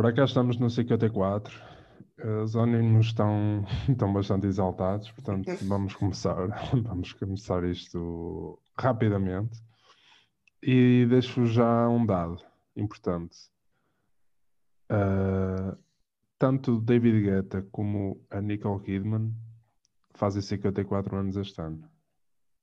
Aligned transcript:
Ora, 0.00 0.14
cá 0.14 0.24
estamos 0.24 0.56
no 0.58 0.70
54. 0.70 1.79
Os 2.42 2.54
ânimos 2.54 3.06
estão, 3.06 3.64
estão 3.88 4.12
bastante 4.12 4.46
exaltados, 4.46 5.10
portanto, 5.12 5.50
vamos 5.62 5.94
começar, 5.94 6.46
vamos 6.82 7.12
começar 7.12 7.64
isto 7.64 8.60
rapidamente. 8.78 9.58
E 10.62 11.06
deixo 11.08 11.46
já 11.46 11.88
um 11.88 12.04
dado 12.04 12.38
importante. 12.76 13.36
Uh, 14.90 15.78
tanto 16.38 16.80
David 16.80 17.22
Guetta 17.22 17.62
como 17.70 18.26
a 18.30 18.40
Nicole 18.40 18.82
Kidman 18.82 19.32
fazem 20.14 20.42
54 20.42 21.16
anos 21.16 21.36
este 21.36 21.60
ano. 21.60 21.88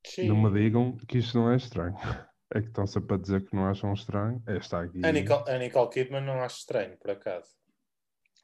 Sim. 0.06 0.28
Não 0.28 0.36
me 0.36 0.50
digam 0.52 0.96
que 0.96 1.18
isto 1.18 1.38
não 1.38 1.50
é 1.50 1.56
estranho. 1.56 1.96
É 2.50 2.62
que 2.62 2.68
estão 2.68 2.86
sempre 2.86 3.14
a 3.14 3.18
dizer 3.18 3.44
que 3.44 3.54
não 3.54 3.66
acham 3.66 3.92
estranho. 3.92 4.42
É, 4.46 4.56
está 4.56 4.80
aqui. 4.80 5.04
A 5.04 5.12
Nicole, 5.12 5.50
a 5.50 5.58
Nicole 5.58 5.90
Kidman 5.90 6.24
não 6.24 6.40
acha 6.40 6.56
estranho, 6.56 6.96
por 6.96 7.10
acaso. 7.10 7.57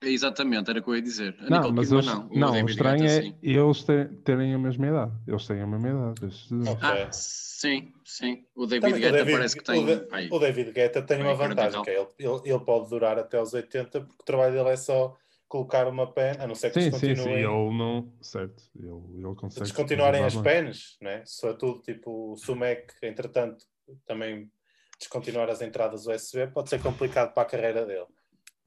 Exatamente, 0.03 0.71
era 0.71 0.81
o 0.81 0.83
que 0.83 0.91
eu 0.91 0.97
ia 0.97 1.03
dizer. 1.03 1.37
A 1.41 1.51
não, 1.51 1.73
mas 1.73 1.89
Kidman, 1.89 2.05
não. 2.05 2.29
O 2.29 2.39
não, 2.39 2.53
o 2.53 2.69
estranho 2.69 3.05
é 3.05 3.23
sim. 3.23 3.37
eles 3.43 3.87
terem 4.25 4.55
a 4.55 4.59
mesma 4.59 4.87
idade. 4.87 5.13
Eles 5.27 5.47
têm 5.47 5.61
a 5.61 5.67
mesma 5.67 5.89
idade. 5.89 6.35
Okay. 6.71 7.03
Ah, 7.03 7.13
sim, 7.13 7.93
sim. 8.05 8.45
O 8.55 8.67
David 8.67 8.93
Também, 8.93 9.01
Guetta 9.01 9.15
o 9.15 9.19
David, 9.19 9.37
parece 9.37 9.57
que 9.57 9.65
tem. 9.65 9.83
O, 9.83 9.87
de, 9.87 10.35
o 10.35 10.39
David 10.39 10.73
Guetta 10.73 11.03
tem 11.03 11.23
uma 11.23 11.35
vantagem, 11.35 11.83
que 11.83 11.91
é 11.91 12.01
ele, 12.01 12.09
ele, 12.19 12.41
ele, 12.45 12.61
pode 12.61 12.91
durar 12.91 13.19
até 13.19 13.39
aos 13.39 13.55
80, 13.55 14.01
porque 14.01 14.23
o 14.23 14.25
trabalho 14.25 14.53
dele 14.53 14.71
é 14.71 14.77
só 14.77 15.17
colocar 15.49 15.87
uma 15.87 16.13
pen, 16.13 16.33
a 16.39 16.47
não 16.47 16.55
ser 16.55 16.71
que 16.71 16.81
sim, 16.81 16.91
descontinuem. 16.91 17.17
Sim, 17.17 17.25
sim, 17.25 17.39
ele 17.39 17.79
não. 17.79 18.13
Certo, 18.21 18.63
ele, 18.77 19.27
ele 19.27 19.35
consegue. 19.37 19.65
Descontinuarem 19.65 20.25
as 20.25 20.37
pens, 20.37 20.97
né? 21.01 21.23
Só 21.25 21.51
é 21.51 21.55
tudo 21.55 21.81
tipo 21.81 22.33
o 22.33 22.37
Sumac, 22.37 22.93
entretanto, 23.03 23.65
também 24.07 24.51
descontinuar 24.99 25.49
as 25.51 25.61
entradas 25.61 26.07
USB 26.07 26.47
pode 26.49 26.71
ser 26.71 26.81
complicado 26.81 27.33
para 27.33 27.43
a 27.43 27.47
carreira 27.47 27.85
dele. 27.85 28.07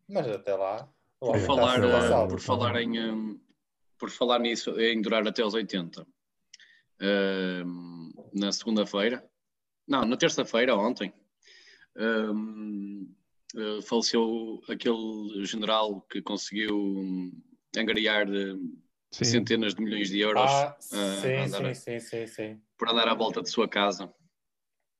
Mas 0.08 0.28
até 0.28 0.56
lá. 0.56 0.90
Por 1.20 1.40
falar, 1.40 1.84
uh, 1.84 2.28
por, 2.28 2.40
falar 2.40 2.82
em, 2.82 3.00
um, 3.12 3.40
por 3.98 4.12
falar 4.12 4.40
nisso, 4.40 4.80
em 4.80 5.02
durar 5.02 5.28
até 5.28 5.42
aos 5.42 5.56
80, 5.56 6.04
uh, 6.04 6.08
na 8.34 8.52
segunda-feira, 8.52 9.28
não, 9.88 10.06
na 10.06 10.16
terça-feira, 10.16 10.76
ontem, 10.76 11.12
uh, 11.96 13.82
faleceu 13.82 14.62
aquele 14.70 15.44
general 15.46 16.02
que 16.02 16.22
conseguiu 16.22 17.32
angariar 17.76 18.28
centenas 19.12 19.74
de 19.74 19.82
milhões 19.82 20.10
de 20.10 20.20
euros 20.20 20.44
ah, 20.44 20.78
sim, 20.80 21.48
sim, 21.48 21.74
sim, 21.74 22.00
sim, 22.00 22.28
sim. 22.28 22.62
por 22.78 22.90
andar 22.90 23.08
à 23.08 23.16
volta 23.16 23.42
de 23.42 23.50
sua 23.50 23.68
casa. 23.68 24.14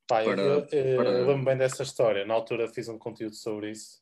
Pá, 0.08 0.24
para, 0.24 0.42
eu, 0.42 0.66
eu, 0.72 0.98
para... 0.98 1.10
eu 1.12 1.28
lembro 1.28 1.46
bem 1.46 1.58
dessa 1.58 1.84
história. 1.84 2.26
Na 2.26 2.34
altura 2.34 2.68
fiz 2.70 2.88
um 2.88 2.98
conteúdo 2.98 3.36
sobre 3.36 3.72
isso. 3.72 4.02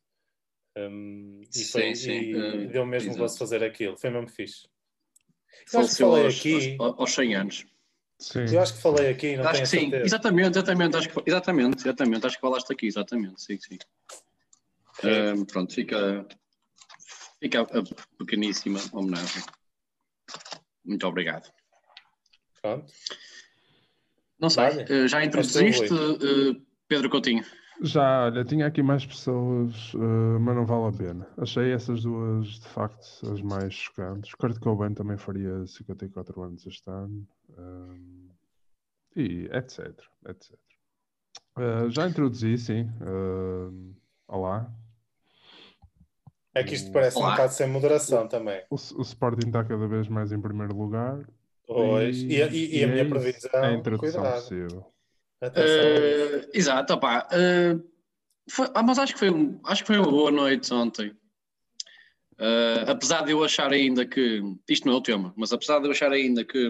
Um, 0.77 1.41
e, 1.55 1.63
foi, 1.63 1.95
sim, 1.95 1.95
sim. 1.95 2.11
e 2.11 2.35
uh, 2.35 2.67
deu 2.67 2.85
mesmo 2.85 3.09
exato. 3.09 3.19
gosto 3.19 3.35
de 3.35 3.39
fazer 3.39 3.63
aquilo. 3.63 3.97
Foi 3.97 4.09
mesmo 4.09 4.27
fixe. 4.27 4.67
Eu 5.71 5.79
acho 5.79 5.89
que 5.91 5.97
falei 5.97 6.25
aos, 6.25 6.39
aqui. 6.39 6.75
Aos, 6.79 6.99
aos 6.99 7.13
100 7.13 7.35
anos. 7.35 7.65
Sim. 8.19 8.45
Eu 8.51 8.61
acho 8.61 8.73
que 8.73 8.81
falei 8.81 9.09
aqui, 9.09 9.35
não 9.35 9.47
acho 9.47 9.61
que 9.61 9.67
sim, 9.67 9.93
exatamente, 9.93 10.57
exatamente, 10.57 10.95
acho 10.95 11.09
que, 11.09 11.23
exatamente, 11.25 11.77
exatamente, 11.79 12.25
acho 12.25 12.35
que 12.35 12.41
falaste 12.41 12.71
aqui, 12.71 12.87
exatamente, 12.87 13.41
sim, 13.41 13.59
sim. 13.59 13.77
Um, 15.03 15.43
pronto, 15.43 15.73
fica, 15.73 16.25
fica 17.41 17.61
a 17.61 17.83
pequeníssima 18.17 18.79
homenagem. 18.93 19.43
Muito 20.85 21.05
obrigado. 21.05 21.51
Pronto. 22.61 22.93
Não 24.39 24.49
sei, 24.49 24.83
uh, 24.83 25.07
já 25.09 25.23
introduziste, 25.23 25.93
uh, 25.93 26.65
Pedro 26.87 27.09
Coutinho? 27.09 27.43
Já, 27.81 28.25
olha, 28.25 28.45
tinha 28.45 28.67
aqui 28.67 28.81
mais 28.81 29.05
pessoas, 29.05 29.93
uh, 29.93 30.39
mas 30.39 30.55
não 30.55 30.65
vale 30.65 30.87
a 30.87 30.97
pena. 30.97 31.27
Achei 31.37 31.73
essas 31.73 32.03
duas, 32.03 32.47
de 32.47 32.67
facto, 32.67 33.05
as 33.31 33.41
mais 33.41 33.73
chocantes. 33.73 34.33
Kurt 34.33 34.59
Cobain 34.59 34.93
também 34.93 35.17
faria 35.17 35.65
54 35.67 36.41
anos 36.41 36.65
este 36.65 36.89
ano. 36.89 37.27
Um, 37.57 38.29
e 39.15 39.49
etc, 39.51 39.89
etc. 40.27 40.57
Uh, 41.57 41.89
já 41.89 42.07
introduzi, 42.07 42.57
sim. 42.57 42.89
Uh, 43.01 43.93
olá. 44.27 44.71
É 46.53 46.63
que 46.63 46.75
isto 46.75 46.91
parece 46.91 47.17
olá. 47.17 47.27
um 47.27 47.31
bocado 47.31 47.53
sem 47.53 47.67
moderação 47.67 48.27
também. 48.27 48.63
O, 48.69 48.75
o 48.75 49.01
Sporting 49.01 49.47
está 49.47 49.63
cada 49.63 49.87
vez 49.87 50.07
mais 50.07 50.31
em 50.31 50.39
primeiro 50.39 50.75
lugar. 50.75 51.25
Pois, 51.67 52.17
e, 52.17 52.27
e, 52.27 52.79
e 52.79 52.83
a 52.83 52.87
minha 52.87 53.01
é 53.01 53.09
previsão. 53.09 53.51
É 53.53 53.67
a 53.67 53.73
introdução 53.73 54.21
cuidado. 54.21 54.41
possível. 54.41 54.94
Uh, 55.41 56.49
exato, 56.53 56.93
opá. 56.93 57.27
Uh, 57.31 57.83
foi, 58.49 58.69
ah, 58.73 58.83
mas 58.83 58.99
acho 58.99 59.13
que, 59.13 59.19
foi, 59.19 59.29
acho 59.65 59.83
que 59.83 59.87
foi 59.87 59.97
uma 59.97 60.09
boa 60.09 60.31
noite 60.31 60.73
ontem. 60.73 61.09
Uh, 62.39 62.89
apesar 62.89 63.23
de 63.23 63.31
eu 63.31 63.43
achar 63.43 63.71
ainda 63.71 64.05
que. 64.05 64.41
Isto 64.69 64.87
não 64.87 64.95
é 64.95 64.97
o 64.97 65.01
tema, 65.01 65.33
mas 65.37 65.53
apesar 65.53 65.79
de 65.79 65.87
eu 65.87 65.91
achar 65.91 66.11
ainda 66.11 66.43
que. 66.43 66.69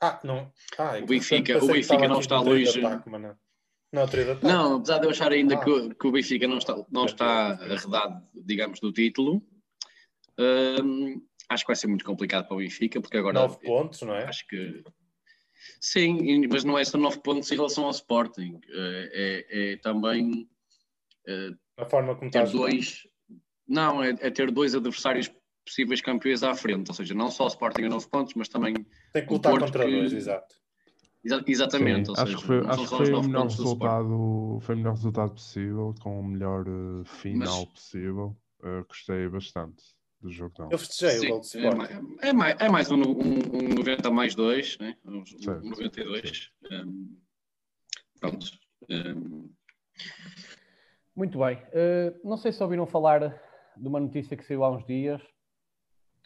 Ah, 0.00 0.18
não. 0.24 0.50
Ah, 0.78 0.98
o 1.02 1.06
Benfica, 1.06 1.62
o 1.62 1.66
Benfica 1.66 2.08
não 2.08 2.20
está 2.20 2.40
longe. 2.40 2.80
não. 2.80 3.36
Não, 4.42 4.76
apesar 4.76 4.98
de 4.98 5.06
eu 5.06 5.10
achar 5.10 5.30
ainda 5.30 5.54
ah. 5.54 5.64
que, 5.64 5.94
que, 5.94 6.06
o 6.06 6.10
Benfica 6.10 6.48
não 6.48 6.58
está, 6.58 6.76
não 6.90 7.04
está 7.04 7.52
arredado, 7.52 8.26
digamos, 8.34 8.80
do 8.80 8.92
título, 8.92 9.36
uh, 10.40 11.22
acho 11.48 11.64
que 11.64 11.68
vai 11.68 11.76
ser 11.76 11.86
muito 11.86 12.04
complicado 12.04 12.48
para 12.48 12.56
o 12.56 12.58
Benfica, 12.58 13.00
porque 13.00 13.18
agora. 13.18 13.40
9 13.40 13.58
pontos, 13.60 14.02
não 14.02 14.14
é? 14.14 14.24
Acho 14.24 14.46
que. 14.48 14.82
Sim, 15.80 16.46
mas 16.50 16.64
não 16.64 16.78
é 16.78 16.84
só 16.84 16.98
9 16.98 17.20
pontos 17.20 17.50
em 17.50 17.56
relação 17.56 17.84
ao 17.84 17.90
Sporting. 17.90 18.60
É, 18.68 19.44
é, 19.50 19.72
é 19.72 19.76
também. 19.76 20.48
É, 21.26 21.50
a 21.78 21.84
forma 21.84 22.14
como 22.14 22.30
ter 22.30 22.48
dois. 22.50 23.06
Não, 23.66 24.02
é, 24.02 24.10
é, 24.10 24.30
ter 24.30 24.50
dois 24.50 24.74
adversários 24.74 25.30
possíveis 25.64 26.00
campeões 26.00 26.42
à 26.42 26.54
frente, 26.54 26.88
ou 26.90 26.94
seja, 26.94 27.14
não 27.14 27.30
só 27.30 27.44
o 27.44 27.48
Sporting 27.48 27.84
a 27.84 27.88
9 27.88 28.08
pontos, 28.08 28.34
mas 28.34 28.48
também. 28.48 28.74
Tem 29.12 29.26
que 29.26 29.32
lutar 29.32 29.58
contra 29.58 29.84
que... 29.84 29.90
dois, 29.90 30.12
exato. 30.12 30.54
exatamente, 31.46 32.06
Sim, 32.06 32.12
acho, 32.12 32.26
seja, 32.26 32.38
que 32.38 32.44
foi, 32.44 32.66
acho 32.66 32.82
que 32.82 32.88
foi, 32.88 33.12
o 33.12 33.22
melhor 33.22 33.44
resultado, 33.44 34.58
foi 34.60 34.74
o 34.74 34.78
melhor 34.78 34.94
resultado 34.94 35.32
possível, 35.32 35.94
com 36.00 36.20
o 36.20 36.24
melhor 36.24 36.68
uh, 36.68 37.04
final 37.04 37.60
mas... 37.60 37.72
possível. 37.72 38.36
Uh, 38.62 38.84
gostei 38.88 39.28
bastante 39.28 39.93
do 40.24 40.32
jogo 40.32 40.54
não. 40.58 40.70
Eu 40.70 40.78
festejei 40.78 41.18
Sim, 41.18 41.26
o 41.26 41.30
gol 41.30 41.40
de 41.40 41.46
Sport. 41.46 41.90
É, 42.22 42.28
é, 42.28 42.32
mais, 42.32 42.56
é 42.58 42.68
mais 42.68 42.90
um, 42.90 42.96
um, 42.96 43.38
um 43.52 43.74
90 43.76 44.10
mais 44.10 44.34
2, 44.34 44.78
né? 44.78 44.96
um, 45.04 45.18
um 45.18 45.68
92. 45.68 46.50
Um, 46.72 47.16
pronto. 48.18 48.46
Um... 48.88 49.50
Muito 51.14 51.38
bem. 51.38 51.56
Uh, 51.56 52.28
não 52.28 52.38
sei 52.38 52.52
se 52.52 52.62
ouviram 52.62 52.86
falar 52.86 53.40
de 53.76 53.86
uma 53.86 54.00
notícia 54.00 54.36
que 54.36 54.44
saiu 54.44 54.64
há 54.64 54.70
uns 54.70 54.84
dias, 54.86 55.20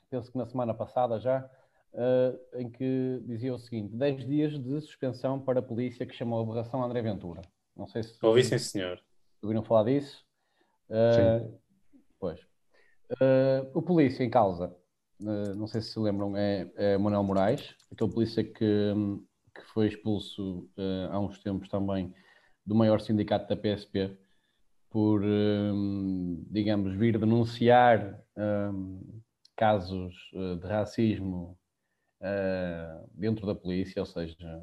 penso 0.09 0.31
que 0.31 0.39
na 0.39 0.47
semana 0.47 0.73
passada 0.73 1.19
já, 1.19 1.45
uh, 1.93 2.59
em 2.59 2.71
que 2.71 3.21
dizia 3.27 3.53
o 3.53 3.59
seguinte: 3.59 3.97
10 3.97 4.27
dias 4.27 4.59
de 4.59 4.81
suspensão 4.81 5.41
para 5.41 5.59
a 5.59 5.63
polícia 5.63 6.07
que 6.07 6.15
chamou 6.15 6.41
aberração 6.41 6.83
André 6.83 7.03
Ventura. 7.03 7.43
Não 7.77 7.89
sei 7.89 8.05
se. 8.05 8.25
Ouvi, 8.25 8.45
sim, 8.45 8.59
senhor. 8.59 9.03
Ouviram 9.43 9.65
falar 9.65 9.85
disso? 9.85 10.25
Uh, 10.89 11.49
sim. 11.51 11.59
Pois. 12.19 12.48
Uh, 13.11 13.65
o 13.73 13.81
polícia 13.81 14.23
em 14.23 14.29
causa, 14.29 14.75
uh, 15.23 15.55
não 15.55 15.67
sei 15.67 15.81
se 15.81 15.93
se 15.93 15.99
lembram, 15.99 16.37
é, 16.37 16.71
é 16.77 16.99
Manuel 16.99 17.23
Moraes, 17.23 17.75
aquele 17.91 18.13
polícia 18.13 18.45
que, 18.45 18.93
que 19.55 19.63
foi 19.73 19.89
expulso 19.89 20.69
uh, 20.77 21.11
há 21.11 21.19
uns 21.19 21.43
tempos 21.43 21.71
também 21.71 22.15
do 22.67 22.75
maior 22.75 23.01
sindicato 23.01 23.49
da 23.49 23.57
PSP 23.57 24.15
por, 24.91 25.23
digamos, 26.51 26.95
vir 26.95 27.19
denunciar 27.19 28.25
casos 29.55 30.15
de 30.33 30.67
racismo 30.67 31.59
dentro 33.13 33.47
da 33.47 33.55
polícia, 33.55 34.01
ou 34.01 34.07
seja, 34.07 34.63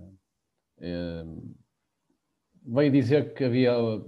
veio 2.63 2.91
dizer 2.91 3.35
que 3.35 3.43
havia 3.43 3.77
um, 3.79 4.03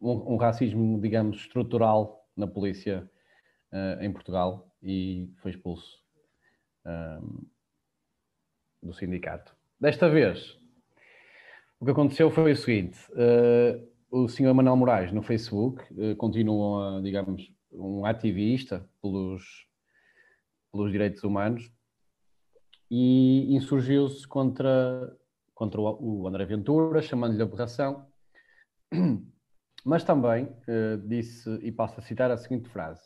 um 0.00 0.36
racismo, 0.36 1.00
digamos, 1.00 1.38
estrutural 1.38 2.24
na 2.36 2.46
polícia 2.46 3.10
uh, 3.76 4.02
em 4.02 4.12
Portugal 4.12 4.72
e 4.82 5.30
foi 5.42 5.50
expulso 5.50 5.98
um, 6.86 7.46
do 8.82 8.94
sindicato. 8.94 9.54
Desta 9.78 10.08
vez, 10.08 10.58
o 11.78 11.84
que 11.84 11.90
aconteceu 11.90 12.30
foi 12.30 12.52
o 12.52 12.56
seguinte: 12.56 12.98
uh, 13.12 13.86
o 14.10 14.28
senhor 14.28 14.54
Manuel 14.54 14.76
Moraes 14.76 15.12
no 15.12 15.22
Facebook 15.22 15.82
uh, 15.92 16.16
continua, 16.16 17.00
digamos, 17.02 17.52
um 17.72 18.06
ativista 18.06 18.88
pelos, 19.02 19.66
pelos 20.72 20.90
direitos 20.90 21.22
humanos 21.24 21.70
e 22.90 23.54
insurgiu-se 23.54 24.26
contra, 24.26 25.14
contra 25.52 25.80
o 25.80 26.26
André 26.26 26.44
Ventura, 26.46 27.02
chamando-lhe 27.02 27.42
aberração, 27.42 28.06
mas 29.84 30.04
também 30.04 30.44
uh, 30.44 30.96
disse, 31.06 31.50
e 31.62 31.72
passo 31.72 31.98
a 32.00 32.02
citar 32.02 32.30
a 32.30 32.36
seguinte 32.38 32.68
frase: 32.68 33.02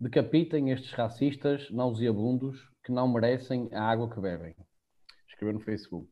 Decapitem 0.00 0.70
estes 0.70 0.92
racistas 0.92 1.70
nauseabundos 1.70 2.58
que 2.82 2.90
não 2.90 3.06
merecem 3.06 3.68
a 3.70 3.82
água 3.82 4.08
que 4.08 4.18
bebem. 4.18 4.56
Escreveu 5.28 5.52
no 5.52 5.60
Facebook. 5.60 6.10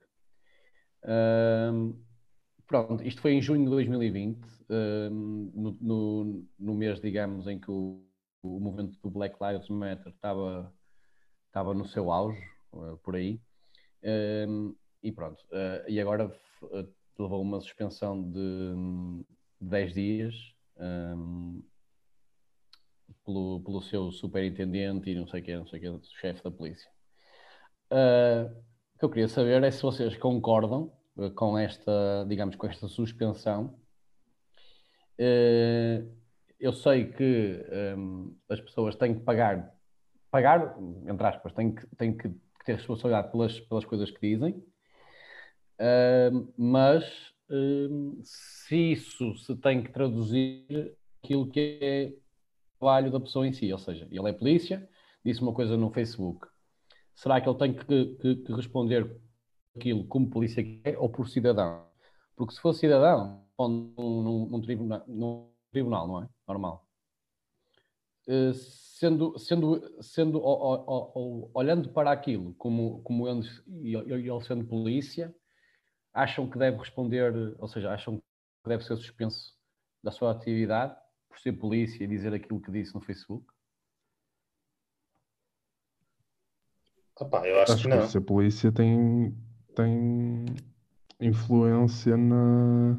Uh, 1.04 1.98
pronto, 2.66 3.02
isto 3.02 3.22
foi 3.22 3.32
em 3.32 3.40
junho 3.40 3.64
de 3.64 3.70
2020, 3.70 4.44
uh, 4.44 5.10
no, 5.10 5.78
no, 5.80 6.44
no, 6.58 6.74
mês, 6.74 7.00
digamos, 7.00 7.46
em 7.46 7.58
que 7.58 7.70
o, 7.70 8.04
o 8.42 8.60
movimento 8.60 8.98
do 9.00 9.08
Black 9.08 9.36
Lives 9.40 9.70
Matter 9.70 10.12
estava, 10.12 10.70
estava 11.46 11.72
no 11.72 11.86
seu 11.86 12.12
auge, 12.12 12.42
uh, 12.72 12.98
por 12.98 13.16
aí. 13.16 13.40
e 15.02 15.12
pronto, 15.12 15.40
uh, 15.44 15.88
e 15.88 15.98
agora 15.98 16.30
levou 17.18 17.40
uma 17.40 17.60
suspensão 17.60 18.22
de, 18.22 18.74
de 19.60 19.68
10 19.68 19.94
dias 19.94 20.34
um, 20.76 21.62
pelo, 23.28 23.60
pelo 23.60 23.82
seu 23.82 24.10
superintendente 24.10 25.10
e 25.10 25.14
não 25.14 25.26
sei 25.26 25.42
o 25.42 25.44
que, 25.44 25.54
não 25.54 25.66
sei 25.66 25.86
o 25.86 26.00
que, 26.00 26.08
chefe 26.18 26.42
da 26.42 26.50
polícia. 26.50 26.90
Uh, 27.92 28.50
o 28.94 28.98
que 28.98 29.04
eu 29.04 29.10
queria 29.10 29.28
saber 29.28 29.62
é 29.62 29.70
se 29.70 29.82
vocês 29.82 30.16
concordam 30.16 30.90
uh, 31.16 31.30
com 31.32 31.58
esta, 31.58 32.24
digamos, 32.26 32.56
com 32.56 32.66
esta 32.66 32.88
suspensão. 32.88 33.78
Uh, 35.20 36.10
eu 36.58 36.72
sei 36.72 37.12
que 37.12 37.64
um, 37.96 38.34
as 38.48 38.60
pessoas 38.60 38.96
têm 38.96 39.14
que 39.14 39.20
pagar, 39.20 39.74
pagar, 40.30 40.76
entre 41.06 41.26
aspas, 41.26 41.52
têm 41.52 41.74
que, 41.74 41.86
têm 41.96 42.16
que 42.16 42.30
ter 42.64 42.76
responsabilidade 42.76 43.30
pelas, 43.30 43.60
pelas 43.60 43.84
coisas 43.84 44.10
que 44.10 44.20
dizem, 44.20 44.60
mas 46.56 47.04
se 48.24 48.92
isso 48.92 49.36
se 49.36 49.54
tem 49.56 49.82
que 49.82 49.92
traduzir 49.92 50.96
aquilo 51.22 51.48
que 51.48 51.78
é 51.80 52.12
trabalho 52.78 53.10
da 53.10 53.20
pessoa 53.20 53.46
em 53.46 53.52
si, 53.52 53.72
ou 53.72 53.78
seja, 53.78 54.06
ele 54.10 54.28
é 54.28 54.32
polícia, 54.32 54.88
disse 55.24 55.42
uma 55.42 55.52
coisa 55.52 55.76
no 55.76 55.90
Facebook. 55.90 56.46
Será 57.14 57.40
que 57.40 57.48
ele 57.48 57.58
tem 57.58 57.74
que, 57.74 58.14
que, 58.16 58.36
que 58.36 58.52
responder 58.52 59.20
aquilo 59.76 60.06
como 60.06 60.30
polícia 60.30 60.64
é 60.84 60.96
ou 60.96 61.08
por 61.08 61.28
cidadão? 61.28 61.86
Porque 62.36 62.54
se 62.54 62.60
for 62.60 62.72
cidadão, 62.72 63.44
num, 63.58 64.48
num, 64.48 64.60
tribunal, 64.60 65.02
num 65.08 65.50
tribunal, 65.72 66.06
não 66.06 66.22
é? 66.22 66.28
Normal. 66.46 66.86
Uh, 68.28 68.52
sendo, 68.52 69.38
sendo, 69.38 70.02
sendo 70.02 70.40
olhando 71.54 71.88
para 71.88 72.12
aquilo 72.12 72.54
como, 72.54 73.02
como 73.02 73.26
ele, 73.26 73.42
ele 73.82 74.40
sendo 74.42 74.64
polícia, 74.66 75.34
acham 76.12 76.48
que 76.48 76.58
deve 76.58 76.78
responder, 76.78 77.56
ou 77.58 77.66
seja, 77.66 77.90
acham 77.90 78.18
que 78.18 78.68
deve 78.68 78.84
ser 78.84 78.96
suspenso 78.96 79.56
da 80.02 80.12
sua 80.12 80.30
atividade 80.30 80.96
por 81.38 81.42
ser 81.42 81.52
polícia 81.52 82.02
e 82.02 82.06
dizer 82.06 82.34
aquilo 82.34 82.60
que 82.60 82.70
disse 82.70 82.94
no 82.94 83.00
Facebook? 83.00 83.46
Opa, 87.20 87.46
eu 87.46 87.60
acho, 87.60 87.72
acho 87.72 87.82
que, 87.82 87.88
não. 87.88 88.00
que 88.00 88.08
ser 88.08 88.20
polícia 88.20 88.72
tem, 88.72 89.36
tem 89.74 90.44
influência 91.20 92.16
na, 92.16 92.98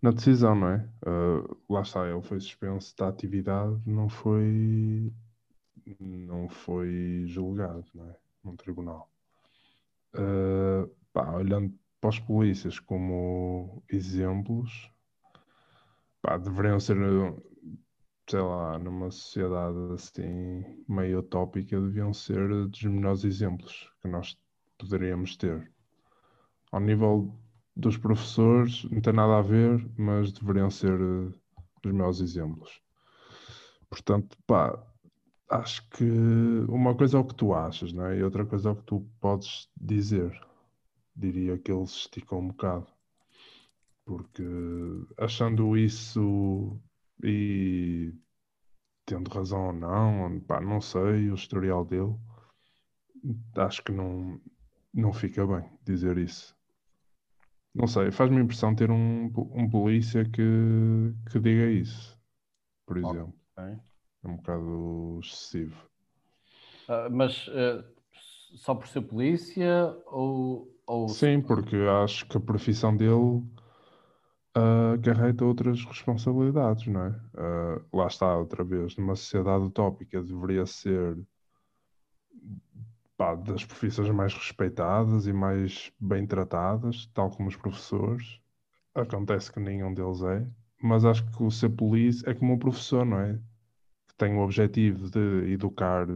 na 0.00 0.10
decisão, 0.10 0.54
não 0.54 0.68
é? 0.68 0.88
Uh, 1.06 1.56
lá 1.72 1.82
está, 1.82 2.08
ele 2.08 2.22
foi 2.22 2.40
suspenso 2.40 2.96
da 2.96 3.08
atividade, 3.08 3.80
não 3.86 4.08
foi 4.08 5.12
não 6.00 6.48
foi 6.48 7.24
julgado, 7.26 7.84
não 7.94 8.08
é? 8.08 8.16
Num 8.42 8.56
tribunal. 8.56 9.10
Uh, 10.14 10.88
pá, 11.12 11.30
olhando 11.32 11.72
para 12.00 12.10
os 12.10 12.18
polícias 12.18 12.78
como 12.78 13.82
exemplos, 13.88 14.90
pá, 16.24 16.38
deveriam 16.38 16.80
ser, 16.80 16.96
sei 18.28 18.40
lá, 18.40 18.78
numa 18.78 19.10
sociedade 19.10 19.76
assim 19.92 20.64
meio 20.88 21.18
utópica, 21.18 21.78
deviam 21.78 22.14
ser 22.14 22.48
dos 22.66 22.82
melhores 22.82 23.24
exemplos 23.24 23.92
que 24.00 24.08
nós 24.08 24.34
poderíamos 24.78 25.36
ter. 25.36 25.70
Ao 26.72 26.80
nível 26.80 27.38
dos 27.76 27.98
professores, 27.98 28.84
não 28.84 29.02
tem 29.02 29.12
nada 29.12 29.38
a 29.38 29.42
ver, 29.42 29.86
mas 29.98 30.32
deveriam 30.32 30.70
ser 30.70 30.98
os 30.98 31.34
melhores 31.84 32.20
exemplos. 32.20 32.80
Portanto, 33.90 34.38
pá, 34.46 34.82
acho 35.50 35.86
que 35.90 36.04
uma 36.68 36.94
coisa 36.96 37.18
é 37.18 37.20
o 37.20 37.24
que 37.24 37.34
tu 37.34 37.52
achas, 37.52 37.92
não 37.92 38.06
é? 38.06 38.18
E 38.18 38.24
outra 38.24 38.46
coisa 38.46 38.70
é 38.70 38.72
o 38.72 38.76
que 38.76 38.84
tu 38.84 39.06
podes 39.20 39.68
dizer. 39.78 40.32
Diria 41.14 41.58
que 41.58 41.70
eles 41.70 41.90
esticam 41.90 42.38
um 42.38 42.48
bocado 42.48 42.93
porque 44.04 44.44
achando 45.18 45.76
isso 45.76 46.78
e 47.22 48.12
tendo 49.06 49.30
razão 49.30 49.66
ou 49.66 49.72
não, 49.72 50.40
pá, 50.40 50.60
não 50.60 50.80
sei 50.80 51.30
o 51.30 51.34
historial 51.34 51.84
dele, 51.84 52.14
acho 53.56 53.82
que 53.82 53.92
não, 53.92 54.40
não 54.92 55.12
fica 55.12 55.46
bem 55.46 55.68
dizer 55.84 56.18
isso. 56.18 56.56
Não 57.74 57.86
sei, 57.86 58.10
faz-me 58.12 58.40
impressão 58.40 58.74
ter 58.74 58.90
um, 58.90 59.32
um 59.52 59.68
polícia 59.68 60.24
que, 60.24 61.12
que 61.30 61.40
diga 61.40 61.70
isso, 61.70 62.18
por 62.86 62.96
exemplo. 62.96 63.34
Okay. 63.56 63.78
É 64.22 64.28
um 64.28 64.36
bocado 64.36 65.20
excessivo. 65.22 65.76
Uh, 66.88 67.10
mas 67.10 67.48
uh, 67.48 67.84
só 68.56 68.74
por 68.74 68.86
ser 68.86 69.02
polícia 69.02 69.94
ou, 70.06 70.72
ou. 70.86 71.08
Sim, 71.08 71.42
porque 71.42 71.76
acho 72.04 72.26
que 72.26 72.36
a 72.36 72.40
profissão 72.40 72.96
dele 72.96 73.42
uh, 74.56 74.94
acarreta 74.94 75.44
outras 75.44 75.84
responsabilidades, 75.84 76.86
não 76.86 77.04
é? 77.04 77.10
Uh, 77.10 77.96
lá 77.96 78.06
está, 78.06 78.36
outra 78.36 78.64
vez, 78.64 78.96
numa 78.96 79.16
sociedade 79.16 79.64
utópica 79.64 80.22
deveria 80.22 80.66
ser 80.66 81.18
pá, 83.16 83.34
das 83.34 83.64
profissões 83.64 84.10
mais 84.10 84.34
respeitadas 84.34 85.26
e 85.26 85.32
mais 85.32 85.92
bem 85.98 86.26
tratadas, 86.26 87.06
tal 87.14 87.30
como 87.30 87.48
os 87.48 87.56
professores. 87.56 88.40
Acontece 88.94 89.52
que 89.52 89.60
nenhum 89.60 89.92
deles 89.92 90.22
é, 90.22 90.46
mas 90.80 91.04
acho 91.04 91.24
que 91.30 91.42
o 91.42 91.50
ser 91.50 91.70
polícia 91.70 92.30
é 92.30 92.34
como 92.34 92.54
um 92.54 92.58
professor, 92.58 93.04
não 93.04 93.18
é? 93.18 93.34
Que 94.08 94.14
tem 94.16 94.34
o 94.36 94.40
objetivo 94.40 95.10
de 95.10 95.52
educar 95.52 96.06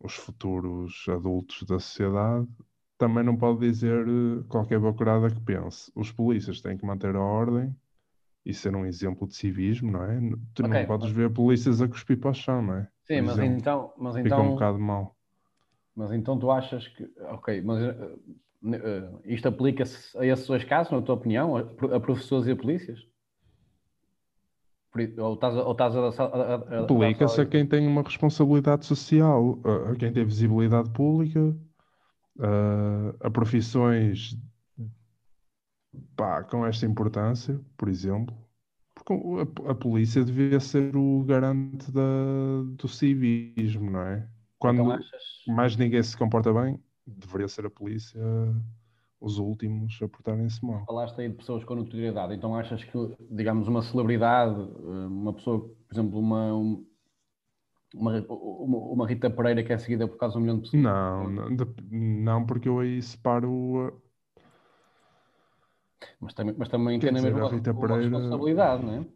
os 0.00 0.14
futuros 0.14 1.04
adultos 1.08 1.62
da 1.64 1.78
sociedade 1.78 2.48
também 2.98 3.22
não 3.22 3.36
pode 3.36 3.60
dizer 3.60 4.06
eh, 4.06 4.42
qualquer 4.48 4.78
bacurada 4.80 5.30
que 5.30 5.40
pense. 5.40 5.90
Os 5.94 6.10
polícias 6.10 6.60
têm 6.60 6.76
que 6.76 6.86
manter 6.86 7.14
a 7.14 7.20
ordem 7.20 7.74
e 8.44 8.54
ser 8.54 8.74
um 8.74 8.86
exemplo 8.86 9.26
de 9.26 9.34
civismo, 9.34 9.90
não 9.90 10.04
é? 10.04 10.20
Tu 10.54 10.64
okay. 10.64 10.80
não 10.80 10.86
podes 10.86 11.10
ver 11.10 11.30
polícias 11.30 11.82
a 11.82 11.88
cuspir 11.88 12.18
para 12.18 12.30
o 12.30 12.34
chão, 12.34 12.62
não 12.62 12.74
é? 12.74 12.88
Sim, 13.04 13.22
mas 13.22 13.38
então, 13.38 13.92
mas 13.98 14.14
Fica 14.14 14.28
então. 14.28 14.46
um 14.46 14.50
bocado 14.50 14.78
mal. 14.78 15.16
Mas 15.94 16.12
então 16.12 16.38
tu 16.38 16.50
achas 16.50 16.86
que. 16.88 17.10
Ok, 17.30 17.60
mas 17.62 17.82
uh, 17.82 18.18
uh, 18.62 19.20
isto 19.24 19.48
aplica-se 19.48 20.16
a 20.18 20.24
esses 20.24 20.46
dois 20.46 20.64
casos, 20.64 20.92
na 20.92 21.02
tua 21.02 21.14
opinião, 21.14 21.56
a, 21.56 21.60
a 21.96 22.00
professores 22.00 22.46
e 22.46 22.52
a 22.52 22.56
polícias? 22.56 23.00
Ou 25.18 25.34
estás, 25.34 25.54
ou 25.54 25.72
estás 25.72 25.94
a, 25.94 26.00
a, 26.00 26.78
a 26.78 26.80
Aplica-se 26.84 27.40
a 27.42 27.44
quem 27.44 27.66
tem 27.66 27.86
uma 27.86 28.02
responsabilidade 28.02 28.86
social, 28.86 29.58
a 29.92 29.94
quem 29.94 30.10
tem 30.10 30.24
visibilidade 30.24 30.88
pública 30.90 31.54
uh, 32.38 33.16
a 33.20 33.30
profissões 33.30 34.36
pá, 36.16 36.42
com 36.44 36.64
esta 36.66 36.86
importância, 36.86 37.60
por 37.76 37.88
exemplo, 37.88 38.36
porque 38.94 39.12
a, 39.12 39.70
a, 39.70 39.74
polícia 39.74 40.24
devia 40.24 40.58
ser 40.60 40.96
o 40.96 41.22
garante 41.24 41.90
da, 41.92 42.02
do 42.76 42.88
civismo, 42.88 43.90
não 43.90 44.00
é? 44.00 44.28
Quando 44.58 44.80
então 44.80 44.92
achas... 44.92 45.22
mais 45.46 45.76
ninguém 45.76 46.02
se 46.02 46.16
comporta 46.16 46.52
bem, 46.52 46.80
deveria 47.06 47.48
ser 47.48 47.66
a 47.66 47.70
polícia 47.70 48.20
os 49.20 49.38
últimos 49.38 49.98
a 50.02 50.08
portarem-se 50.08 50.64
mal. 50.64 50.84
Falaste 50.84 51.20
aí 51.20 51.28
de 51.28 51.34
pessoas 51.34 51.64
com 51.64 51.74
notoriedade, 51.74 52.34
então 52.34 52.54
achas 52.54 52.84
que, 52.84 53.16
digamos, 53.30 53.66
uma 53.66 53.82
celebridade, 53.82 54.60
uma 54.60 55.32
pessoa, 55.32 55.60
por 55.60 55.94
exemplo, 55.94 56.18
uma, 56.18 56.52
uma, 57.96 58.20
uma, 58.28 58.78
uma, 58.78 59.06
Rita 59.06 59.30
Pereira 59.30 59.62
que 59.62 59.72
é 59.72 59.78
seguida 59.78 60.06
por 60.06 60.16
causa 60.16 60.34
de 60.34 60.38
um 60.38 60.42
milhão 60.42 60.56
de 60.56 60.62
pessoas? 60.62 60.82
Não, 60.82 61.28
não, 61.28 61.48
não 61.90 62.46
porque 62.46 62.68
eu 62.68 62.78
aí 62.78 63.00
separo. 63.00 64.00
Mas 66.20 66.34
também, 66.34 66.54
mas 66.56 66.68
também 66.68 66.98
tem 66.98 67.10
a 67.10 67.12
mesma 67.12 67.48
Rita 67.48 67.74
Pereira... 67.74 68.02
responsabilidade, 68.02 68.84
não 68.84 68.92
é? 68.92 69.06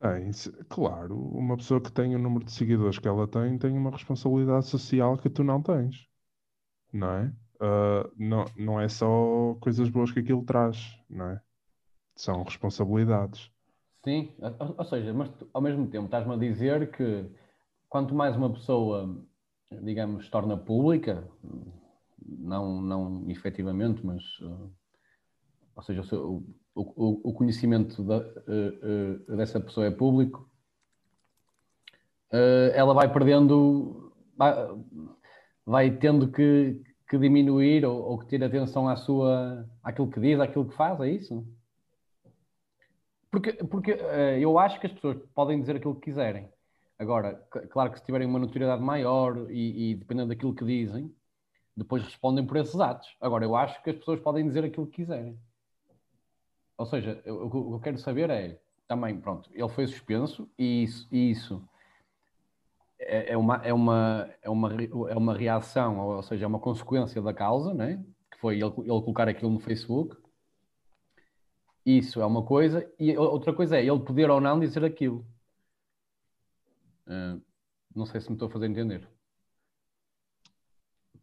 Tem, 0.00 0.30
claro, 0.68 1.16
uma 1.16 1.56
pessoa 1.56 1.80
que 1.80 1.92
tem 1.92 2.16
o 2.16 2.18
número 2.18 2.44
de 2.44 2.50
seguidores 2.50 2.98
que 2.98 3.06
ela 3.06 3.28
tem 3.28 3.56
tem 3.56 3.78
uma 3.78 3.92
responsabilidade 3.92 4.66
social 4.66 5.16
que 5.16 5.30
tu 5.30 5.44
não 5.44 5.62
tens, 5.62 6.08
não 6.92 7.08
é? 7.08 7.32
Uh, 7.60 8.12
não, 8.18 8.44
não 8.56 8.80
é 8.80 8.88
só 8.88 9.54
coisas 9.60 9.88
boas 9.88 10.10
que 10.10 10.18
aquilo 10.18 10.44
traz, 10.44 10.98
não 11.08 11.30
é? 11.30 11.40
São 12.16 12.42
responsabilidades. 12.42 13.52
Sim, 14.04 14.32
ou 14.76 14.84
seja, 14.84 15.14
mas 15.14 15.28
tu, 15.28 15.48
ao 15.52 15.62
mesmo 15.62 15.86
tempo 15.86 16.06
estás-me 16.06 16.34
a 16.34 16.36
dizer 16.36 16.90
que 16.90 17.24
quanto 17.92 18.14
mais 18.14 18.34
uma 18.34 18.50
pessoa 18.50 19.22
digamos, 19.82 20.30
torna 20.30 20.56
pública, 20.56 21.28
não, 22.18 22.80
não 22.80 23.30
efetivamente, 23.30 24.04
mas, 24.04 24.22
uh, 24.40 24.72
ou 25.76 25.82
seja, 25.82 26.02
o, 26.16 26.42
o, 26.74 27.30
o 27.30 27.34
conhecimento 27.34 28.02
da, 28.02 28.18
uh, 28.18 29.22
uh, 29.28 29.36
dessa 29.36 29.60
pessoa 29.60 29.86
é 29.86 29.90
público, 29.90 30.50
ela 32.74 32.94
vai 32.94 33.12
perdendo, 33.12 34.10
vai, 34.38 34.54
vai 35.66 35.90
tendo 35.90 36.32
que, 36.32 36.82
que 37.06 37.18
diminuir 37.18 37.84
ou, 37.84 38.02
ou, 38.02 38.18
que 38.18 38.24
ter 38.24 38.42
atenção 38.42 38.88
à 38.88 38.96
sua, 38.96 39.68
àquilo 39.82 40.10
que 40.10 40.18
diz, 40.18 40.40
àquilo 40.40 40.64
que 40.64 40.74
faz, 40.74 40.98
é 41.00 41.10
isso? 41.10 41.46
Porque, 43.30 43.52
porque 43.52 43.98
eu 44.40 44.58
acho 44.58 44.80
que 44.80 44.86
as 44.86 44.92
pessoas 44.94 45.18
podem 45.34 45.60
dizer 45.60 45.76
aquilo 45.76 45.94
que 45.94 46.06
quiserem. 46.06 46.48
Agora, 47.02 47.34
claro 47.70 47.90
que 47.90 47.98
se 47.98 48.04
tiverem 48.04 48.28
uma 48.28 48.38
notoriedade 48.38 48.80
maior 48.80 49.50
e, 49.50 49.90
e 49.90 49.94
dependendo 49.96 50.28
daquilo 50.28 50.54
que 50.54 50.64
dizem, 50.64 51.12
depois 51.76 52.04
respondem 52.04 52.46
por 52.46 52.56
esses 52.56 52.78
atos. 52.78 53.16
Agora, 53.20 53.44
eu 53.44 53.56
acho 53.56 53.82
que 53.82 53.90
as 53.90 53.96
pessoas 53.96 54.20
podem 54.20 54.46
dizer 54.46 54.64
aquilo 54.64 54.86
que 54.86 55.02
quiserem. 55.02 55.36
Ou 56.78 56.86
seja, 56.86 57.20
eu, 57.24 57.46
o 57.46 57.50
que 57.50 57.56
eu 57.56 57.80
quero 57.80 57.98
saber 57.98 58.30
é, 58.30 58.60
também, 58.86 59.18
pronto, 59.20 59.50
ele 59.52 59.68
foi 59.68 59.84
suspenso 59.88 60.48
e 60.56 60.84
isso, 60.84 61.08
e 61.10 61.30
isso 61.32 61.68
é, 63.00 63.32
é, 63.32 63.36
uma, 63.36 63.56
é, 63.56 63.72
uma, 63.72 64.30
é, 64.40 64.48
uma, 64.48 64.72
é 65.10 65.16
uma 65.16 65.34
reação, 65.36 65.98
ou 65.98 66.22
seja, 66.22 66.44
é 66.44 66.48
uma 66.48 66.60
consequência 66.60 67.20
da 67.20 67.34
causa, 67.34 67.74
né? 67.74 68.00
que 68.30 68.38
foi 68.38 68.60
ele, 68.60 68.72
ele 68.78 68.86
colocar 68.86 69.28
aquilo 69.28 69.50
no 69.50 69.58
Facebook. 69.58 70.16
Isso 71.84 72.22
é 72.22 72.26
uma 72.26 72.44
coisa, 72.44 72.88
e 72.96 73.16
outra 73.16 73.52
coisa 73.52 73.76
é 73.76 73.84
ele 73.84 73.98
poder 73.98 74.30
ou 74.30 74.40
não 74.40 74.60
dizer 74.60 74.84
aquilo. 74.84 75.26
Uh, 77.06 77.40
não 77.94 78.06
sei 78.06 78.20
se 78.20 78.28
me 78.28 78.34
estou 78.34 78.48
a 78.48 78.50
fazer 78.50 78.66
entender. 78.66 79.08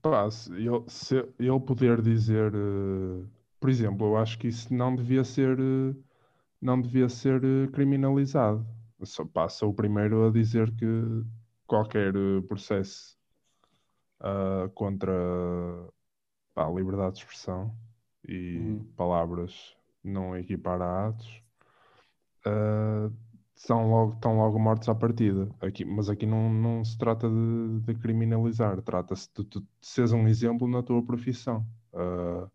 Pá, 0.01 0.29
se 0.31 0.51
ele, 0.53 0.83
se 0.87 1.15
ele 1.37 1.59
poder 1.59 2.01
dizer, 2.01 2.53
uh, 2.55 3.27
por 3.59 3.69
exemplo, 3.69 4.07
eu 4.07 4.17
acho 4.17 4.37
que 4.39 4.47
isso 4.47 4.73
não 4.73 4.95
devia 4.95 5.23
ser, 5.23 5.59
uh, 5.59 6.03
não 6.61 6.79
devia 6.81 7.09
ser 7.09 7.43
uh, 7.43 7.69
criminalizado. 7.71 8.65
Só 9.03 9.25
passa 9.25 9.65
o 9.65 9.73
primeiro 9.73 10.27
a 10.27 10.31
dizer 10.31 10.71
que 10.75 10.85
qualquer 11.65 12.13
processo 12.47 13.17
contra 14.75 15.13
pá, 16.53 16.67
a 16.67 16.71
liberdade 16.71 17.13
de 17.13 17.19
expressão 17.19 17.73
e 18.27 18.57
uhum. 18.57 18.83
palavras 18.97 19.73
não 20.03 20.35
equipar 20.35 20.81
a 20.81 21.07
atos 21.07 21.41
são 23.59 23.89
logo, 23.89 24.13
estão 24.13 24.37
logo 24.37 24.57
mortos 24.57 24.87
à 24.87 24.95
partida. 24.95 25.49
Aqui, 25.59 25.83
mas 25.83 26.09
aqui 26.09 26.25
não, 26.25 26.49
não 26.49 26.83
se 26.83 26.97
trata 26.97 27.29
de, 27.29 27.79
de 27.81 27.93
criminalizar, 27.93 28.81
trata-se 28.81 29.29
de, 29.35 29.43
de 29.43 29.65
seres 29.81 30.13
um 30.13 30.27
exemplo 30.29 30.65
na 30.65 30.81
tua 30.81 31.03
profissão. 31.03 31.65
Uh, 31.93 32.49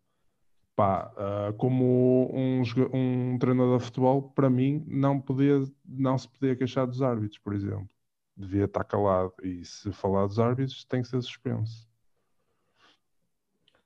pá, 0.75 1.11
uh, 1.13 1.53
como 1.53 2.31
um, 2.33 2.63
um 2.91 3.37
treinador 3.37 3.77
de 3.77 3.85
futebol, 3.85 4.23
para 4.31 4.49
mim, 4.49 4.83
não, 4.87 5.21
podia, 5.21 5.63
não 5.87 6.17
se 6.17 6.27
podia 6.27 6.55
queixar 6.55 6.87
dos 6.87 7.03
árbitros, 7.03 7.37
por 7.37 7.53
exemplo. 7.53 7.87
Devia 8.35 8.65
estar 8.65 8.83
calado. 8.83 9.31
E 9.43 9.63
se 9.63 9.91
falar 9.91 10.25
dos 10.25 10.39
árbitros, 10.39 10.85
tem 10.85 11.03
que 11.03 11.07
ser 11.07 11.21
suspenso. 11.21 11.87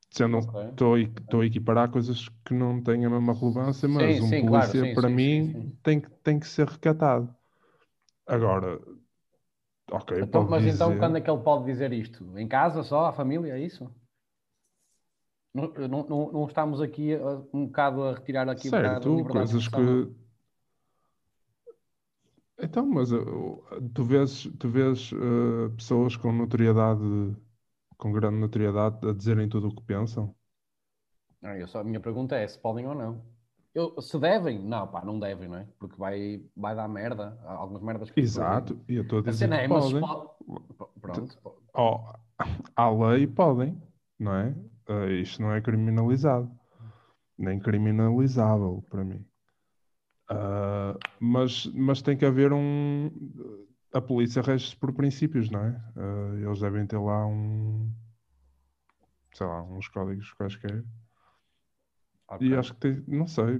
Sendo 0.09 0.39
estou 0.39 0.93
okay. 0.93 1.41
a 1.41 1.45
equiparar 1.45 1.91
coisas 1.91 2.29
que 2.45 2.53
não 2.53 2.81
têm 2.81 3.05
a 3.05 3.09
mesma 3.09 3.33
relevância, 3.33 3.89
mas 3.89 4.15
sim, 4.15 4.23
um 4.23 4.27
sim, 4.29 4.45
polícia 4.45 4.71
claro, 4.71 4.87
sim, 4.87 4.95
para 4.95 5.09
mim 5.09 5.68
Tem, 5.83 5.99
que, 6.01 6.09
tem 6.23 6.39
que 6.39 6.47
ser 6.47 6.67
recatado. 6.67 7.33
Agora, 8.25 8.79
ok. 9.91 10.21
Então, 10.21 10.47
mas 10.47 10.63
então, 10.63 10.69
dizer... 10.69 10.73
então 10.73 10.97
quando 10.97 11.17
é 11.17 11.21
que 11.21 11.29
ele 11.29 11.41
pode 11.41 11.65
dizer 11.65 11.91
isto? 11.93 12.37
Em 12.37 12.47
casa 12.47 12.83
só, 12.83 13.05
a 13.05 13.13
família, 13.13 13.53
é 13.53 13.59
isso? 13.59 13.89
Não, 15.53 15.67
não, 15.73 16.03
não, 16.07 16.31
não 16.31 16.45
estamos 16.45 16.79
aqui 16.79 17.15
a, 17.15 17.41
um 17.53 17.65
bocado 17.65 18.03
a 18.03 18.13
retirar 18.13 18.47
aqui 18.47 18.69
certo, 18.69 19.11
um 19.11 19.23
coisas 19.23 19.67
que. 19.67 20.15
Então, 22.61 22.85
mas 22.85 23.11
uh, 23.11 23.63
tu 23.93 24.03
vês, 24.03 24.43
tu 24.59 24.69
vês 24.69 25.11
uh, 25.13 25.71
pessoas 25.75 26.15
com 26.17 26.31
notoriedade 26.31 27.33
com 27.99 28.13
grande 28.13 28.37
notoriedade 28.37 29.05
a 29.07 29.13
dizerem 29.13 29.47
tudo 29.47 29.67
o 29.67 29.75
que 29.75 29.83
pensam? 29.83 30.33
Não, 31.41 31.51
eu 31.55 31.67
só, 31.67 31.81
a 31.81 31.83
minha 31.83 31.99
pergunta 31.99 32.35
é 32.35 32.47
se 32.47 32.57
podem 32.57 32.87
ou 32.87 32.95
não. 32.95 33.21
Eu, 33.73 34.01
se 34.01 34.17
devem, 34.19 34.59
não, 34.59 34.87
pá, 34.87 35.03
não 35.05 35.19
devem, 35.19 35.47
não 35.47 35.57
é? 35.57 35.67
Porque 35.77 35.95
vai, 35.97 36.43
vai 36.55 36.75
dar 36.75 36.87
merda, 36.87 37.39
algumas 37.45 37.83
merdas 37.83 38.09
que 38.09 38.19
Exato, 38.19 38.79
e 38.87 38.95
eu 38.95 39.03
estou 39.03 39.19
a 39.19 39.21
dizer 39.21 39.53
a 39.53 39.57
que 39.57 39.63
é, 39.63 39.67
podem. 39.67 40.01
Pode... 40.01 40.29
Pronto. 40.99 41.37
Oh, 41.75 41.99
à 42.75 42.89
lei 42.89 43.27
podem, 43.27 43.81
não 44.17 44.33
é? 44.33 44.55
Uh, 44.89 45.11
isto 45.11 45.41
não 45.41 45.53
é 45.53 45.61
criminalizado, 45.61 46.51
nem 47.37 47.59
criminalizável 47.59 48.83
para 48.89 49.03
mim. 49.03 49.23
Uh, 50.31 50.97
mas, 51.19 51.65
mas 51.67 52.01
tem 52.01 52.17
que 52.17 52.25
haver 52.25 52.51
um 52.51 53.09
a 53.93 54.01
polícia 54.01 54.41
rege-se 54.41 54.75
por 54.75 54.93
princípios, 54.93 55.49
não 55.49 55.63
é? 55.63 55.81
Uh, 55.95 56.37
eles 56.45 56.59
devem 56.59 56.85
ter 56.85 56.97
lá 56.97 57.25
um. 57.25 57.91
sei 59.33 59.47
lá, 59.47 59.63
uns 59.63 59.87
códigos 59.87 60.31
quaisquer. 60.33 60.83
Okay. 62.31 62.47
E 62.47 62.55
acho 62.55 62.73
que 62.73 62.79
tem, 62.79 63.03
não 63.07 63.27
sei, 63.27 63.59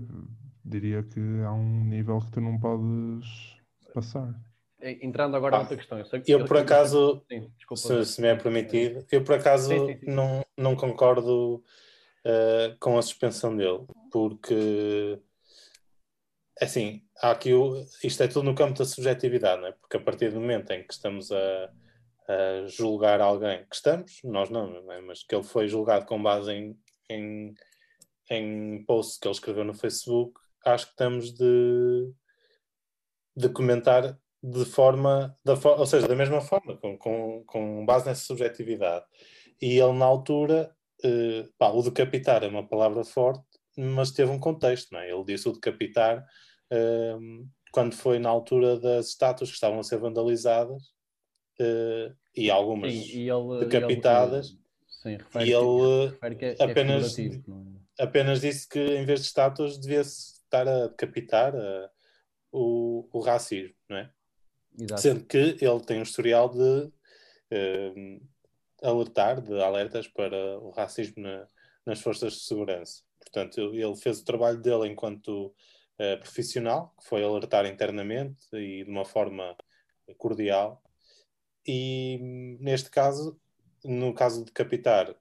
diria 0.63 1.03
que 1.03 1.19
há 1.45 1.51
um 1.51 1.83
nível 1.85 2.19
que 2.19 2.31
tu 2.31 2.41
não 2.41 2.59
podes 2.59 3.57
passar. 3.93 4.33
Entrando 4.81 5.35
agora 5.35 5.57
ah, 5.57 5.59
noutra 5.59 5.75
questão. 5.75 5.97
Eu, 5.97 6.39
eu 6.39 6.45
por 6.45 6.57
acaso, 6.57 7.21
sim, 7.27 7.51
desculpa, 7.57 7.81
se, 7.81 8.05
se, 8.05 8.21
me 8.21 8.27
é 8.27 8.35
permitido, 8.35 9.05
eu 9.11 9.23
por 9.23 9.35
acaso 9.35 9.67
sim, 9.67 9.99
sim, 9.99 9.99
Não, 10.05 10.45
não 10.57 10.75
concordo 10.75 11.55
uh, 11.55 12.77
com 12.79 12.97
a 12.97 13.01
suspensão 13.01 13.55
dele, 13.57 13.85
porque 14.09 15.19
assim, 16.61 17.01
há 17.21 17.31
aqui 17.31 17.53
o, 17.53 17.85
isto 18.03 18.21
é 18.23 18.27
tudo 18.27 18.43
no 18.43 18.55
campo 18.55 18.77
da 18.77 18.85
subjetividade, 18.85 19.61
não 19.61 19.67
é? 19.67 19.71
Porque 19.71 19.97
a 19.97 20.01
partir 20.01 20.31
do 20.31 20.39
momento 20.39 20.71
em 20.71 20.83
que 20.85 20.93
estamos 20.93 21.31
a, 21.31 21.69
a 22.27 22.67
julgar 22.67 23.21
alguém, 23.21 23.65
que 23.69 23.75
estamos, 23.75 24.19
nós 24.23 24.49
não, 24.49 24.81
não 24.81 24.91
é? 24.91 25.01
mas 25.01 25.23
que 25.23 25.33
ele 25.33 25.43
foi 25.43 25.67
julgado 25.67 26.05
com 26.05 26.21
base 26.21 26.51
em, 26.51 26.77
em, 27.09 27.53
em 28.29 28.83
posts 28.85 29.17
que 29.17 29.27
ele 29.27 29.33
escreveu 29.33 29.63
no 29.63 29.73
Facebook, 29.73 30.39
acho 30.65 30.85
que 30.85 30.91
estamos 30.91 31.33
de, 31.33 32.11
de 33.35 33.49
comentar 33.49 34.17
de 34.41 34.65
forma, 34.65 35.35
da, 35.43 35.53
ou 35.53 35.85
seja, 35.85 36.07
da 36.07 36.15
mesma 36.15 36.41
forma, 36.41 36.77
com, 36.77 36.97
com, 36.97 37.43
com 37.45 37.85
base 37.85 38.05
nessa 38.05 38.23
subjetividade. 38.23 39.05
E 39.61 39.77
ele, 39.77 39.93
na 39.93 40.05
altura, 40.05 40.73
eh, 41.03 41.45
pá, 41.57 41.69
o 41.69 41.81
decapitar 41.81 42.43
é 42.43 42.47
uma 42.47 42.65
palavra 42.65 43.03
forte, 43.03 43.43
mas 43.77 44.11
teve 44.11 44.31
um 44.31 44.39
contexto, 44.39 44.91
não 44.93 44.99
é? 44.99 45.11
Ele 45.11 45.23
disse 45.25 45.47
o 45.47 45.53
decapitar 45.53 46.25
quando 47.71 47.95
foi 47.95 48.19
na 48.19 48.29
altura 48.29 48.79
das 48.79 49.07
estátuas 49.07 49.49
que 49.49 49.55
estavam 49.55 49.79
a 49.79 49.83
ser 49.83 49.97
vandalizadas 49.97 50.83
uh, 51.59 52.15
e 52.35 52.49
algumas 52.49 52.93
sim, 52.93 53.19
e 53.19 53.29
ele, 53.29 53.65
decapitadas. 53.65 54.57
Ele, 55.03 55.19
sim, 55.19 55.45
e 55.45 55.51
ele 55.51 56.35
que, 56.35 56.55
que 56.55 56.61
é, 56.61 56.65
apenas, 56.65 57.17
é 57.17 57.23
apenas 57.99 58.41
disse 58.41 58.67
que 58.67 58.79
em 58.79 59.05
vez 59.05 59.21
de 59.21 59.27
estátuas 59.27 59.77
devia-se 59.77 60.39
estar 60.43 60.67
a 60.67 60.87
decapitar 60.87 61.53
uh, 61.53 61.89
o, 62.51 63.07
o 63.11 63.19
racismo, 63.19 63.75
não 63.87 63.97
é? 63.97 64.11
Exato. 64.79 65.01
Sendo 65.01 65.25
que 65.25 65.37
ele 65.37 65.79
tem 65.85 65.99
um 65.99 66.03
historial 66.03 66.49
de 66.49 66.59
uh, 66.59 68.27
alertar, 68.81 69.41
de 69.41 69.61
alertas 69.61 70.07
para 70.07 70.57
o 70.59 70.71
racismo 70.71 71.21
na, 71.21 71.47
nas 71.85 71.99
forças 71.99 72.33
de 72.33 72.39
segurança. 72.39 73.03
Portanto, 73.19 73.59
ele 73.75 73.95
fez 73.97 74.21
o 74.21 74.25
trabalho 74.25 74.59
dele 74.61 74.87
enquanto 74.87 75.47
uh, 75.47 76.19
profissional, 76.19 76.93
que 76.97 77.05
foi 77.05 77.23
alertar 77.23 77.65
internamente 77.65 78.41
e 78.53 78.83
de 78.83 78.89
uma 78.89 79.05
forma 79.05 79.55
cordial. 80.17 80.81
E 81.67 82.57
neste 82.59 82.89
caso, 82.89 83.39
no 83.83 84.13
caso 84.13 84.45
de 84.45 84.51
Capitar, 84.51 85.13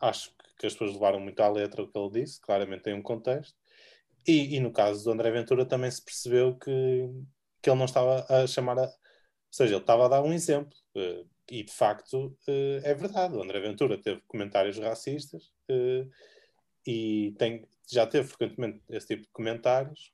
acho 0.00 0.32
que 0.58 0.66
as 0.66 0.72
pessoas 0.72 0.92
levaram 0.92 1.20
muito 1.20 1.40
à 1.40 1.48
letra 1.48 1.82
o 1.82 1.88
que 1.88 1.98
ele 1.98 2.20
disse, 2.20 2.40
claramente 2.40 2.82
tem 2.82 2.94
um 2.94 3.02
contexto. 3.02 3.56
E, 4.26 4.56
e 4.56 4.60
no 4.60 4.72
caso 4.72 5.04
do 5.04 5.12
André 5.12 5.30
Ventura 5.30 5.64
também 5.64 5.90
se 5.90 6.04
percebeu 6.04 6.56
que, 6.56 7.08
que 7.62 7.70
ele 7.70 7.78
não 7.78 7.86
estava 7.86 8.26
a 8.28 8.46
chamar 8.46 8.78
a. 8.78 8.82
Ou 8.82 8.90
seja, 9.50 9.74
ele 9.74 9.80
estava 9.80 10.06
a 10.06 10.08
dar 10.08 10.22
um 10.22 10.32
exemplo. 10.32 10.76
Uh, 10.94 11.26
e 11.50 11.62
de 11.62 11.72
facto 11.72 12.26
uh, 12.26 12.80
é 12.82 12.94
verdade. 12.94 13.34
O 13.34 13.42
André 13.42 13.60
Ventura 13.60 13.96
teve 13.96 14.20
comentários 14.26 14.78
racistas 14.78 15.46
uh, 15.70 16.10
e 16.86 17.34
tem, 17.38 17.66
já 17.90 18.06
teve 18.06 18.28
frequentemente 18.28 18.82
esse 18.90 19.06
tipo 19.06 19.22
de 19.22 19.30
comentários, 19.30 20.12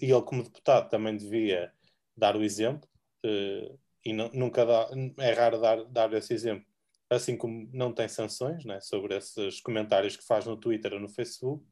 e 0.00 0.10
ele, 0.10 0.22
como 0.22 0.42
deputado, 0.42 0.90
também 0.90 1.16
devia 1.16 1.72
dar 2.16 2.36
o 2.36 2.42
exemplo, 2.42 2.88
e 4.04 4.12
nunca 4.12 4.66
dá, 4.66 4.90
é 5.18 5.32
raro 5.32 5.60
dar, 5.60 5.84
dar 5.84 6.12
esse 6.14 6.34
exemplo, 6.34 6.66
assim 7.08 7.36
como 7.36 7.68
não 7.72 7.92
tem 7.92 8.08
sanções 8.08 8.64
né, 8.64 8.80
sobre 8.80 9.16
esses 9.16 9.60
comentários 9.60 10.16
que 10.16 10.24
faz 10.24 10.44
no 10.44 10.56
Twitter 10.56 10.92
ou 10.92 11.00
no 11.00 11.08
Facebook. 11.08 11.64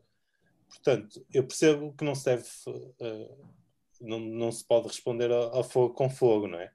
Portanto, 0.68 1.24
eu 1.32 1.44
percebo 1.44 1.92
que 1.92 2.04
não 2.04 2.14
se 2.14 2.24
deve, 2.24 2.44
uh, 2.66 3.50
não, 4.00 4.18
não 4.18 4.52
se 4.52 4.66
pode 4.66 4.88
responder 4.88 5.30
a, 5.30 5.60
a, 5.60 5.64
fogo 5.64 5.94
com 5.94 6.08
fogo, 6.10 6.48
não 6.48 6.58
é? 6.58 6.70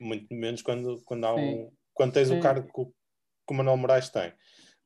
muito 0.00 0.32
menos 0.32 0.62
quando, 0.62 1.02
quando 1.04 1.24
há 1.24 1.34
um, 1.34 1.70
quando 1.92 2.12
tens 2.12 2.30
o 2.30 2.40
cargo 2.40 2.66
que, 2.66 2.84
que 2.84 3.52
o 3.52 3.54
Manuel 3.54 3.76
Moraes 3.76 4.08
tem. 4.08 4.32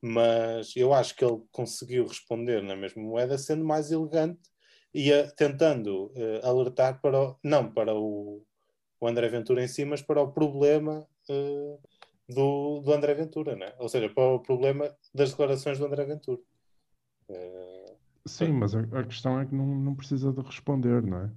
Mas 0.00 0.74
eu 0.74 0.92
acho 0.92 1.14
que 1.14 1.24
ele 1.24 1.40
conseguiu 1.52 2.06
responder 2.06 2.62
na 2.62 2.74
mesma 2.74 3.02
moeda, 3.02 3.38
sendo 3.38 3.64
mais 3.64 3.92
elegante 3.92 4.40
e 4.92 5.12
a, 5.12 5.30
tentando 5.30 6.06
uh, 6.06 6.46
alertar 6.46 7.00
para 7.00 7.20
o, 7.20 7.38
não 7.42 7.72
para 7.72 7.94
o, 7.94 8.42
o, 9.00 9.06
André 9.06 9.28
Ventura 9.28 9.62
em 9.62 9.68
si, 9.68 9.84
mas 9.84 10.02
para 10.02 10.20
o 10.20 10.32
problema 10.32 11.06
uh, 11.28 11.80
do, 12.32 12.80
do 12.80 12.92
André 12.92 13.14
Ventura, 13.14 13.56
né? 13.56 13.72
ou 13.78 13.88
seja, 13.88 14.08
para 14.08 14.34
o 14.34 14.40
problema 14.40 14.90
das 15.14 15.30
declarações 15.30 15.78
do 15.78 15.86
André 15.86 16.04
Ventura. 16.04 16.40
Uh, 17.28 17.96
Sim, 18.26 18.52
mas 18.52 18.74
a, 18.74 18.80
a, 18.80 19.04
questão 19.04 19.40
é 19.40 19.46
que 19.46 19.54
não, 19.54 19.66
não 19.66 19.94
precisa 19.94 20.32
de 20.32 20.40
responder, 20.40 21.02
não 21.02 21.18
é? 21.18 21.30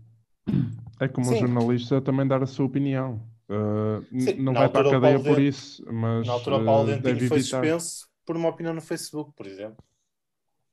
É 0.99 1.07
como 1.07 1.25
Sim. 1.25 1.35
um 1.35 1.39
jornalista 1.39 2.01
também 2.01 2.27
dar 2.27 2.41
a 2.41 2.45
sua 2.45 2.65
opinião. 2.65 3.21
Uh, 3.49 4.19
Sim, 4.19 4.35
não 4.35 4.53
vai 4.53 4.69
para 4.69 4.87
a 4.87 4.91
cadeia 4.91 5.19
por 5.19 5.39
isso, 5.39 5.83
mas. 5.91 6.25
Na 6.25 6.33
altura, 6.33 6.57
o 6.57 6.65
Paulo 6.65 6.83
uh, 6.91 6.99
Dentinho 6.99 7.27
foi 7.27 7.41
suspenso 7.41 8.07
por 8.25 8.35
uma 8.35 8.49
opinião 8.49 8.73
no 8.73 8.81
Facebook, 8.81 9.33
por 9.35 9.45
exemplo. 9.45 9.83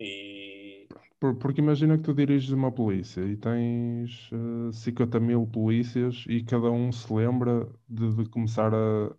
E... 0.00 0.86
porque 1.40 1.60
imagina 1.60 1.96
que 1.96 2.04
tu 2.04 2.14
diriges 2.14 2.50
uma 2.50 2.72
polícia 2.72 3.20
e 3.20 3.36
tens 3.36 4.30
uh, 4.32 4.72
50 4.72 5.20
mil 5.20 5.46
polícias 5.46 6.24
e 6.28 6.42
cada 6.42 6.70
um 6.70 6.90
se 6.90 7.12
lembra 7.12 7.68
de, 7.88 8.14
de 8.14 8.28
começar 8.28 8.74
a, 8.74 9.14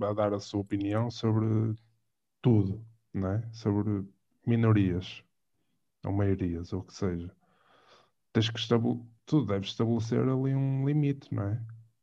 a, 0.00 0.12
dar 0.12 0.32
a 0.32 0.40
sua 0.40 0.60
opinião 0.60 1.10
sobre 1.10 1.74
tudo, 2.40 2.84
não 3.12 3.32
é? 3.32 3.48
sobre 3.52 4.04
minorias 4.46 5.22
ou 6.04 6.12
maiorias, 6.12 6.72
ou 6.72 6.80
o 6.80 6.84
que 6.84 6.94
seja. 6.94 7.30
Tens 8.32 8.50
que 8.50 8.58
estabelecer, 8.58 9.04
tu 9.26 9.44
deves 9.44 9.68
estabelecer 9.70 10.20
ali 10.20 10.54
um 10.54 10.86
limite, 10.86 11.32
não 11.32 11.44
é? 11.44 11.62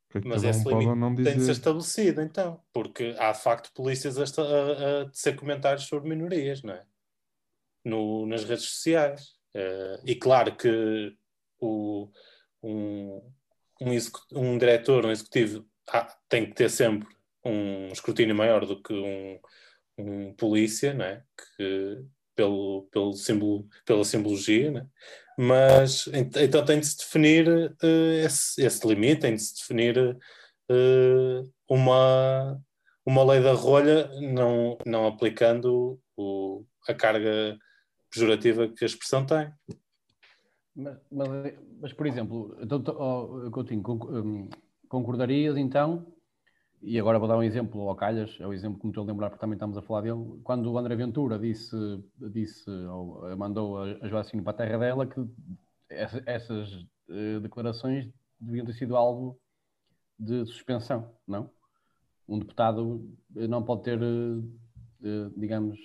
Que 0.10 0.28
Mas 0.28 0.44
esse 0.44 0.68
um 0.68 0.80
limite 0.80 1.24
tem 1.24 1.38
de 1.38 1.46
ser 1.46 1.52
estabelecido, 1.52 2.22
então, 2.22 2.60
porque 2.74 3.16
há 3.20 3.32
de 3.32 3.42
facto 3.42 3.72
polícias 3.74 4.18
a, 4.18 4.24
a, 4.24 5.04
a 5.04 5.14
ser 5.14 5.36
comentários 5.36 5.86
sobre 5.86 6.10
minorias, 6.10 6.64
não 6.64 6.74
é? 6.74 6.86
No, 7.84 8.26
nas 8.26 8.44
redes 8.44 8.66
sociais. 8.66 9.38
Uh, 9.56 10.02
e 10.06 10.16
claro 10.16 10.56
que 10.56 11.16
o, 11.60 12.10
um, 12.64 13.22
um, 13.82 13.90
um 14.32 14.58
diretor, 14.58 15.06
um 15.06 15.12
executivo, 15.12 15.66
tem 16.28 16.46
que 16.46 16.54
ter 16.54 16.70
sempre 16.70 17.08
um 17.50 17.88
escrutínio 17.90 18.36
maior 18.36 18.66
do 18.66 18.82
que 18.82 18.94
um, 18.94 19.40
um 19.98 20.34
polícia, 20.34 20.94
não 20.94 21.06
é? 21.06 21.24
Que, 21.58 22.04
pelo, 22.36 22.88
pelo 22.92 23.14
símbolo, 23.14 23.68
pela 23.86 24.06
simbologia, 24.06 24.72
né? 24.72 24.88
mas 25.38 26.08
então 26.36 26.66
tem 26.66 26.82
de 26.82 26.86
se 26.86 26.98
definir 26.98 27.48
uh, 27.50 28.26
esse, 28.26 28.62
esse, 28.62 28.86
limite, 28.86 29.22
tem 29.22 29.36
de 29.36 29.42
se 29.42 29.56
definir 29.56 29.98
uh, 29.98 31.54
uma, 31.70 32.62
uma 33.06 33.24
lei 33.24 33.42
da 33.42 33.54
rolha, 33.54 34.10
não, 34.20 34.78
não 34.86 35.08
aplicando 35.08 35.98
o, 36.18 36.66
a 36.90 36.94
carga 36.94 37.58
pejorativa 38.12 38.68
que 38.68 38.84
a 38.84 38.88
expressão 38.88 39.26
tem. 39.26 39.50
Mas, 40.76 40.98
mas, 41.10 41.54
mas 41.82 41.94
por 41.94 42.06
exemplo, 42.06 42.58
então, 42.62 42.84
oh, 42.86 43.50
Coutinho, 43.50 43.82
concordarias 44.90 45.56
então 45.56 46.06
e 46.82 46.98
agora 47.00 47.20
vou 47.20 47.28
dar 47.28 47.38
um 47.38 47.44
exemplo 47.44 47.88
ao 47.88 47.96
Calhas, 47.96 48.38
é 48.40 48.48
o 48.48 48.54
exemplo 48.54 48.80
que 48.80 48.86
me 48.86 48.92
estou 48.92 49.04
a 49.04 49.08
lembrar 49.08 49.30
porque 49.30 49.42
também 49.42 49.56
estamos 49.56 49.78
a 49.78 49.82
falar 49.82 50.02
dele. 50.02 50.40
Quando 50.44 50.72
o 50.72 50.78
André 50.78 50.96
Ventura 50.96 51.38
disse, 51.38 51.76
disse 52.18 52.70
ou 52.70 53.36
mandou 53.36 53.82
a 53.82 54.08
Joacine 54.08 54.42
para 54.42 54.52
a 54.52 54.56
terra 54.56 54.78
dela 54.78 55.06
que 55.06 55.20
essas 56.26 56.72
uh, 56.74 57.40
declarações 57.42 58.08
deviam 58.40 58.66
ter 58.66 58.74
sido 58.74 58.96
alvo 58.96 59.38
de 60.18 60.46
suspensão, 60.46 61.12
não? 61.28 61.50
Um 62.28 62.40
deputado 62.40 63.10
eh, 63.36 63.48
não 63.48 63.64
pode 63.64 63.84
ter, 63.84 64.00
uh, 64.02 65.34
digamos, 65.36 65.80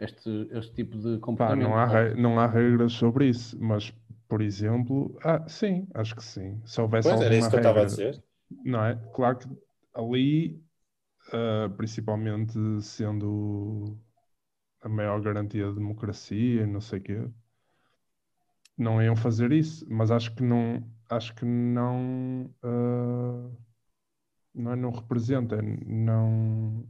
este, 0.00 0.48
este 0.52 0.72
tipo 0.72 0.96
de 0.96 1.18
comportamento. 1.18 1.68
Pá, 1.68 1.70
não, 1.70 1.78
há, 1.78 2.14
não 2.14 2.40
há 2.40 2.46
regras 2.46 2.92
sobre 2.94 3.28
isso, 3.28 3.56
mas, 3.60 3.92
por 4.26 4.40
exemplo, 4.40 5.14
ah, 5.22 5.46
sim, 5.46 5.86
acho 5.92 6.16
que 6.16 6.24
sim. 6.24 6.60
Se 6.64 6.80
houvesse 6.80 7.08
pois, 7.08 7.20
era 7.20 7.36
isso 7.36 7.50
que 7.50 7.56
eu 7.56 7.60
estava 7.60 7.82
a 7.82 7.84
dizer 7.84 8.22
não 8.50 8.84
é? 8.84 8.96
Claro 9.14 9.38
que 9.38 9.48
ali, 9.94 10.62
uh, 11.28 11.70
principalmente 11.76 12.58
sendo 12.82 13.98
a 14.82 14.88
maior 14.88 15.20
garantia 15.20 15.68
de 15.68 15.74
democracia 15.74 16.62
e 16.62 16.66
não 16.66 16.80
sei 16.80 16.98
o 17.00 17.02
quê, 17.02 17.30
não 18.76 19.02
iam 19.02 19.16
fazer 19.16 19.52
isso, 19.52 19.86
mas 19.90 20.10
acho 20.10 20.34
que 20.34 20.42
não, 20.42 20.82
acho 21.10 21.34
que 21.34 21.44
não, 21.44 22.46
uh, 22.62 23.58
não, 24.54 24.72
é, 24.72 24.76
não 24.76 24.90
representa, 24.90 25.56
é 25.56 25.62
não, 25.62 26.88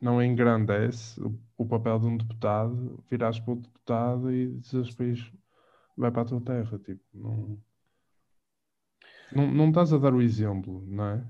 não 0.00 0.22
engrandece 0.22 1.20
o, 1.20 1.38
o, 1.56 1.66
papel 1.66 1.98
de 2.00 2.06
um 2.06 2.16
deputado, 2.16 3.04
virares 3.10 3.40
para 3.40 3.52
o 3.52 3.56
deputado 3.56 4.32
e 4.32 4.58
dizes 4.58 4.94
país 4.94 5.32
vai 5.96 6.10
para 6.10 6.22
a 6.22 6.24
tua 6.24 6.40
terra, 6.40 6.78
tipo, 6.78 7.02
não 7.12 7.58
não, 9.32 9.46
não 9.46 9.68
estás 9.68 9.92
a 9.92 9.98
dar 9.98 10.14
o 10.14 10.22
exemplo, 10.22 10.84
não 10.86 11.04
é? 11.04 11.24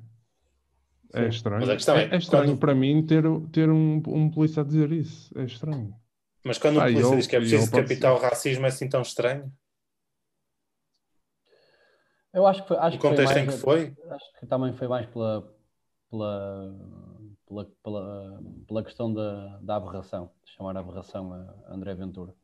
É 1.13 1.21
Sim. 1.21 1.25
É 1.25 1.29
estranho. 1.29 1.63
É, 1.63 1.67
é, 1.67 2.15
é, 2.15 2.17
estranho 2.19 2.51
quando... 2.53 2.59
para 2.59 2.75
mim 2.75 3.05
ter, 3.05 3.25
ter 3.51 3.71
um, 3.71 4.03
um 4.07 4.31
polícia 4.31 4.63
a 4.63 4.65
dizer 4.65 4.93
isso. 4.93 5.37
É 5.39 5.45
estranho. 5.45 5.95
Mas 6.45 6.59
quando 6.59 6.79
um 6.79 6.81
polícia 6.81 7.03
eu, 7.03 7.17
diz 7.17 7.27
que 7.27 7.37
é 7.37 7.41
preciso 7.41 7.71
decapitar 7.71 8.15
o 8.15 8.19
racismo, 8.19 8.67
é 8.67 8.69
assim 8.69 8.89
tão 8.89 9.03
estranho? 9.03 9.53
Eu 12.33 12.47
acho 12.47 12.63
que 12.63 12.69
foi. 12.69 12.77
Acho 12.77 12.97
o 12.97 13.01
contexto 13.01 13.35
que 13.35 13.41
em 13.41 13.47
que 13.47 13.53
foi? 13.53 13.97
Acho 14.11 14.39
que 14.39 14.47
também 14.47 14.73
foi 14.75 14.87
mais 14.87 15.07
pela, 15.07 15.51
pela, 16.11 16.75
pela, 17.47 17.65
pela, 17.83 18.43
pela 18.67 18.85
questão 18.85 19.13
da, 19.13 19.59
da 19.63 19.77
aberração, 19.77 20.31
de 20.45 20.53
chamar 20.53 20.77
a 20.77 20.81
aberração 20.81 21.33
a 21.33 21.75
André 21.75 21.95
Ventura. 21.95 22.35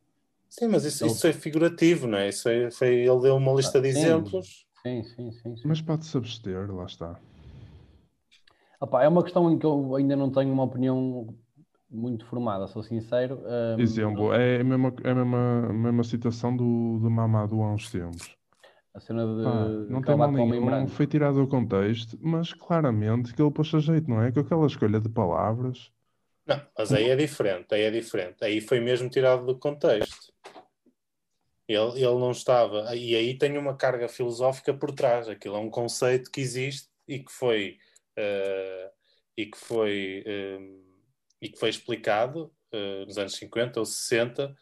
Sim, 0.49 0.67
mas 0.67 0.85
isso, 0.85 1.03
ele... 1.03 1.11
isso 1.11 1.27
é 1.27 1.33
figurativo, 1.33 2.07
não 2.07 2.17
é? 2.17 2.29
Isso 2.29 2.43
foi, 2.43 2.71
foi, 2.71 2.95
ele 2.95 3.21
deu 3.21 3.35
uma 3.35 3.53
lista 3.53 3.79
de 3.79 3.91
sim, 3.91 3.99
exemplos 3.99 4.65
Sim, 4.85 5.03
sim, 5.03 5.31
sim. 5.31 5.57
sim. 5.57 5.67
Mas 5.67 5.81
pode-se 5.81 6.15
abster, 6.15 6.71
lá 6.71 6.85
está. 6.85 7.19
Opa, 8.79 9.03
é 9.03 9.07
uma 9.07 9.23
questão 9.23 9.51
em 9.51 9.57
que 9.57 9.65
eu 9.65 9.95
ainda 9.95 10.15
não 10.15 10.31
tenho 10.31 10.53
uma 10.53 10.61
opinião 10.61 11.33
muito 11.89 12.23
formada, 12.27 12.67
sou 12.67 12.83
sincero. 12.83 13.41
Um... 13.47 13.79
Exemplo, 13.79 14.31
é 14.31 14.61
a 14.61 14.63
mesma, 14.63 14.93
é 15.03 15.09
a 15.09 15.15
mesma, 15.15 15.69
a 15.69 15.73
mesma 15.73 16.03
situação 16.03 16.55
do, 16.55 16.99
do 16.99 17.09
Mamadou 17.09 17.63
há 17.63 17.73
uns 17.73 17.89
tempos. 17.89 18.35
A 18.93 18.99
cena 18.99 19.25
de. 19.25 19.43
Pá, 19.43 19.65
não 19.89 20.01
tem 20.03 20.15
mal 20.15 20.31
nenhum, 20.31 20.87
foi 20.87 21.07
tirado 21.07 21.41
do 21.41 21.47
contexto, 21.47 22.15
mas 22.21 22.53
claramente 22.53 23.33
que 23.33 23.41
ele 23.41 23.51
pôs 23.51 23.73
a 23.73 23.79
jeito, 23.79 24.07
não 24.07 24.21
é? 24.21 24.31
Com 24.31 24.41
aquela 24.41 24.67
escolha 24.67 24.99
de 24.99 25.09
palavras. 25.09 25.91
Não, 26.45 26.61
mas 26.77 26.93
aí 26.93 27.09
é 27.09 27.15
diferente, 27.15 27.73
aí 27.73 27.81
é 27.81 27.91
diferente. 27.91 28.37
Aí 28.41 28.61
foi 28.61 28.79
mesmo 28.79 29.09
tirado 29.09 29.47
do 29.47 29.57
contexto. 29.57 30.24
Ele, 31.67 31.91
ele 31.95 32.19
não 32.19 32.31
estava. 32.31 32.95
E 32.95 33.15
aí 33.15 33.37
tem 33.37 33.57
uma 33.57 33.75
carga 33.75 34.07
filosófica 34.07 34.73
por 34.73 34.91
trás. 34.91 35.27
Aquilo 35.27 35.55
é 35.55 35.59
um 35.59 35.69
conceito 35.69 36.31
que 36.31 36.41
existe 36.41 36.89
e 37.07 37.19
que 37.19 37.31
foi. 37.31 37.77
Uh, 38.17 38.89
e 39.37 39.45
que 39.47 39.57
foi. 39.57 40.23
Um, 40.25 40.81
eh, 40.81 40.85
e 41.41 41.49
que 41.49 41.59
foi 41.59 41.69
explicado 41.69 42.51
uh, 42.73 43.05
nos 43.05 43.17
anos 43.17 43.35
50 43.35 43.79
ou 43.79 43.85
60, 43.85 44.55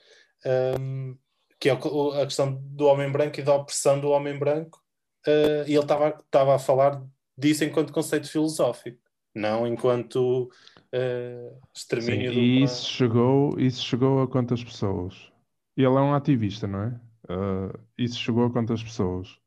um, 0.80 1.18
que 1.60 1.70
é 1.70 1.72
a 1.72 2.26
questão 2.26 2.56
do 2.62 2.86
homem 2.88 3.10
branco 3.12 3.40
e 3.40 3.44
da 3.44 3.56
opressão 3.56 4.00
do 4.00 4.10
homem 4.10 4.38
branco. 4.38 4.82
Uh, 5.26 5.64
e 5.68 5.74
ele 5.74 5.80
estava, 5.80 6.10
estava 6.10 6.56
a 6.56 6.60
falar 6.60 7.02
disso 7.38 7.64
enquanto 7.64 7.94
conceito 7.94 8.30
filosófico, 8.30 9.00
não 9.34 9.66
enquanto 9.66 10.50
uh, 10.94 11.62
extermínio 11.74 12.34
Sim, 12.34 12.40
E 12.40 12.64
isso 12.64 12.90
chegou, 12.90 13.60
isso 13.60 13.84
chegou 13.86 14.22
a 14.22 14.28
quantas 14.28 14.64
pessoas? 14.64 15.32
Ele 15.76 15.88
é 15.88 15.90
um 15.90 16.14
ativista, 16.14 16.68
não 16.68 16.84
é? 16.84 17.00
Uh, 17.30 17.80
isso 17.98 18.20
chegou 18.20 18.46
a 18.46 18.52
quantas 18.52 18.84
pessoas? 18.84 19.40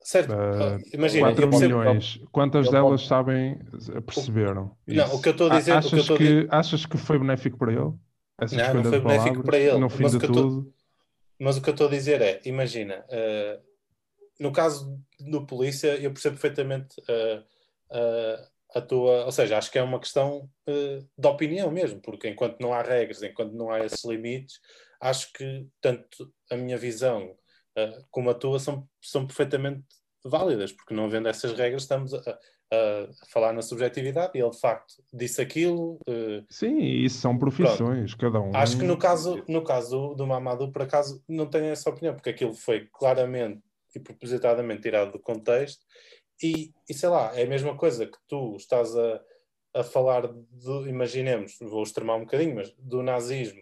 Certo, 0.00 0.32
uh, 0.32 0.80
imagina. 0.94 1.34
4 1.34 1.48
milhões. 1.48 2.20
Quantas 2.30 2.70
delas 2.70 3.02
pode... 3.02 3.08
sabem, 3.08 3.58
perceberam? 4.06 4.76
Não, 4.86 5.14
o 5.14 5.20
que 5.20 5.28
eu 5.28 5.32
estou 5.32 5.50
a 5.50 5.58
dizer. 5.58 5.72
Achas, 5.72 6.08
que, 6.08 6.16
que, 6.16 6.48
achas 6.50 6.86
que 6.86 6.96
foi 6.96 7.18
benéfico 7.18 7.58
para 7.58 7.72
ele? 7.72 7.92
Essa 8.40 8.72
não, 8.72 8.82
não 8.82 8.90
foi 8.90 9.00
benéfico 9.00 9.42
para 9.42 9.58
ele. 9.58 9.78
No 9.78 9.90
fim 9.90 10.04
mas 10.04 10.12
de 10.12 10.20
tudo. 10.20 10.64
Tô... 10.64 10.72
Mas 11.40 11.56
o 11.56 11.62
que 11.62 11.68
eu 11.68 11.72
estou 11.72 11.88
a 11.88 11.90
dizer 11.90 12.22
é: 12.22 12.40
imagina, 12.44 13.04
uh, 13.08 13.60
no 14.38 14.52
caso 14.52 14.98
do 15.18 15.44
polícia, 15.44 15.96
eu 15.96 16.12
percebo 16.12 16.38
perfeitamente 16.38 16.94
a 18.74 18.80
tua. 18.80 19.24
Ou 19.24 19.32
seja, 19.32 19.58
acho 19.58 19.70
que 19.70 19.78
é 19.78 19.82
uma 19.82 19.98
questão 19.98 20.48
de 20.66 21.28
opinião 21.28 21.70
mesmo, 21.72 22.00
porque 22.00 22.28
enquanto 22.28 22.60
não 22.60 22.72
há 22.72 22.82
regras, 22.82 23.22
enquanto 23.22 23.52
não 23.52 23.68
há 23.70 23.84
esses 23.84 24.04
limites, 24.04 24.60
acho 25.00 25.32
que 25.32 25.66
tanto 25.80 26.32
a 26.50 26.56
minha 26.56 26.76
visão 26.76 27.30
uh, 27.76 28.04
como 28.10 28.30
a 28.30 28.34
tua 28.34 28.58
são, 28.58 28.88
são 29.02 29.26
perfeitamente 29.26 29.84
válidas, 30.24 30.72
porque 30.72 30.94
não 30.94 31.04
havendo 31.04 31.28
essas 31.28 31.52
regras 31.52 31.82
estamos 31.82 32.12
a, 32.12 32.18
a, 32.20 33.08
falar 33.30 33.52
na 33.52 33.62
subjetividade 33.62 34.32
e 34.34 34.40
ele 34.40 34.50
de 34.50 34.60
facto 34.60 34.94
disse 35.12 35.40
aquilo. 35.40 35.98
Uh, 36.08 36.44
Sim, 36.50 36.78
isso 36.78 37.20
são 37.20 37.38
profissões, 37.38 38.14
pronto. 38.14 38.32
cada 38.32 38.40
um. 38.40 38.56
Acho 38.56 38.78
que 38.78 38.84
no 38.84 38.98
caso, 38.98 39.42
no 39.48 39.62
caso 39.62 39.90
do, 39.90 40.14
do 40.14 40.26
Mamadou, 40.26 40.72
por 40.72 40.82
acaso, 40.82 41.22
não 41.28 41.46
tenho 41.46 41.66
essa 41.66 41.88
opinião, 41.90 42.14
porque 42.14 42.30
aquilo 42.30 42.54
foi 42.54 42.88
claramente 42.92 43.62
e 43.94 44.00
propositadamente 44.00 44.82
tirado 44.82 45.12
do 45.12 45.18
contexto 45.18 45.84
e, 46.42 46.72
e, 46.88 46.94
sei 46.94 47.08
lá, 47.08 47.36
é 47.36 47.42
a 47.42 47.48
mesma 47.48 47.76
coisa 47.76 48.06
que 48.06 48.18
tu 48.28 48.54
estás 48.56 48.96
a, 48.96 49.20
a 49.74 49.82
falar, 49.82 50.28
de, 50.28 50.88
imaginemos, 50.88 51.56
vou 51.60 51.82
extremar 51.82 52.16
um 52.16 52.20
bocadinho, 52.20 52.54
mas 52.54 52.72
do 52.78 53.02
nazismo 53.02 53.60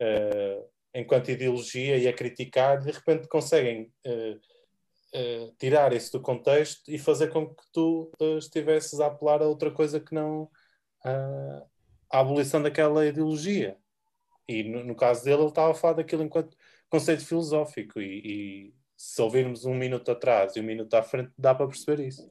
uh, 0.00 0.68
enquanto 0.94 1.30
ideologia 1.30 1.96
e 1.96 2.08
a 2.08 2.12
criticar, 2.12 2.80
de 2.80 2.90
repente 2.90 3.28
conseguem 3.28 3.92
uh, 4.06 4.36
uh, 4.36 5.54
tirar 5.58 5.92
isso 5.92 6.12
do 6.12 6.20
contexto 6.20 6.90
e 6.90 6.98
fazer 6.98 7.28
com 7.28 7.54
que 7.54 7.62
tu 7.72 8.10
estivesses 8.38 9.00
a 9.00 9.06
apelar 9.06 9.42
a 9.42 9.48
outra 9.48 9.70
coisa 9.70 10.00
que 10.00 10.14
não 10.14 10.50
a 11.02 12.20
abolição 12.20 12.60
daquela 12.60 13.06
ideologia. 13.06 13.78
E 14.46 14.64
no, 14.64 14.84
no, 14.84 14.94
caso 14.94 15.24
dele, 15.24 15.42
ele 15.42 15.48
estava 15.48 15.70
a 15.70 15.74
falar 15.74 15.94
daquilo 15.94 16.24
enquanto 16.24 16.56
conceito 16.90 17.24
filosófico. 17.24 18.00
E, 18.00 18.20
e, 18.24 18.74
se 18.96 19.22
ouvirmos 19.22 19.64
um 19.64 19.74
minuto 19.74 20.10
atrás 20.10 20.56
e 20.56 20.60
um 20.60 20.64
minuto 20.64 20.92
à 20.92 21.02
frente, 21.02 21.32
dá 21.38 21.54
para 21.54 21.66
perceber 21.66 22.06
isso. 22.06 22.28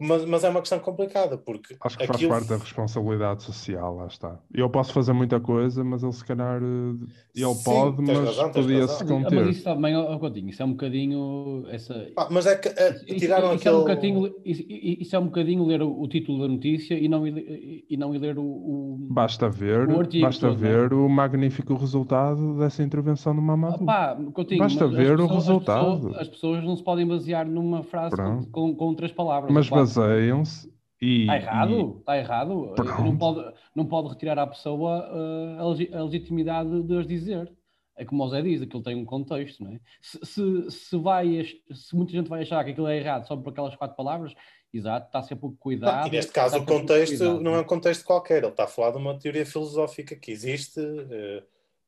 Mas, 0.00 0.24
mas, 0.24 0.42
é 0.42 0.48
uma 0.48 0.60
questão 0.60 0.80
complicada, 0.80 1.38
porque. 1.38 1.76
Acho 1.80 1.96
que 1.96 2.06
faz 2.06 2.16
aquilo... 2.16 2.30
parte 2.30 2.48
da 2.48 2.56
responsabilidade 2.56 3.44
social, 3.44 3.94
lá 3.94 4.06
está. 4.06 4.40
Eu 4.52 4.68
posso 4.68 4.92
fazer 4.92 5.12
muita 5.12 5.38
coisa, 5.38 5.84
mas 5.84 6.02
ele 6.02 6.12
se 6.12 6.24
calhar. 6.24 6.60
Eh, 6.60 7.06
ele 7.36 7.54
Sim, 7.54 7.64
pode, 7.64 8.02
mas 8.02 8.18
razão, 8.18 8.50
podia-se 8.50 9.04
conter. 9.04 9.44
Mas 9.44 9.56
isso 9.56 9.64
também, 9.64 9.96
oh, 9.96 10.18
Coutinho, 10.18 10.48
isso 10.48 10.62
é 10.62 10.64
um 10.64 10.72
bocadinho. 10.72 11.64
Essa... 11.68 12.08
Ah, 12.16 12.26
mas 12.28 12.44
é 12.46 12.56
que 12.56 12.68
é, 12.68 12.92
tiraram 12.92 13.54
isso, 13.54 13.68
aquele. 13.68 13.74
É 13.74 13.78
um 13.78 13.80
bocadinho, 13.80 14.34
isso, 14.44 14.62
isso, 14.68 15.16
é 15.16 15.18
um 15.18 15.26
bocadinho 15.26 15.64
ler 15.64 15.80
o, 15.80 16.00
o, 16.00 16.08
título 16.08 16.40
da 16.40 16.48
notícia 16.48 16.94
e 16.94 17.08
não, 17.08 17.24
e 17.26 17.96
não 17.96 18.10
ler 18.10 18.36
o. 18.36 18.44
o 18.44 18.98
basta 19.10 19.48
ver, 19.48 19.88
o 19.88 20.20
basta 20.20 20.48
todo, 20.48 20.58
ver 20.58 20.92
o 20.92 21.08
magnífico 21.08 21.74
resultado 21.74 22.58
dessa 22.58 22.82
intervenção 22.82 23.34
do 23.34 23.42
Mamadou. 23.42 23.88
Ah, 23.88 24.18
Coutinho, 24.32 24.58
basta 24.58 24.88
ver 24.88 25.16
pessoas, 25.16 25.30
o 25.30 25.34
resultado. 25.34 25.88
As 25.88 25.98
pessoas, 25.98 26.16
as 26.16 26.28
pessoas, 26.28 26.64
não 26.64 26.76
se 26.76 26.82
podem 26.82 27.06
basear 27.06 27.46
numa 27.46 27.84
frase 27.84 28.16
com, 28.16 28.44
com, 28.46 28.74
com, 28.74 28.94
três 28.94 29.12
palavras. 29.12 29.52
Mas 29.52 29.68
baseiam-se 29.84 30.72
e. 31.00 31.22
Está 31.22 31.36
errado, 31.36 31.96
está 31.98 32.18
errado. 32.18 32.74
Não 32.98 33.16
pode, 33.16 33.54
não 33.74 33.86
pode 33.86 34.08
retirar 34.08 34.38
à 34.38 34.46
pessoa 34.46 35.08
uh, 35.10 35.96
a, 35.96 36.02
legitimidade 36.04 36.82
de 36.82 36.98
as 36.98 37.06
dizer. 37.06 37.52
É 37.96 38.04
como 38.04 38.24
o 38.24 38.28
Zé 38.28 38.42
diz, 38.42 38.60
aquilo 38.60 38.82
tem 38.82 38.96
um 38.96 39.04
contexto, 39.04 39.62
não 39.62 39.70
é? 39.70 39.80
Se, 40.02 40.18
se, 40.24 40.70
se, 40.70 40.96
vai, 40.96 41.46
se 41.72 41.94
muita 41.94 42.10
gente 42.10 42.28
vai 42.28 42.42
achar 42.42 42.64
que 42.64 42.72
aquilo 42.72 42.88
é 42.88 42.98
errado 42.98 43.24
só 43.24 43.36
por 43.36 43.50
aquelas 43.50 43.76
quatro 43.76 43.96
palavras, 43.96 44.34
exato, 44.72 45.06
está 45.06 45.22
sempre 45.22 45.42
com 45.42 45.56
cuidado. 45.56 46.00
Não, 46.00 46.08
e 46.08 46.10
neste 46.10 46.32
caso 46.32 46.58
o 46.58 46.66
contexto 46.66 47.40
não 47.40 47.54
é 47.54 47.60
um 47.60 47.64
contexto 47.64 48.04
qualquer, 48.04 48.38
ele 48.38 48.48
está 48.48 48.64
a 48.64 48.66
falar 48.66 48.90
de 48.90 48.96
uma 48.96 49.16
teoria 49.16 49.46
filosófica 49.46 50.16
que 50.16 50.32
existe, 50.32 50.80
uh, 50.80 51.44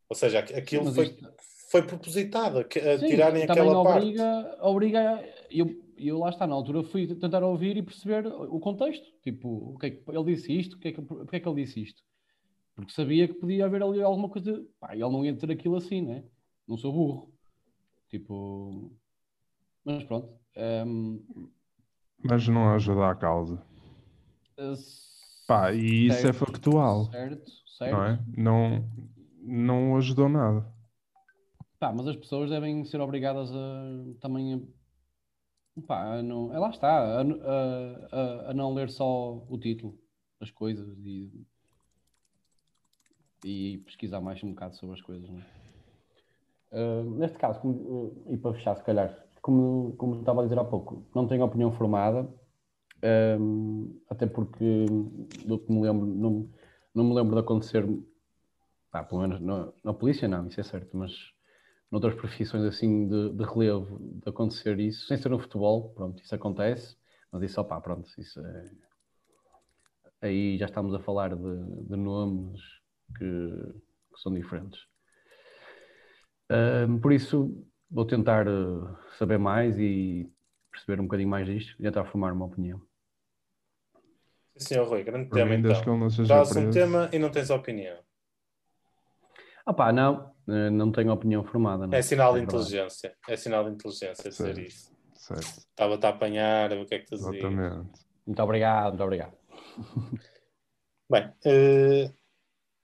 ou 0.09 0.15
seja, 0.15 0.39
aquilo 0.39 0.95
foi, 0.95 1.07
isto... 1.07 1.29
foi 1.73 1.83
propositado, 1.83 2.59
a, 2.59 2.61
a 2.61 2.99
Sim, 2.99 3.07
tirarem 3.09 3.43
aquela 3.43 3.77
obriga, 3.77 4.23
parte. 4.23 4.59
Obriga, 4.63 5.25
eu, 5.51 5.86
eu 5.97 6.19
lá 6.19 6.31
está, 6.31 6.47
na 6.47 6.55
altura 6.55 6.83
fui 6.83 7.07
tentar 7.07 7.43
ouvir 7.43 7.77
e 7.77 7.83
perceber 7.83 8.27
o 8.27 8.61
contexto. 8.61 9.07
Tipo, 9.23 9.75
o 9.75 9.79
que 9.79 9.87
é 9.87 9.91
que 9.91 10.03
ele 10.11 10.35
disse 10.35 10.53
isto, 10.53 10.77
o 10.77 10.79
que 10.79 10.89
é 10.89 10.93
que, 10.93 11.03
porque 11.03 11.37
é 11.37 11.41
que 11.41 11.49
ele 11.49 11.65
disse 11.65 11.83
isto? 11.83 12.03
Porque 12.75 12.93
sabia 12.93 13.27
que 13.27 13.35
podia 13.35 13.65
haver 13.65 13.83
ali 13.83 14.03
alguma 14.03 14.29
coisa. 14.29 14.65
Pá, 14.79 14.93
ele 14.93 15.03
não 15.03 15.25
ia 15.25 15.35
ter 15.35 15.51
aquilo 15.51 15.77
assim, 15.77 16.03
né? 16.03 16.25
Não 16.69 16.77
sou 16.77 16.93
burro. 16.93 17.33
Tipo. 18.09 18.93
Mas 19.85 20.05
pronto. 20.05 20.29
Um... 20.57 21.49
Mas 22.23 22.47
não 22.49 22.73
ajuda 22.73 23.11
a 23.11 23.15
causa. 23.15 23.63
Uh, 24.59 24.75
Pá, 25.47 25.73
e 25.73 26.09
certo, 26.09 26.19
isso 26.19 26.29
é 26.29 26.33
factual. 26.33 27.11
Certo, 27.11 27.51
certo. 27.79 27.93
Não 27.93 28.05
é? 28.05 28.25
Não, 28.37 28.91
não 29.43 29.97
ajudou 29.97 30.29
nada. 30.29 30.67
Pá, 31.79 31.93
mas 31.93 32.09
as 32.09 32.17
pessoas 32.17 32.51
devem 32.51 32.85
ser 32.85 33.01
obrigadas 33.01 33.51
a 33.53 34.21
também 34.21 34.67
Não, 36.25 36.55
é 36.55 36.59
lá 36.59 36.71
está, 36.71 36.89
a, 36.89 37.21
a, 37.21 38.51
a, 38.51 38.55
não 38.55 38.73
ler 38.73 38.89
só 38.89 39.45
o 39.49 39.59
título, 39.59 39.99
as 40.41 40.51
coisas 40.51 40.97
e, 41.05 41.31
e 43.45 43.79
pesquisar 43.85 44.23
mais 44.23 44.43
um 44.43 44.51
bocado 44.51 44.75
sobre 44.75 44.95
as 44.95 45.03
coisas. 45.03 45.29
Uh, 46.73 47.11
neste 47.19 47.37
caso, 47.37 47.61
como, 47.61 47.75
uh, 47.75 48.33
e 48.33 48.39
para 48.39 48.55
fechar, 48.55 48.75
se 48.77 48.83
calhar, 48.85 49.27
como, 49.43 49.95
como 49.99 50.19
estava 50.19 50.41
a 50.41 50.45
dizer 50.45 50.59
há 50.59 50.65
pouco, 50.65 51.05
não 51.15 51.29
tenho 51.29 51.45
opinião 51.45 51.71
formada, 51.71 52.27
um, 53.39 54.01
até 54.09 54.27
porque 54.27 54.87
do 55.45 55.59
que 55.59 55.71
me 55.71 55.83
lembro, 55.83 56.07
não, 56.07 56.49
não 56.95 57.05
me 57.05 57.15
lembro 57.15 57.35
de 57.35 57.41
acontecer, 57.41 57.87
pá, 58.91 59.05
pelo 59.05 59.21
menos 59.21 59.41
na, 59.41 59.69
na 59.85 59.93
polícia, 59.93 60.27
não, 60.27 60.47
isso 60.47 60.59
é 60.59 60.65
certo, 60.65 60.97
mas 60.97 61.36
noutras 61.91 62.15
profissões 62.15 62.65
assim 62.65 63.09
de, 63.09 63.33
de, 63.33 63.45
relevo 63.45 63.99
de 64.01 64.29
acontecer 64.29 64.79
isso, 64.81 65.07
sem 65.07 65.17
ser 65.17 65.29
no 65.29 65.39
futebol, 65.39 65.91
pronto, 65.91 66.23
isso 66.23 66.35
acontece, 66.35 66.97
mas 67.31 67.43
isso, 67.43 67.61
opá, 67.61 67.81
pronto, 67.81 68.09
isso 68.19 68.41
é... 68.41 68.71
Aí 70.23 70.57
já 70.59 70.67
estamos 70.67 70.95
a 70.95 70.99
falar 70.99 71.37
de, 71.37 71.87
de 71.89 71.97
nomes 71.97 72.61
que, 73.17 73.25
que, 74.15 74.21
são 74.21 74.33
diferentes. 74.33 74.81
Um, 76.51 76.99
por 76.99 77.13
isso, 77.13 77.65
vou 77.91 78.07
tentar 78.07 78.49
uh, 78.49 78.97
saber 79.19 79.39
mais 79.39 79.79
e 79.79 80.29
perceber 80.71 81.01
um 81.01 81.05
bocadinho 81.05 81.29
mais 81.29 81.47
disto 81.47 81.75
e 81.79 81.83
tentar 81.83 82.07
formar 82.07 82.33
uma 82.33 82.47
opinião. 82.47 82.81
Sim, 84.57 84.75
senhor 84.75 84.89
Rui, 84.89 85.05
grande 85.05 85.29
tema 85.31 85.55
então. 85.55 86.27
Traz 86.27 86.57
um 86.57 86.71
tema 86.71 87.11
e 87.13 87.19
não 87.19 87.31
tens 87.31 87.51
opinião. 87.51 87.99
Ah 89.67 89.75
pá, 89.75 89.93
não, 89.93 90.31
eh, 90.31 90.36
não 90.47 90.93
tenho 90.93 91.13
opinião 91.13 91.45
formada. 91.45 91.87
Não. 91.87 91.95
É 91.95 92.03
sinal 92.03 92.35
de 92.35 92.41
é 92.41 92.43
inteligência. 92.43 93.17
É 93.29 93.37
sinal 93.37 93.65
de 93.65 93.71
inteligência 93.71 94.31
dizer 94.31 94.55
certo. 94.55 94.61
isso. 94.61 94.93
Certo. 95.15 95.59
Estava-te 95.59 96.07
a 96.07 96.11
apanhar, 96.11 96.73
o 96.73 96.87
que 96.87 96.95
é 96.95 96.99
que 97.01 97.07
tu 97.07 97.17
dizias? 97.17 97.35
Exatamente. 97.35 98.01
Muito 98.27 98.43
obrigado, 98.43 98.89
muito 98.91 99.03
obrigado. 99.03 99.37
Bem, 101.11 101.29
uh, 101.29 102.15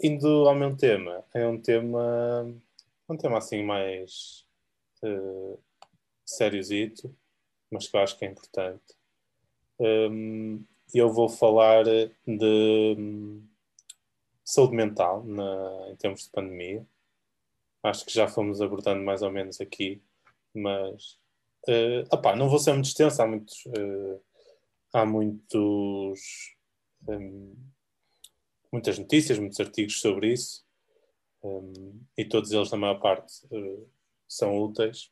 indo 0.01 0.49
ao 0.49 0.55
meu 0.55 0.77
tema, 0.77 1.25
é 1.35 1.47
um 1.47 1.61
tema, 1.61 2.53
um 3.09 3.17
tema 3.17 3.39
assim 3.39 3.65
mais 3.65 4.45
uh, 5.03 5.59
sériozito, 6.25 7.15
mas 7.71 7.89
que 7.89 7.97
eu 7.97 8.01
acho 8.01 8.19
que 8.19 8.25
é 8.25 8.29
importante. 8.29 8.95
Um, 9.79 10.65
eu 10.95 11.13
vou 11.13 11.29
falar 11.29 11.85
de 11.85 12.95
um, 12.99 13.43
saúde 14.45 14.77
mental 14.77 15.25
na, 15.25 15.89
em 15.91 15.97
termos 15.97 16.25
de 16.25 16.31
pandemia 16.31 16.87
acho 17.83 18.05
que 18.05 18.13
já 18.13 18.29
fomos 18.29 18.61
abordando 18.61 19.03
mais 19.03 19.23
ou 19.23 19.31
menos 19.31 19.61
aqui, 19.61 20.03
mas 20.55 21.19
uh, 21.69 22.07
opá, 22.13 22.37
não 22.37 22.49
vou 22.49 22.59
ser 22.59 22.73
muito 22.73 22.87
extenso, 22.87 23.21
há 23.23 23.27
muitos, 23.27 23.65
uh, 23.67 24.21
há 24.93 25.05
muitos 25.05 26.21
um, 27.09 27.55
muitas 28.73 28.99
notícias, 28.99 29.39
muitos 29.39 29.61
artigos 29.61 30.01
sobre 30.01 30.33
isso, 30.33 30.65
um, 31.43 32.01
e 32.17 32.25
todos 32.25 32.53
eles, 32.53 32.71
na 32.71 32.79
maior 32.79 33.01
parte, 33.01 33.45
uh, 33.51 33.89
são 34.29 34.59
úteis, 34.59 35.11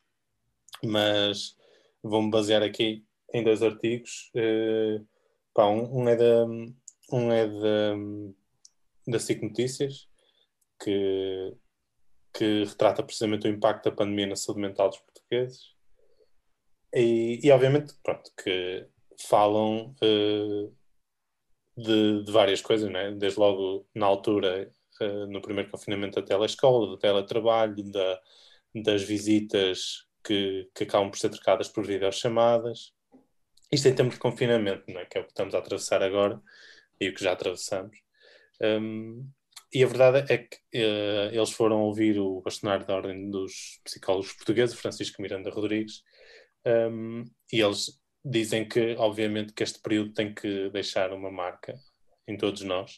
mas 0.83 1.57
vou-me 2.03 2.31
basear 2.31 2.63
aqui 2.63 3.05
em 3.35 3.43
dois 3.45 3.63
artigos. 3.63 4.31
Uh, 4.35 5.07
pá, 5.53 5.67
um, 5.67 6.03
um, 6.03 6.09
é 6.09 6.17
da 6.17 6.47
um 7.13 7.33
é 7.33 7.47
da, 7.47 7.97
da 9.09 9.19
SIC 9.19 9.43
Notícias, 9.43 10.09
que 10.83 11.55
que 12.33 12.65
retrata 12.65 13.03
precisamente 13.03 13.47
o 13.47 13.51
impacto 13.51 13.91
da 13.91 13.97
pandemia 13.97 14.29
na 14.29 14.37
saúde 14.37 14.61
mental 14.61 14.89
dos 14.89 14.99
portugueses. 14.99 15.75
E, 16.95 17.41
e 17.43 17.51
obviamente, 17.51 17.95
pronto, 18.03 18.31
que 18.43 18.87
falam 19.29 19.95
uh, 20.03 20.77
de, 21.77 22.25
de, 22.25 22.33
várias 22.33 22.61
coisas, 22.61 22.91
né? 22.91 23.13
desde 23.13 23.39
logo 23.39 23.87
na 23.95 24.07
altura, 24.07 24.71
uh, 25.01 25.27
no 25.27 25.41
primeiro 25.41 25.71
confinamento 25.71 26.21
da 26.21 26.27
telescola, 26.27 26.87
do 26.87 26.99
teletrabalho, 26.99 27.91
da, 27.91 28.21
das 28.75 29.03
visitas 29.03 30.07
que, 30.25 30.69
que 30.75 30.85
acabam 30.85 31.11
por 31.11 31.19
ser 31.19 31.31
trocadas 31.31 31.69
por 31.69 31.87
videochamadas. 31.87 32.93
Isto 33.71 33.89
em 33.89 33.95
termos 33.95 34.15
de 34.15 34.21
confinamento, 34.21 34.91
né? 34.93 35.05
que 35.05 35.19
é 35.19 35.21
o 35.21 35.25
que 35.25 35.31
estamos 35.31 35.55
a 35.55 35.59
atravessar 35.59 36.03
agora 36.03 36.41
e 37.01 37.09
o 37.09 37.15
que 37.15 37.23
já 37.23 37.33
atravessamos. 37.33 37.97
Um, 38.61 39.29
e 39.73 39.85
a 39.85 39.87
verdade 39.87 40.33
é 40.33 40.39
que 40.39 40.57
uh, 40.57 41.33
eles 41.33 41.51
foram 41.51 41.83
ouvir 41.83 42.19
o 42.19 42.41
bastonário 42.41 42.85
da 42.85 42.97
Ordem 42.97 43.31
dos 43.31 43.81
Psicólogos 43.85 44.33
Portugueses, 44.33 44.79
Francisco 44.79 45.23
Miranda 45.23 45.51
Rodrigues, 45.51 46.03
um, 46.67 47.25
e 47.53 47.61
eles 47.61 48.01
dizem 48.25 48.69
que, 48.69 48.97
obviamente, 48.99 49.53
que 49.53 49.63
este 49.63 49.81
período 49.81 50.13
tem 50.13 50.35
que 50.35 50.71
deixar 50.71 51.13
uma 51.13 51.31
marca 51.31 51.79
em 52.27 52.37
todos 52.37 52.63
nós, 52.63 52.97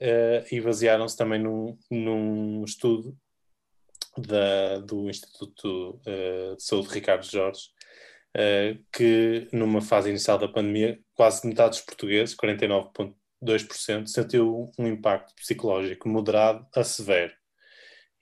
uh, 0.00 0.46
e 0.50 0.60
basearam-se 0.60 1.16
também 1.16 1.40
num, 1.40 1.78
num 1.90 2.64
estudo 2.64 3.14
da, 4.16 4.78
do 4.78 5.10
Instituto 5.10 6.00
uh, 6.06 6.56
de 6.56 6.62
Saúde 6.62 6.88
Ricardo 6.88 7.24
Jorge, 7.24 7.68
que 8.92 9.48
numa 9.52 9.80
fase 9.80 10.10
inicial 10.10 10.38
da 10.38 10.46
pandemia, 10.46 11.00
quase 11.14 11.44
metade 11.46 11.70
dos 11.70 11.80
portugueses, 11.80 12.36
49,3%, 12.36 13.14
2% 13.42 14.06
sentiu 14.06 14.70
um 14.78 14.86
impacto 14.86 15.34
psicológico 15.34 16.08
moderado 16.08 16.66
a 16.74 16.82
severo. 16.82 17.32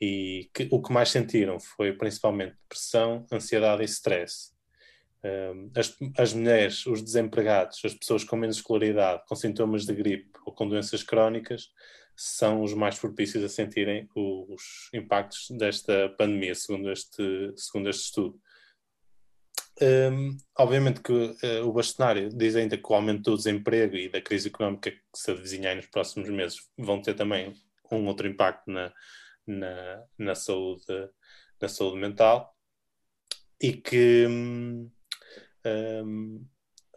E 0.01 0.51
que, 0.53 0.69
o 0.71 0.83
que 0.83 0.93
mais 0.93 1.09
sentiram 1.09 1.59
foi 1.59 1.93
principalmente 1.93 2.57
depressão, 2.63 3.27
ansiedade 3.33 3.83
e 3.83 3.87
stress. 3.87 4.53
as, 5.75 5.97
as 6.19 6.33
mulheres, 6.35 6.85
os 6.87 7.03
desempregados, 7.03 7.81
as 7.85 7.95
pessoas 7.95 8.23
com 8.23 8.37
menos 8.37 8.57
escolaridade, 8.57 9.23
com 9.27 9.35
sintomas 9.35 9.87
de 9.87 9.95
gripe 9.95 10.31
ou 10.45 10.53
com 10.53 10.69
doenças 10.69 11.03
crónicas, 11.03 11.71
são 12.15 12.63
os 12.63 12.73
mais 12.75 12.99
propícios 12.99 13.45
a 13.45 13.49
sentirem 13.49 14.09
os 14.15 14.89
impactos 14.93 15.49
desta 15.51 16.09
pandemia, 16.11 16.55
segundo 16.55 16.91
este, 16.91 17.53
segundo 17.57 17.89
este 17.91 18.05
estudo. 18.05 18.41
Um, 19.81 20.39
obviamente 20.59 21.01
que 21.03 21.13
uh, 21.13 21.67
o 21.67 21.73
bastonário 21.73 22.31
diz 22.31 22.57
ainda 22.57 22.79
que 22.79 22.91
o 22.91 22.95
aumento 22.95 23.31
do 23.31 23.37
desemprego 23.37 23.95
e 23.95 24.09
da 24.09 24.23
crise 24.23 24.49
económica 24.49 24.91
que 24.91 25.01
se 25.15 25.31
avizinhar 25.31 25.77
nos 25.77 25.87
próximos 25.87 26.31
meses 26.31 26.59
vão 26.79 27.03
ter 27.03 27.13
também 27.13 27.53
um 27.93 28.07
outro 28.07 28.27
impacto 28.27 28.71
na, 28.71 28.91
na, 29.47 30.03
na, 30.19 30.35
saúde, 30.35 30.83
na 31.61 31.69
saúde 31.69 31.99
mental 31.99 32.57
e 33.61 33.75
que 33.75 34.27
um, 34.27 34.91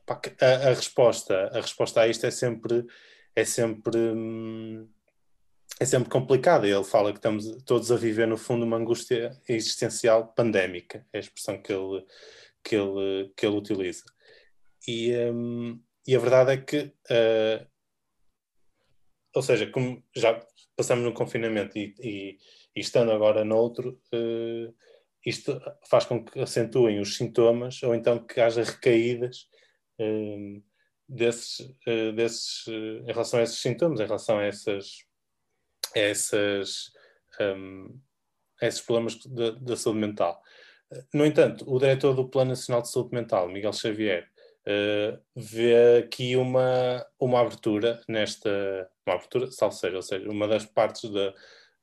a, 0.07 0.69
a, 0.69 0.73
resposta, 0.73 1.49
a 1.53 1.59
resposta 1.61 2.01
a 2.01 2.07
isto 2.07 2.25
é 2.25 2.31
sempre, 2.31 2.85
é 3.35 3.43
sempre 3.43 3.97
é 5.79 5.85
sempre 5.85 6.09
complicado. 6.09 6.65
Ele 6.65 6.83
fala 6.83 7.11
que 7.11 7.19
estamos 7.19 7.45
todos 7.63 7.91
a 7.91 7.95
viver, 7.95 8.27
no 8.27 8.37
fundo, 8.37 8.65
uma 8.65 8.77
angústia 8.77 9.31
existencial 9.47 10.27
pandémica, 10.33 11.05
é 11.13 11.17
a 11.17 11.21
expressão 11.21 11.61
que 11.61 11.71
ele, 11.71 12.03
que 12.63 12.76
ele, 12.76 13.32
que 13.36 13.45
ele 13.45 13.58
utiliza. 13.58 14.04
E, 14.88 15.15
um, 15.32 15.82
e 16.08 16.15
a 16.15 16.19
verdade 16.19 16.52
é 16.52 16.58
que, 16.58 16.93
uh, 17.12 17.67
ou 19.36 19.41
seja, 19.41 19.69
como 19.69 20.04
já 20.15 20.39
passamos 20.76 21.04
no 21.04 21.13
confinamento 21.13 21.78
e, 21.78 21.93
e, 22.00 22.38
e 22.76 22.80
estando 22.80 23.12
agora 23.12 23.43
noutro, 23.43 24.02
uh, 24.13 24.74
isto 25.26 25.60
faz 25.89 26.06
com 26.06 26.24
que 26.24 26.39
acentuem 26.39 27.00
os 27.00 27.17
sintomas 27.17 27.84
ou 27.84 27.93
então 27.93 28.26
que 28.26 28.39
haja 28.39 28.63
recaídas 28.63 29.48
uh, 30.00 30.63
desses, 31.08 31.60
uh, 31.60 32.13
desses 32.15 32.67
em 32.67 33.12
relação 33.12 33.39
a 33.39 33.43
esses 33.43 33.60
sintomas, 33.60 34.00
em 34.00 34.06
relação 34.06 34.39
a 34.39 34.45
essas 34.45 35.10
essas, 35.95 36.91
um, 37.39 38.00
esses 38.62 38.82
problemas 38.82 39.17
da 39.62 39.76
saúde 39.76 40.00
mental. 40.00 40.41
No 41.13 41.25
entanto, 41.25 41.63
o 41.67 41.78
diretor 41.78 42.15
do 42.15 42.28
Plano 42.28 42.49
Nacional 42.52 42.82
de 42.82 42.89
Saúde 42.89 43.13
Mental, 43.13 43.47
Miguel 43.47 43.73
Xavier, 43.73 44.28
uh, 44.67 45.19
vê 45.36 45.99
aqui 45.99 46.36
uma, 46.36 47.06
uma 47.19 47.41
abertura 47.41 48.02
nesta. 48.08 48.89
Uma 49.06 49.15
abertura, 49.15 49.52
salvo 49.52 49.75
seja, 49.75 49.95
ou 49.95 50.02
seja, 50.02 50.30
uma 50.30 50.47
das 50.47 50.65
partes 50.65 51.10
da, 51.12 51.34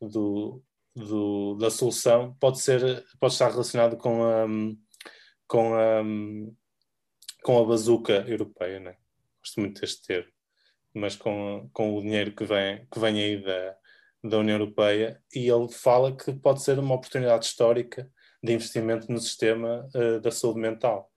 do, 0.00 0.62
do, 0.94 1.54
da 1.56 1.70
solução 1.70 2.34
pode, 2.40 2.60
ser, 2.60 3.04
pode 3.20 3.32
estar 3.34 3.50
relacionado 3.50 3.96
com 3.96 4.24
a, 4.24 4.46
com 5.46 5.74
a, 5.74 6.02
com 7.42 7.58
a 7.58 7.64
bazuca 7.64 8.24
europeia. 8.28 8.80
Né? 8.80 8.96
Gosto 9.40 9.60
muito 9.60 9.80
deste 9.80 10.04
termo, 10.06 10.32
mas 10.94 11.14
com, 11.14 11.68
com 11.72 11.96
o 11.96 12.00
dinheiro 12.00 12.32
que 12.32 12.44
vem, 12.44 12.86
que 12.90 12.98
vem 12.98 13.20
aí 13.20 13.42
da, 13.42 13.76
da 14.24 14.38
União 14.38 14.58
Europeia 14.58 15.22
e 15.34 15.48
ele 15.48 15.68
fala 15.70 16.16
que 16.16 16.32
pode 16.32 16.62
ser 16.62 16.78
uma 16.78 16.94
oportunidade 16.94 17.44
histórica 17.44 18.10
de 18.46 18.52
investimento 18.54 19.10
no 19.10 19.18
sistema 19.18 19.88
uh, 19.94 20.20
da 20.20 20.30
saúde 20.30 20.60
mental. 20.60 21.10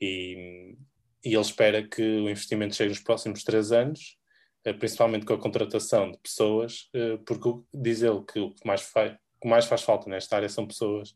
E, 0.00 0.76
e, 1.24 1.34
ele 1.34 1.40
espera 1.40 1.86
que 1.86 2.02
o 2.02 2.30
investimento 2.30 2.74
chegue 2.74 2.90
nos 2.90 3.00
próximos 3.00 3.42
três 3.42 3.72
anos, 3.72 4.18
uh, 4.66 4.78
principalmente 4.78 5.26
com 5.26 5.34
a 5.34 5.40
contratação 5.40 6.10
de 6.10 6.18
pessoas, 6.18 6.88
uh, 6.94 7.18
porque 7.24 7.48
diz 7.74 8.02
ele 8.02 8.22
que 8.22 8.38
o 8.38 8.54
que 8.54 8.66
mais, 8.66 8.82
faz, 8.82 9.16
que 9.40 9.48
mais 9.48 9.66
faz 9.66 9.82
falta 9.82 10.08
nesta 10.08 10.36
área 10.36 10.48
são 10.48 10.66
pessoas 10.66 11.14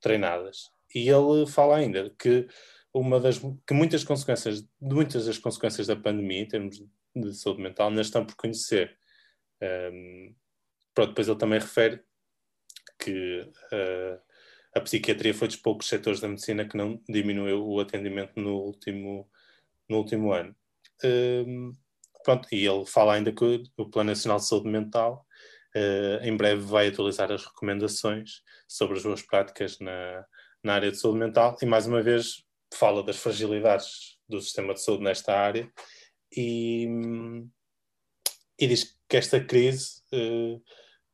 treinadas. 0.00 0.70
E 0.94 1.06
ele 1.06 1.46
fala 1.46 1.76
ainda 1.76 2.08
que 2.18 2.48
uma 2.94 3.20
das 3.20 3.38
que 3.38 3.74
muitas 3.74 4.02
consequências, 4.02 4.66
muitas 4.80 5.26
das 5.26 5.36
consequências 5.36 5.86
da 5.86 5.94
pandemia 5.94 6.40
em 6.40 6.48
termos 6.48 6.82
de 7.14 7.34
saúde 7.34 7.60
mental 7.60 7.88
ainda 7.88 8.00
estão 8.00 8.24
por 8.24 8.34
conhecer 8.36 8.96
um, 9.92 10.34
pronto, 10.94 11.10
depois 11.10 11.28
ele 11.28 11.38
também 11.38 11.58
refere 11.60 12.02
que 12.98 13.40
uh, 13.72 14.20
a 14.78 14.80
psiquiatria 14.80 15.34
foi 15.34 15.48
dos 15.48 15.56
poucos 15.56 15.88
setores 15.88 16.20
da 16.20 16.28
medicina 16.28 16.66
que 16.66 16.76
não 16.76 17.00
diminuiu 17.08 17.66
o 17.66 17.80
atendimento 17.80 18.32
no 18.36 18.56
último, 18.56 19.28
no 19.88 19.98
último 19.98 20.32
ano. 20.32 20.54
Um, 21.04 21.72
pronto, 22.24 22.48
e 22.52 22.66
ele 22.66 22.86
fala 22.86 23.14
ainda 23.14 23.32
que 23.32 23.62
o 23.76 23.88
Plano 23.90 24.10
Nacional 24.10 24.38
de 24.38 24.46
Saúde 24.46 24.68
Mental 24.68 25.26
uh, 25.76 26.24
em 26.24 26.36
breve 26.36 26.62
vai 26.62 26.88
atualizar 26.88 27.30
as 27.30 27.44
recomendações 27.44 28.42
sobre 28.66 28.96
as 28.96 29.02
boas 29.02 29.22
práticas 29.22 29.78
na, 29.78 30.24
na 30.62 30.74
área 30.74 30.90
de 30.90 30.98
saúde 30.98 31.18
mental 31.18 31.56
e 31.62 31.66
mais 31.66 31.86
uma 31.86 32.02
vez 32.02 32.44
fala 32.74 33.02
das 33.02 33.16
fragilidades 33.16 34.18
do 34.28 34.40
sistema 34.40 34.74
de 34.74 34.82
saúde 34.82 35.04
nesta 35.04 35.34
área 35.34 35.70
e, 36.36 36.86
e 38.58 38.66
diz 38.66 38.98
que 39.08 39.16
esta 39.16 39.42
crise 39.42 40.02
uh, 40.12 40.62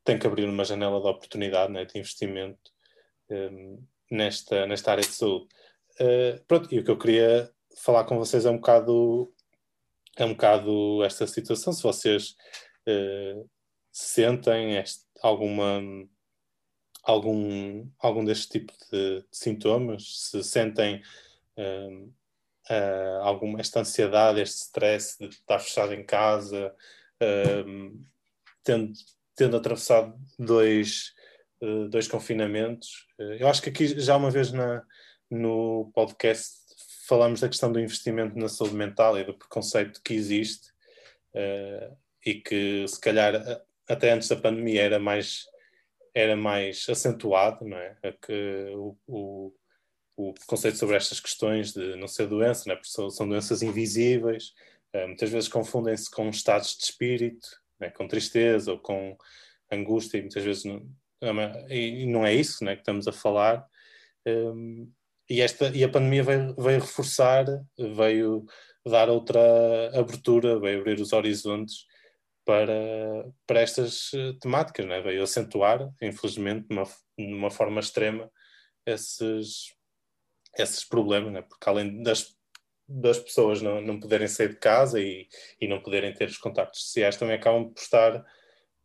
tem 0.03 0.19
que 0.19 0.27
abrir 0.27 0.49
uma 0.49 0.65
janela 0.65 1.01
de 1.01 1.07
oportunidade 1.07 1.73
né, 1.73 1.85
de 1.85 1.99
investimento 1.99 2.74
nesta, 4.11 4.67
nesta 4.67 4.93
área 4.93 5.03
de 5.03 5.13
saúde. 5.13 5.49
Uh, 6.01 6.43
pronto, 6.47 6.73
e 6.75 6.79
o 6.79 6.85
que 6.85 6.91
eu 6.91 6.99
queria 6.99 7.51
falar 7.77 8.05
com 8.05 8.19
vocês 8.19 8.45
é 8.45 8.51
um 8.51 8.57
bocado, 8.57 9.33
é 10.17 10.25
um 10.25 10.33
bocado 10.33 11.05
esta 11.05 11.27
situação, 11.27 11.73
se 11.73 11.83
vocês 11.83 12.37
uh, 12.89 13.49
sentem 13.93 14.77
este, 14.77 15.05
alguma 15.23 15.81
algum, 17.03 17.87
algum 17.99 18.25
deste 18.25 18.49
tipo 18.61 18.73
de, 18.91 19.21
de 19.21 19.27
sintomas, 19.31 20.31
se 20.31 20.43
sentem 20.43 21.03
uh, 21.59 22.13
alguma 23.23 23.61
esta 23.61 23.81
ansiedade, 23.81 24.41
este 24.41 24.63
stress 24.63 25.19
de 25.19 25.29
estar 25.29 25.59
fechado 25.59 25.93
em 25.93 26.05
casa, 26.05 26.75
tendo, 28.63 28.93
tendo 29.37 29.57
atravessado 29.57 30.19
dois, 30.39 31.13
dois 31.91 32.09
confinamentos. 32.09 33.07
Uh, 33.19 33.35
eu 33.41 33.49
acho 33.49 33.63
que 33.63 33.71
aqui 33.71 33.87
já 34.01 34.17
uma 34.17 34.31
vez 34.31 34.53
na, 34.53 34.83
no 35.31 35.91
podcast 35.95 36.55
falamos 37.07 37.41
da 37.41 37.49
questão 37.49 37.71
do 37.71 37.81
investimento 37.81 38.39
na 38.39 38.49
saúde 38.49 38.75
mental 38.75 39.19
e 39.19 39.25
do 39.25 39.37
preconceito 39.37 40.01
que 40.03 40.15
existe 40.15 40.71
uh, 41.35 41.97
e 42.25 42.35
que 42.35 42.87
se 42.89 43.01
calhar 43.01 43.35
até 43.89 44.13
antes 44.13 44.29
da 44.29 44.37
pandemia 44.37 44.83
era 44.83 44.99
mais 44.99 45.45
era 46.17 46.37
mais 46.37 46.87
acentuado, 46.89 47.65
não 47.65 47.77
é? 47.77 47.97
Que 48.23 48.73
o, 48.77 48.97
o, 49.05 49.53
o 50.17 50.33
preconceito 50.33 50.77
sobre 50.77 50.95
estas 50.95 51.19
questões 51.19 51.73
de 51.73 51.97
não 51.97 52.07
ser 52.07 52.29
doença, 52.29 52.63
não 52.67 52.75
é? 52.75 52.77
Porque 52.77 53.11
são 53.11 53.29
doenças 53.29 53.63
invisíveis, 53.63 54.53
Uh, 54.95 55.09
muitas 55.09 55.29
vezes 55.29 55.49
confundem-se 55.49 56.09
com 56.09 56.29
estados 56.31 56.77
de 56.77 56.85
espírito, 56.85 57.49
né, 57.81 57.91
com 57.91 58.07
tristeza 58.07 58.71
ou 58.71 58.79
com 58.79 59.19
angústia, 59.69 60.19
e 60.19 60.21
muitas 60.21 60.45
vezes 60.45 60.65
não, 60.65 60.89
e 61.71 62.07
não 62.07 62.27
é 62.27 62.35
isso 62.35 62.65
né, 62.65 62.75
que 62.75 62.83
estamos 62.83 63.09
a 63.09 63.13
falar. 63.13 63.67
Um, 64.27 64.91
e, 65.29 65.41
esta, 65.41 65.69
e 65.75 65.83
a 65.83 65.89
pandemia 65.89 66.23
veio, 66.23 66.55
veio 66.57 66.81
reforçar, 66.81 67.47
veio 67.79 68.45
dar 68.87 69.09
outra 69.09 69.41
abertura, 69.99 70.61
veio 70.61 70.81
abrir 70.81 71.01
os 71.01 71.13
horizontes 71.13 71.87
para, 72.45 73.27
para 73.47 73.61
estas 73.61 74.11
eh, 74.15 74.35
temáticas, 74.39 74.87
né? 74.87 75.01
veio 75.01 75.23
acentuar, 75.23 75.91
infelizmente, 76.03 76.67
de 76.69 77.35
uma 77.35 77.51
forma 77.51 77.81
extrema, 77.81 78.31
esses, 78.85 79.73
esses 80.59 80.85
problemas, 80.85 81.33
né? 81.33 81.41
porque 81.41 81.69
além 81.69 82.03
das 82.03 82.37
das 82.89 83.19
pessoas 83.19 83.63
não, 83.63 83.81
não 83.81 83.99
poderem 83.99 84.29
sair 84.29 84.51
de 84.51 84.57
casa 84.57 85.01
e, 85.01 85.27
e 85.61 85.67
não 85.67 85.81
poderem 85.81 86.13
ter 86.13 86.29
os 86.29 86.39
contactos 86.39 86.83
sociais 86.83 87.17
também 87.17 87.37
acabam 87.37 87.73
por 87.73 87.81
estar 87.81 88.25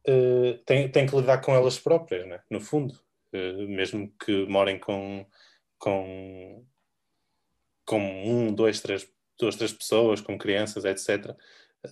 uh, 0.10 0.58
têm, 0.66 0.90
têm 0.90 1.06
que 1.06 1.16
lidar 1.16 1.40
com 1.40 1.54
elas 1.54 1.80
próprias, 1.80 2.28
né? 2.28 2.42
no 2.50 2.60
fundo 2.60 2.94
uh, 3.34 3.68
mesmo 3.68 4.12
que 4.20 4.46
morem 4.48 4.80
com 4.80 5.26
com, 5.80 6.66
com 7.86 8.00
um, 8.00 8.54
dois, 8.54 8.82
três, 8.82 9.10
duas, 9.40 9.56
três 9.56 9.72
pessoas, 9.72 10.22
com 10.22 10.38
crianças, 10.38 10.84
etc., 10.86 11.34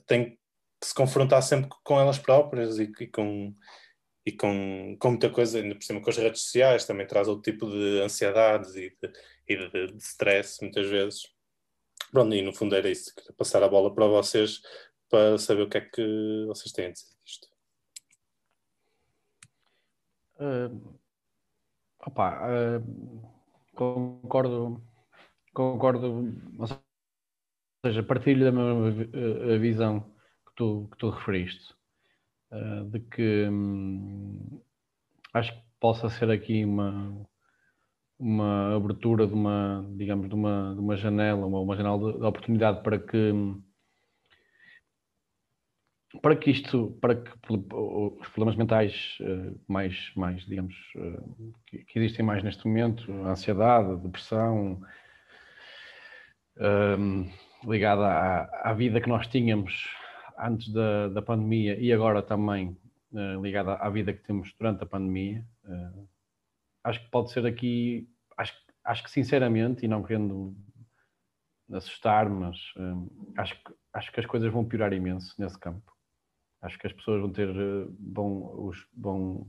têm 0.06 0.32
que 0.80 0.88
se 0.88 0.94
confrontar 0.94 1.42
sempre 1.42 1.70
com 1.84 2.00
elas 2.00 2.20
próprias 2.20 2.78
e, 2.78 2.92
e 3.00 3.08
com 3.08 3.56
e 4.26 4.32
com, 4.34 4.98
com 5.00 5.12
muita 5.12 5.30
coisa, 5.30 5.58
ainda 5.58 5.74
por 5.74 5.84
cima 5.84 6.02
com 6.02 6.10
as 6.10 6.18
redes 6.18 6.42
sociais, 6.42 6.84
também 6.84 7.08
traz 7.08 7.30
outro 7.30 7.50
tipo 7.50 7.66
de 7.66 8.02
ansiedades 8.02 8.76
e 8.76 8.90
de, 9.02 9.14
e 9.48 9.56
de, 9.56 9.88
de 9.94 10.04
stress, 10.04 10.62
muitas 10.62 10.86
vezes. 10.90 11.34
Pronto, 12.12 12.36
e 12.36 12.42
no 12.42 12.54
fundo 12.54 12.76
era 12.76 12.90
isso. 12.90 13.14
Passar 13.38 13.64
a 13.64 13.70
bola 13.70 13.94
para 13.96 14.06
vocês 14.06 14.62
para 15.10 15.38
saber 15.38 15.62
o 15.62 15.70
que 15.70 15.78
é 15.78 15.82
que 15.82 16.46
vocês 16.46 16.74
têm 16.74 16.88
a 16.88 16.92
dizer 16.92 17.08
disto. 17.24 17.48
Uh, 20.40 20.98
opa, 22.06 22.40
uh, 22.48 23.28
concordo, 23.76 24.82
concordo, 25.54 26.32
ou 26.60 26.68
seja, 27.84 28.04
partilho 28.04 28.46
da 28.46 28.52
mesma 28.52 29.54
a 29.54 29.58
visão 29.58 30.02
que 30.02 30.54
tu, 30.56 30.88
que 30.92 30.98
tu 30.98 31.10
referiste, 31.10 31.74
uh, 32.52 32.86
de 32.86 33.00
que 33.00 33.48
hum, 33.50 34.62
acho 35.34 35.54
que 35.54 35.64
possa 35.80 36.08
ser 36.10 36.30
aqui 36.30 36.64
uma, 36.64 37.28
uma 38.20 38.76
abertura 38.76 39.26
de 39.26 39.34
uma, 39.34 39.84
digamos, 39.96 40.30
de 40.30 40.36
uma, 40.36 40.74
de 40.76 40.80
uma 40.80 40.96
janela, 40.96 41.48
uma, 41.48 41.60
uma 41.62 41.76
janela 41.76 41.98
de, 42.14 42.20
de 42.20 42.26
oportunidade 42.26 42.84
para 42.84 43.00
que 43.00 43.34
para 46.22 46.36
que 46.36 46.52
isto, 46.52 46.98
para 47.02 47.16
que 47.16 47.32
os 47.50 48.28
problemas 48.30 48.56
mentais 48.56 49.18
uh, 49.22 49.60
mais, 49.68 50.12
mais, 50.16 50.46
digamos, 50.46 50.76
uh, 50.96 51.54
que, 51.66 51.86
existem 51.96 52.26
mais 52.26 52.44
neste 52.44 52.66
momento, 52.66 53.12
a 53.26 53.32
ansiedade, 53.32 53.92
a 53.92 53.96
depressão, 53.96 54.82
um, 56.58 57.30
ligada 57.66 58.06
à, 58.08 58.70
à, 58.70 58.74
vida 58.74 59.02
que 59.02 59.10
nós 59.10 59.28
tínhamos 59.28 59.88
antes 60.40 60.72
da, 60.72 61.10
da 61.10 61.22
pandemia 61.22 61.78
e 61.78 61.92
agora 61.92 62.22
também 62.22 62.78
uh, 63.12 63.42
ligada 63.42 63.74
à 63.74 63.90
vida 63.90 64.14
que 64.14 64.24
temos 64.24 64.54
durante 64.58 64.84
a 64.84 64.88
pandemia, 64.88 65.46
acho 66.86 67.02
que 67.02 67.12
pode 67.12 67.32
ser 67.32 67.46
aqui, 67.46 68.08
acho, 68.38 68.54
acho 68.86 69.04
que 69.04 69.12
sinceramente, 69.12 69.84
e 69.84 69.90
não 69.90 70.02
querendo 70.02 70.56
assustar, 71.74 72.30
mas 72.30 72.58
acho, 73.36 73.58
acho 73.92 74.12
que 74.14 74.22
as 74.22 74.26
coisas 74.26 74.50
vão 74.50 74.64
piorar 74.64 74.94
imenso 74.94 75.36
nesse 75.38 75.60
campo 75.60 75.97
Acho 76.62 76.78
que 76.80 76.88
as 76.88 76.94
pessoas 76.94 77.22
vão 77.22 77.32
ter, 77.32 77.50
eh, 77.50 77.88
vão, 78.14 78.66
os, 78.68 78.88
vão 78.96 79.48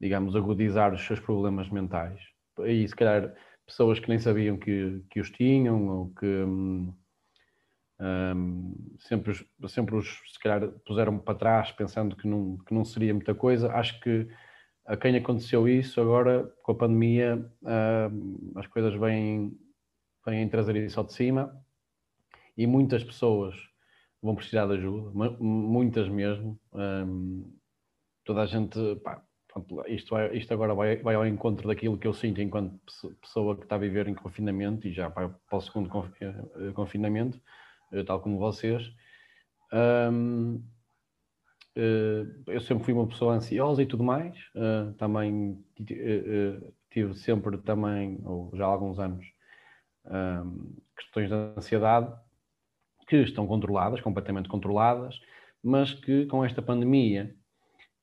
digamos, 0.00 0.36
agudizar 0.36 0.92
os 0.92 1.02
seus 1.02 1.20
problemas 1.20 1.68
mentais. 1.68 2.20
E 2.66 2.86
se 2.86 2.94
calhar 2.94 3.34
pessoas 3.66 3.98
que 3.98 4.08
nem 4.08 4.18
sabiam 4.18 4.56
que, 4.56 5.02
que 5.10 5.20
os 5.20 5.30
tinham 5.30 5.88
ou 5.88 6.10
que 6.14 6.26
hum, 6.26 6.94
hum, 8.00 8.96
sempre, 8.98 9.34
sempre 9.68 9.96
os, 9.96 10.08
se 10.32 10.38
calhar, 10.38 10.68
puseram 10.86 11.18
para 11.18 11.38
trás 11.38 11.72
pensando 11.72 12.16
que 12.16 12.28
não, 12.28 12.58
que 12.58 12.74
não 12.74 12.84
seria 12.84 13.14
muita 13.14 13.34
coisa. 13.34 13.72
Acho 13.72 13.98
que 14.00 14.28
a 14.86 14.96
quem 14.96 15.16
aconteceu 15.16 15.66
isso 15.66 16.00
agora, 16.00 16.44
com 16.62 16.72
a 16.72 16.76
pandemia, 16.76 17.50
hum, 17.62 18.52
as 18.56 18.66
coisas 18.66 18.94
vêm, 18.94 19.58
vêm 20.24 20.48
trazer 20.48 20.76
isso 20.76 21.00
ao 21.00 21.06
de 21.06 21.14
cima 21.14 21.64
e 22.56 22.66
muitas 22.66 23.02
pessoas 23.02 23.56
vão 24.24 24.34
precisar 24.34 24.66
de 24.66 24.72
ajuda, 24.72 25.10
muitas 25.38 26.08
mesmo. 26.08 26.58
Um, 26.72 27.54
toda 28.24 28.40
a 28.40 28.46
gente, 28.46 28.78
pá, 29.04 29.22
isto, 29.86 30.16
é, 30.16 30.34
isto 30.34 30.52
agora 30.54 30.74
vai, 30.74 30.96
vai 30.96 31.14
ao 31.14 31.26
encontro 31.26 31.68
daquilo 31.68 31.98
que 31.98 32.06
eu 32.06 32.14
sinto 32.14 32.40
enquanto 32.40 32.80
pessoa 33.20 33.54
que 33.54 33.64
está 33.64 33.76
a 33.76 33.78
viver 33.78 34.08
em 34.08 34.14
confinamento 34.14 34.88
e 34.88 34.92
já 34.94 35.08
vai 35.08 35.28
para 35.28 35.58
o 35.58 35.60
segundo 35.60 35.90
eh, 36.20 36.72
confinamento, 36.72 37.38
eh, 37.92 38.02
tal 38.02 38.18
como 38.18 38.38
vocês. 38.38 38.90
Um, 39.70 40.64
eh, 41.76 42.24
eu 42.46 42.62
sempre 42.62 42.82
fui 42.82 42.94
uma 42.94 43.06
pessoa 43.06 43.34
ansiosa 43.34 43.82
e 43.82 43.86
tudo 43.86 44.02
mais, 44.02 44.38
também 44.96 45.62
tive 46.90 47.14
sempre 47.14 47.58
também, 47.58 48.20
ou 48.24 48.50
já 48.54 48.64
há 48.64 48.68
alguns 48.68 48.98
anos, 48.98 49.26
questões 50.96 51.28
de 51.28 51.34
ansiedade 51.34 52.23
que 53.22 53.30
estão 53.30 53.46
controladas, 53.46 54.00
completamente 54.00 54.48
controladas, 54.48 55.20
mas 55.62 55.92
que 55.92 56.26
com 56.26 56.44
esta 56.44 56.60
pandemia, 56.60 57.34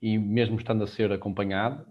e 0.02 0.18
mesmo 0.18 0.58
estando 0.58 0.84
a 0.84 0.88
ser 0.88 1.12
acompanhado, 1.12 1.86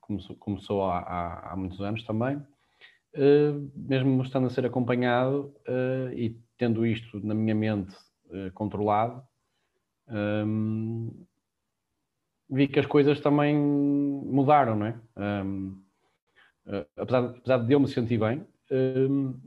começou, 0.00 0.36
começou 0.36 0.84
há, 0.84 0.98
há, 0.98 1.52
há, 1.52 1.56
muitos 1.56 1.80
anos 1.80 2.04
também, 2.04 2.36
uh, 2.36 3.70
mesmo 3.74 4.22
estando 4.22 4.46
a 4.46 4.50
ser 4.50 4.64
acompanhado 4.64 5.54
uh, 5.68 6.12
e 6.12 6.38
tendo 6.56 6.86
isto 6.86 7.24
na 7.24 7.34
minha 7.34 7.54
mente 7.54 7.94
uh, 8.26 8.52
controlado, 8.54 9.22
um, 10.08 11.24
vi 12.48 12.66
que 12.66 12.80
as 12.80 12.86
coisas 12.86 13.20
também 13.20 13.56
mudaram, 13.56 14.76
não 14.76 14.86
é? 14.86 15.00
Um, 15.16 15.82
apesar, 16.96 17.24
apesar 17.24 17.58
de 17.58 17.72
eu 17.72 17.80
me 17.80 17.88
sentir 17.88 18.18
bem, 18.18 18.44
um, 18.70 19.40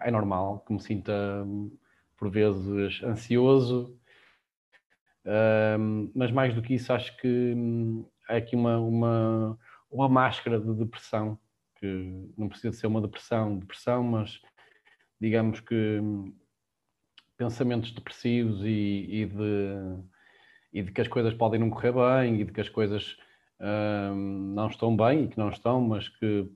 é 0.00 0.10
normal 0.10 0.60
que 0.66 0.72
me 0.72 0.80
sinta 0.80 1.12
por 2.16 2.30
vezes 2.30 3.02
ansioso, 3.02 3.98
mas 6.14 6.30
mais 6.30 6.54
do 6.54 6.62
que 6.62 6.74
isso, 6.74 6.92
acho 6.92 7.16
que 7.16 7.54
hum, 7.56 8.06
há 8.28 8.36
aqui 8.36 8.54
uma, 8.56 8.78
uma, 8.78 9.58
uma 9.90 10.08
máscara 10.08 10.60
de 10.60 10.74
depressão, 10.74 11.38
que 11.76 12.32
não 12.36 12.48
precisa 12.48 12.76
ser 12.76 12.86
uma 12.86 13.00
depressão, 13.00 13.58
depressão, 13.58 14.02
mas 14.02 14.40
digamos 15.20 15.60
que 15.60 15.98
hum, 16.00 16.34
pensamentos 17.36 17.92
depressivos 17.92 18.62
e, 18.64 19.06
e, 19.08 19.26
de, 19.26 20.02
e 20.72 20.82
de 20.82 20.92
que 20.92 21.00
as 21.00 21.08
coisas 21.08 21.34
podem 21.34 21.60
não 21.60 21.70
correr 21.70 21.92
bem 21.92 22.40
e 22.40 22.44
de 22.44 22.52
que 22.52 22.60
as 22.60 22.68
coisas 22.68 23.16
hum, 23.60 24.52
não 24.54 24.68
estão 24.68 24.96
bem 24.96 25.24
e 25.24 25.28
que 25.28 25.38
não 25.38 25.48
estão, 25.48 25.80
mas 25.80 26.08
que, 26.08 26.50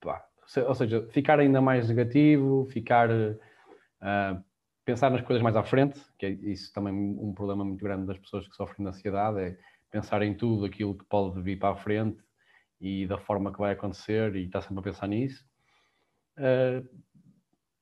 pá, 0.00 0.24
ou 0.66 0.74
seja, 0.74 1.06
ficar 1.10 1.40
ainda 1.40 1.60
mais 1.60 1.88
negativo, 1.88 2.66
ficar 2.66 3.10
uh, 3.10 4.44
pensar 4.84 5.10
nas 5.10 5.22
coisas 5.22 5.42
mais 5.42 5.56
à 5.56 5.62
frente, 5.62 6.00
que 6.18 6.26
é 6.26 6.30
isso 6.30 6.72
também 6.72 6.92
um 6.92 7.32
problema 7.32 7.64
muito 7.64 7.82
grande 7.82 8.06
das 8.06 8.18
pessoas 8.18 8.48
que 8.48 8.56
sofrem 8.56 8.84
de 8.84 8.88
ansiedade, 8.88 9.40
é 9.40 9.58
pensar 9.90 10.22
em 10.22 10.34
tudo 10.34 10.64
aquilo 10.64 10.96
que 10.96 11.04
pode 11.04 11.40
vir 11.40 11.58
para 11.58 11.74
a 11.74 11.76
frente 11.76 12.18
e 12.80 13.06
da 13.06 13.18
forma 13.18 13.52
que 13.52 13.58
vai 13.58 13.72
acontecer 13.72 14.34
e 14.34 14.46
estar 14.46 14.62
sempre 14.62 14.80
a 14.80 14.82
pensar 14.82 15.06
nisso. 15.06 15.44
Uh, 16.36 16.88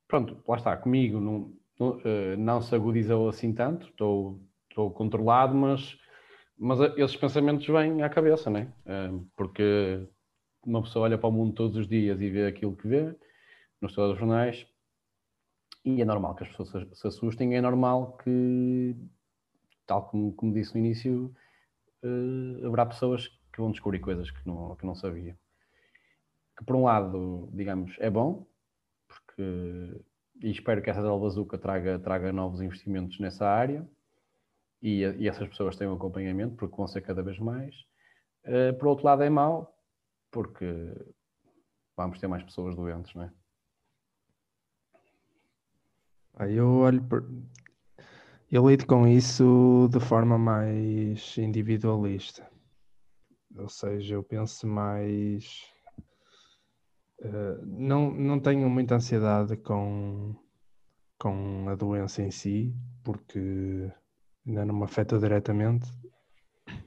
pronto, 0.07 0.43
lá 0.47 0.57
está, 0.57 0.77
comigo 0.77 1.21
não, 1.21 1.53
não, 1.79 1.91
uh, 1.99 2.37
não, 2.37 2.61
se 2.61 2.75
agudizou 2.75 3.29
assim 3.29 3.55
tanto, 3.55 3.87
estou, 3.87 4.41
estou 4.69 4.91
controlado, 4.91 5.55
mas, 5.55 5.97
mas 6.59 6.81
esses 6.99 7.17
pensamentos 7.17 7.67
vêm 7.67 8.03
à 8.03 8.09
cabeça, 8.11 8.51
né? 8.51 8.73
Uh, 8.85 9.27
porque 9.37 10.07
uma 10.67 10.83
pessoa 10.83 11.05
olha 11.05 11.17
para 11.17 11.29
o 11.29 11.33
mundo 11.33 11.55
todos 11.55 11.77
os 11.77 11.89
dias 11.89 12.21
e 12.21 12.29
vê 12.29 12.47
aquilo 12.47 12.77
que 12.77 12.87
vê 12.87 13.17
nos 13.81 13.95
jornais, 13.95 14.67
e 15.85 16.03
é 16.03 16.05
normal 16.05 16.35
que 16.35 16.45
as 16.45 16.49
pessoas 16.51 16.87
se 16.93 17.07
assustem, 17.07 17.57
é 17.57 17.61
normal 17.61 18.17
que, 18.19 18.97
tal 19.87 20.09
como, 20.09 20.33
como 20.35 20.53
disse 20.53 20.75
no 20.75 20.85
início, 20.85 21.35
uh, 22.03 22.67
haverá 22.67 22.87
pessoas 22.87 23.29
que 23.53 23.61
vão 23.61 23.71
descobrir 23.71 24.01
coisas 24.01 24.31
que 24.31 24.47
não, 24.47 24.77
que 24.77 24.87
não 24.87 24.95
sabiam. 24.95 25.37
Que 26.57 26.65
por 26.65 26.77
um 26.77 26.85
lado, 26.85 27.49
digamos, 27.53 27.97
é 27.99 28.11
bom, 28.11 28.47
porque 29.09 30.03
e 30.43 30.51
espero 30.51 30.83
que 30.83 30.89
essa 30.89 31.03
da 31.03 31.11
Bazuca 31.11 31.59
traga, 31.59 31.99
traga 31.99 32.33
novos 32.33 32.63
investimentos 32.63 33.19
nessa 33.19 33.47
área 33.47 33.87
e, 34.81 35.03
e, 35.03 35.29
essas 35.29 35.47
pessoas 35.49 35.77
tenham 35.77 35.93
acompanhamento, 35.95 36.57
porque 36.57 36.77
vão 36.77 36.87
ser 36.87 37.03
cada 37.03 37.23
vez 37.23 37.39
mais. 37.39 37.75
Uh, 38.45 38.73
por 38.79 38.89
outro 38.89 39.05
lado, 39.05 39.23
é 39.23 39.29
mau, 39.29 39.77
porque 40.31 40.67
vamos 41.95 42.19
ter 42.19 42.27
mais 42.27 42.43
pessoas 42.43 42.75
doentes, 42.75 43.15
não 43.15 43.25
é? 43.25 43.33
Eu 46.49 46.69
olho 46.69 47.03
por... 47.03 47.29
Eu 48.51 48.69
lido 48.69 48.87
com 48.87 49.07
isso 49.07 49.89
de 49.93 50.01
forma 50.01 50.37
mais 50.37 51.37
individualista. 51.39 52.49
Ou 53.57 53.69
seja, 53.69 54.15
eu 54.15 54.23
penso 54.23 54.67
mais. 54.67 55.65
Uh, 57.21 57.65
não, 57.65 58.11
não 58.11 58.41
tenho 58.41 58.69
muita 58.71 58.97
ansiedade 58.97 59.57
com, 59.57 60.35
com 61.19 61.69
a 61.69 61.75
doença 61.75 62.23
em 62.23 62.31
si, 62.31 62.75
porque 63.05 63.93
ainda 64.47 64.65
não 64.65 64.75
me 64.75 64.85
afeta 64.85 65.19
diretamente. 65.19 65.89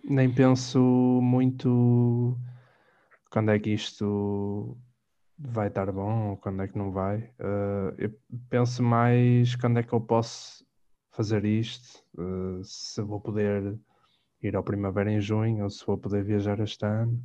Nem 0.04 0.34
penso 0.34 0.80
muito 1.22 2.38
quando 3.30 3.52
é 3.52 3.60
que 3.60 3.72
isto 3.72 4.78
vai 5.38 5.68
estar 5.68 5.92
bom, 5.92 6.38
quando 6.38 6.62
é 6.62 6.68
que 6.68 6.78
não 6.78 6.92
vai. 6.92 7.18
Uh, 7.40 7.94
eu 7.98 8.14
penso 8.50 8.84
mais 8.84 9.56
quando 9.56 9.80
é 9.80 9.84
que 9.84 9.94
eu 9.94 10.02
posso 10.02 10.66
fazer 11.12 11.46
isto, 11.46 12.04
uh, 12.18 12.64
se 12.64 13.02
vou 13.02 13.20
poder 13.20 13.78
ir 14.42 14.56
ao 14.56 14.64
primavera 14.64 15.12
em 15.12 15.22
junho 15.22 15.64
ou 15.64 15.70
se 15.70 15.86
vou 15.86 15.98
poder 15.98 16.24
viajar 16.24 16.60
este 16.60 16.86
ano. 16.86 17.22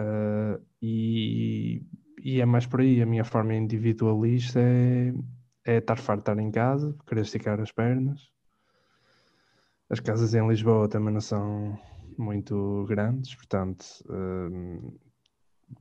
Uh, 0.00 0.62
e, 0.80 1.84
e, 2.22 2.40
é 2.40 2.46
mais 2.46 2.66
por 2.66 2.80
aí, 2.80 3.02
a 3.02 3.06
minha 3.06 3.24
forma 3.24 3.54
individualista 3.54 4.60
é, 4.60 5.12
é 5.64 5.76
estar 5.78 5.98
farto 5.98 6.20
estar 6.20 6.38
em 6.38 6.50
casa, 6.50 6.96
querer 7.06 7.22
esticar 7.22 7.60
as 7.60 7.70
pernas. 7.70 8.30
As 9.90 10.00
casas 10.00 10.34
em 10.34 10.46
Lisboa 10.48 10.88
também 10.88 11.12
não 11.12 11.20
são 11.20 11.78
muito 12.16 12.84
grandes, 12.88 13.34
portanto, 13.34 13.84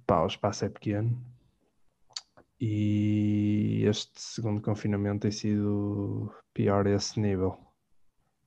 pá, 0.06 0.22
o 0.24 0.28
espaço 0.28 0.66
é 0.66 0.70
pequeno 0.70 1.18
e 2.60 3.84
este 3.88 4.22
segundo 4.22 4.62
confinamento 4.62 5.22
tem 5.22 5.32
sido 5.32 6.32
pior 6.54 6.86
a 6.86 6.92
esse 6.92 7.20
nível. 7.20 7.58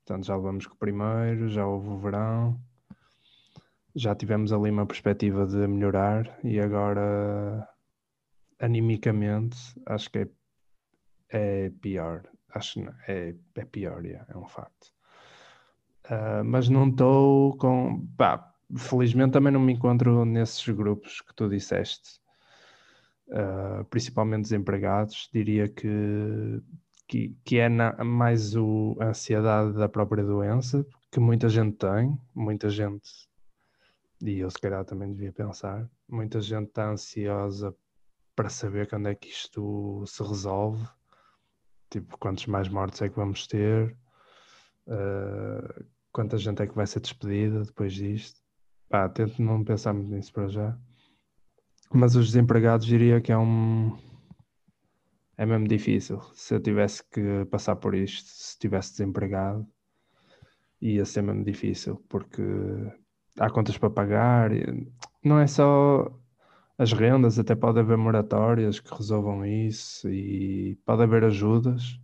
Portanto, 0.05 0.27
já 0.27 0.37
levamos 0.37 0.67
com 0.67 0.75
o 0.75 0.79
primeiro, 0.79 1.49
já 1.49 1.67
houve 1.67 1.89
o 1.89 1.99
verão, 1.99 2.61
já 3.97 4.15
tivemos 4.15 4.53
ali 4.53 4.71
uma 4.71 4.87
perspectiva 4.87 5.47
de 5.47 5.67
melhorar 5.67 6.39
e 6.45 6.61
agora, 6.61 7.69
animicamente, 8.61 9.57
acho 9.87 10.11
que 10.11 10.19
é, 10.19 10.29
é 11.31 11.71
pior. 11.71 12.23
Acho 12.51 12.83
que 12.83 12.89
é, 13.09 13.35
é 13.57 13.65
pior, 13.65 14.05
é, 14.07 14.25
é 14.29 14.37
um 14.37 14.47
facto. 14.47 14.93
Uh, 16.05 16.45
mas 16.45 16.69
não 16.69 16.89
estou 16.89 17.57
com. 17.57 18.07
Felizmente 18.77 19.33
também 19.33 19.53
não 19.53 19.61
me 19.61 19.73
encontro 19.73 20.25
nesses 20.25 20.69
grupos 20.69 21.21
que 21.21 21.35
tu 21.35 21.49
disseste 21.49 22.25
uh, 23.29 23.85
principalmente 23.87 24.43
desempregados, 24.43 25.29
diria 25.33 25.69
que, 25.69 26.63
que, 27.07 27.37
que 27.45 27.59
é 27.59 27.69
na, 27.69 27.93
mais 28.05 28.57
o, 28.57 28.97
a 29.01 29.07
ansiedade 29.07 29.75
da 29.75 29.89
própria 29.89 30.25
doença, 30.25 30.87
que 31.11 31.21
muita 31.21 31.49
gente 31.49 31.77
tem, 31.77 32.19
muita 32.35 32.69
gente, 32.69 33.29
e 34.21 34.39
eu 34.39 34.51
se 34.51 34.59
calhar 34.59 34.85
também 34.85 35.13
devia 35.13 35.33
pensar, 35.33 35.89
muita 36.09 36.41
gente 36.41 36.69
está 36.69 36.91
ansiosa 36.91 37.75
para 38.35 38.49
saber 38.49 38.89
quando 38.89 39.09
é 39.09 39.15
que 39.15 39.29
isto 39.29 40.05
se 40.07 40.23
resolve, 40.23 40.85
tipo, 41.91 42.19
quantos 42.19 42.47
mais 42.47 42.69
mortes 42.69 43.01
é 43.03 43.09
que 43.09 43.17
vamos 43.17 43.47
ter, 43.47 43.97
uh, 44.89 45.85
quanta 46.13 46.37
gente 46.39 46.63
é 46.63 46.67
que 46.67 46.75
vai 46.75 46.87
ser 46.87 47.01
despedida 47.01 47.65
depois 47.65 47.93
disto. 47.93 48.44
Pá, 48.95 49.09
tento 49.09 49.43
não 49.43 49.65
pensar 49.65 49.93
muito 49.93 50.15
nisso 50.15 50.33
para 50.33 50.47
já. 50.47 50.79
Mas 51.93 52.15
os 52.15 52.27
desempregados 52.27 52.87
diria 52.87 53.21
que 53.21 53.33
é 53.33 53.37
um. 53.37 53.99
É 55.37 55.45
mesmo 55.45 55.67
difícil. 55.67 56.21
Se 56.33 56.55
eu 56.55 56.61
tivesse 56.61 57.03
que 57.11 57.45
passar 57.47 57.75
por 57.75 57.93
isto, 57.97 58.29
se 58.29 58.51
estivesse 58.51 58.93
desempregado, 58.93 59.67
ia 60.81 61.05
ser 61.05 61.23
mesmo 61.23 61.43
difícil, 61.43 62.05
porque 62.09 62.41
há 63.41 63.51
contas 63.51 63.77
para 63.77 63.91
pagar. 63.91 64.53
Não 65.25 65.41
é 65.41 65.49
só 65.49 66.17
as 66.79 66.93
rendas, 66.93 67.37
até 67.37 67.57
pode 67.57 67.81
haver 67.81 67.99
moratórias 67.99 68.79
que 68.79 68.95
resolvam 68.95 69.45
isso 69.45 70.09
e 70.09 70.79
pode 70.87 71.03
haver 71.03 71.25
ajudas, 71.25 71.99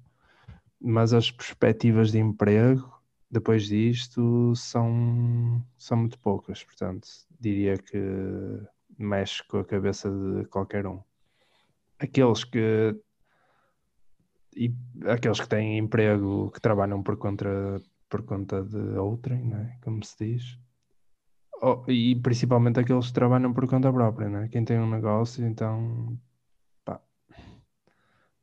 mas 0.80 1.12
as 1.12 1.30
perspectivas 1.30 2.10
de 2.10 2.18
emprego 2.18 2.99
depois 3.30 3.66
disto 3.66 4.54
são, 4.56 5.64
são 5.78 5.98
muito 5.98 6.18
poucas, 6.18 6.64
portanto, 6.64 7.08
diria 7.38 7.78
que 7.78 7.98
mexe 8.98 9.42
com 9.46 9.58
a 9.58 9.64
cabeça 9.64 10.10
de 10.10 10.46
qualquer 10.46 10.86
um. 10.86 11.00
Aqueles 11.98 12.44
que 12.44 12.98
e 14.56 14.74
aqueles 15.06 15.40
que 15.40 15.48
têm 15.48 15.78
emprego 15.78 16.50
que 16.50 16.60
trabalham 16.60 17.02
por 17.02 17.16
conta, 17.16 17.80
por 18.08 18.24
conta 18.24 18.64
de 18.64 18.98
outrem, 18.98 19.44
né? 19.44 19.78
como 19.82 20.04
se 20.04 20.16
diz, 20.18 20.58
oh, 21.62 21.84
e 21.88 22.16
principalmente 22.16 22.80
aqueles 22.80 23.08
que 23.08 23.12
trabalham 23.12 23.52
por 23.54 23.68
conta 23.68 23.92
própria, 23.92 24.28
né? 24.28 24.48
quem 24.48 24.64
tem 24.64 24.80
um 24.80 24.90
negócio, 24.90 25.46
então 25.46 26.18
pá, 26.84 27.00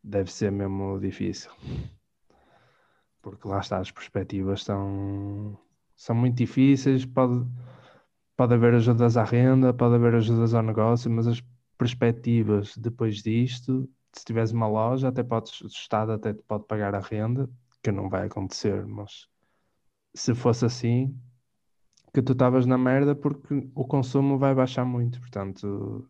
deve 0.01 0.31
ser 0.31 0.51
mesmo 0.51 0.97
difícil 0.99 1.51
porque 3.21 3.47
lá 3.47 3.59
está, 3.59 3.79
as 3.79 3.91
perspectivas 3.91 4.63
são, 4.63 5.57
são 5.95 6.15
muito 6.15 6.35
difíceis, 6.37 7.05
pode, 7.05 7.45
pode 8.35 8.53
haver 8.53 8.75
ajudas 8.75 9.17
à 9.17 9.23
renda, 9.23 9.73
pode 9.73 9.95
haver 9.95 10.15
ajudas 10.15 10.53
ao 10.53 10.63
negócio, 10.63 11.09
mas 11.11 11.27
as 11.27 11.43
perspectivas 11.77 12.75
depois 12.77 13.17
disto, 13.21 13.89
se 14.13 14.25
tiveres 14.25 14.51
uma 14.51 14.67
loja, 14.67 15.09
até 15.09 15.23
podes, 15.23 15.61
o 15.61 15.67
Estado 15.67 16.13
até 16.13 16.33
te 16.33 16.41
pode 16.43 16.65
pagar 16.65 16.95
a 16.95 16.99
renda, 16.99 17.49
que 17.83 17.91
não 17.91 18.09
vai 18.09 18.27
acontecer, 18.27 18.85
mas 18.85 19.27
se 20.15 20.33
fosse 20.33 20.65
assim, 20.65 21.15
que 22.13 22.21
tu 22.21 22.33
estavas 22.33 22.65
na 22.65 22.77
merda 22.77 23.15
porque 23.15 23.69
o 23.75 23.85
consumo 23.85 24.37
vai 24.37 24.55
baixar 24.55 24.85
muito, 24.85 25.19
portanto, 25.19 26.09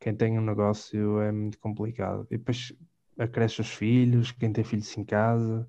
quem 0.00 0.16
tem 0.16 0.38
um 0.38 0.44
negócio 0.44 1.20
é 1.20 1.30
muito 1.30 1.58
complicado. 1.58 2.26
E 2.30 2.38
depois 2.38 2.72
acresce 3.18 3.60
os 3.60 3.70
filhos, 3.70 4.32
quem 4.32 4.52
tem 4.52 4.64
filhos 4.64 4.96
em 4.96 5.04
casa, 5.04 5.68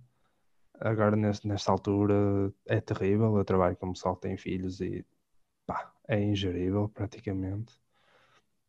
agora 0.84 1.16
neste, 1.16 1.48
nesta 1.48 1.72
altura 1.72 2.54
é 2.66 2.80
terrível. 2.82 3.38
Eu 3.38 3.46
trabalho 3.46 3.76
com 3.78 3.94
pessoal 3.94 4.16
que 4.16 4.24
tem 4.24 4.38
filhos 4.38 4.82
e 4.82 5.06
pá, 5.66 5.92
é 6.08 6.22
ingerível 6.22 6.90
praticamente. 6.90 7.74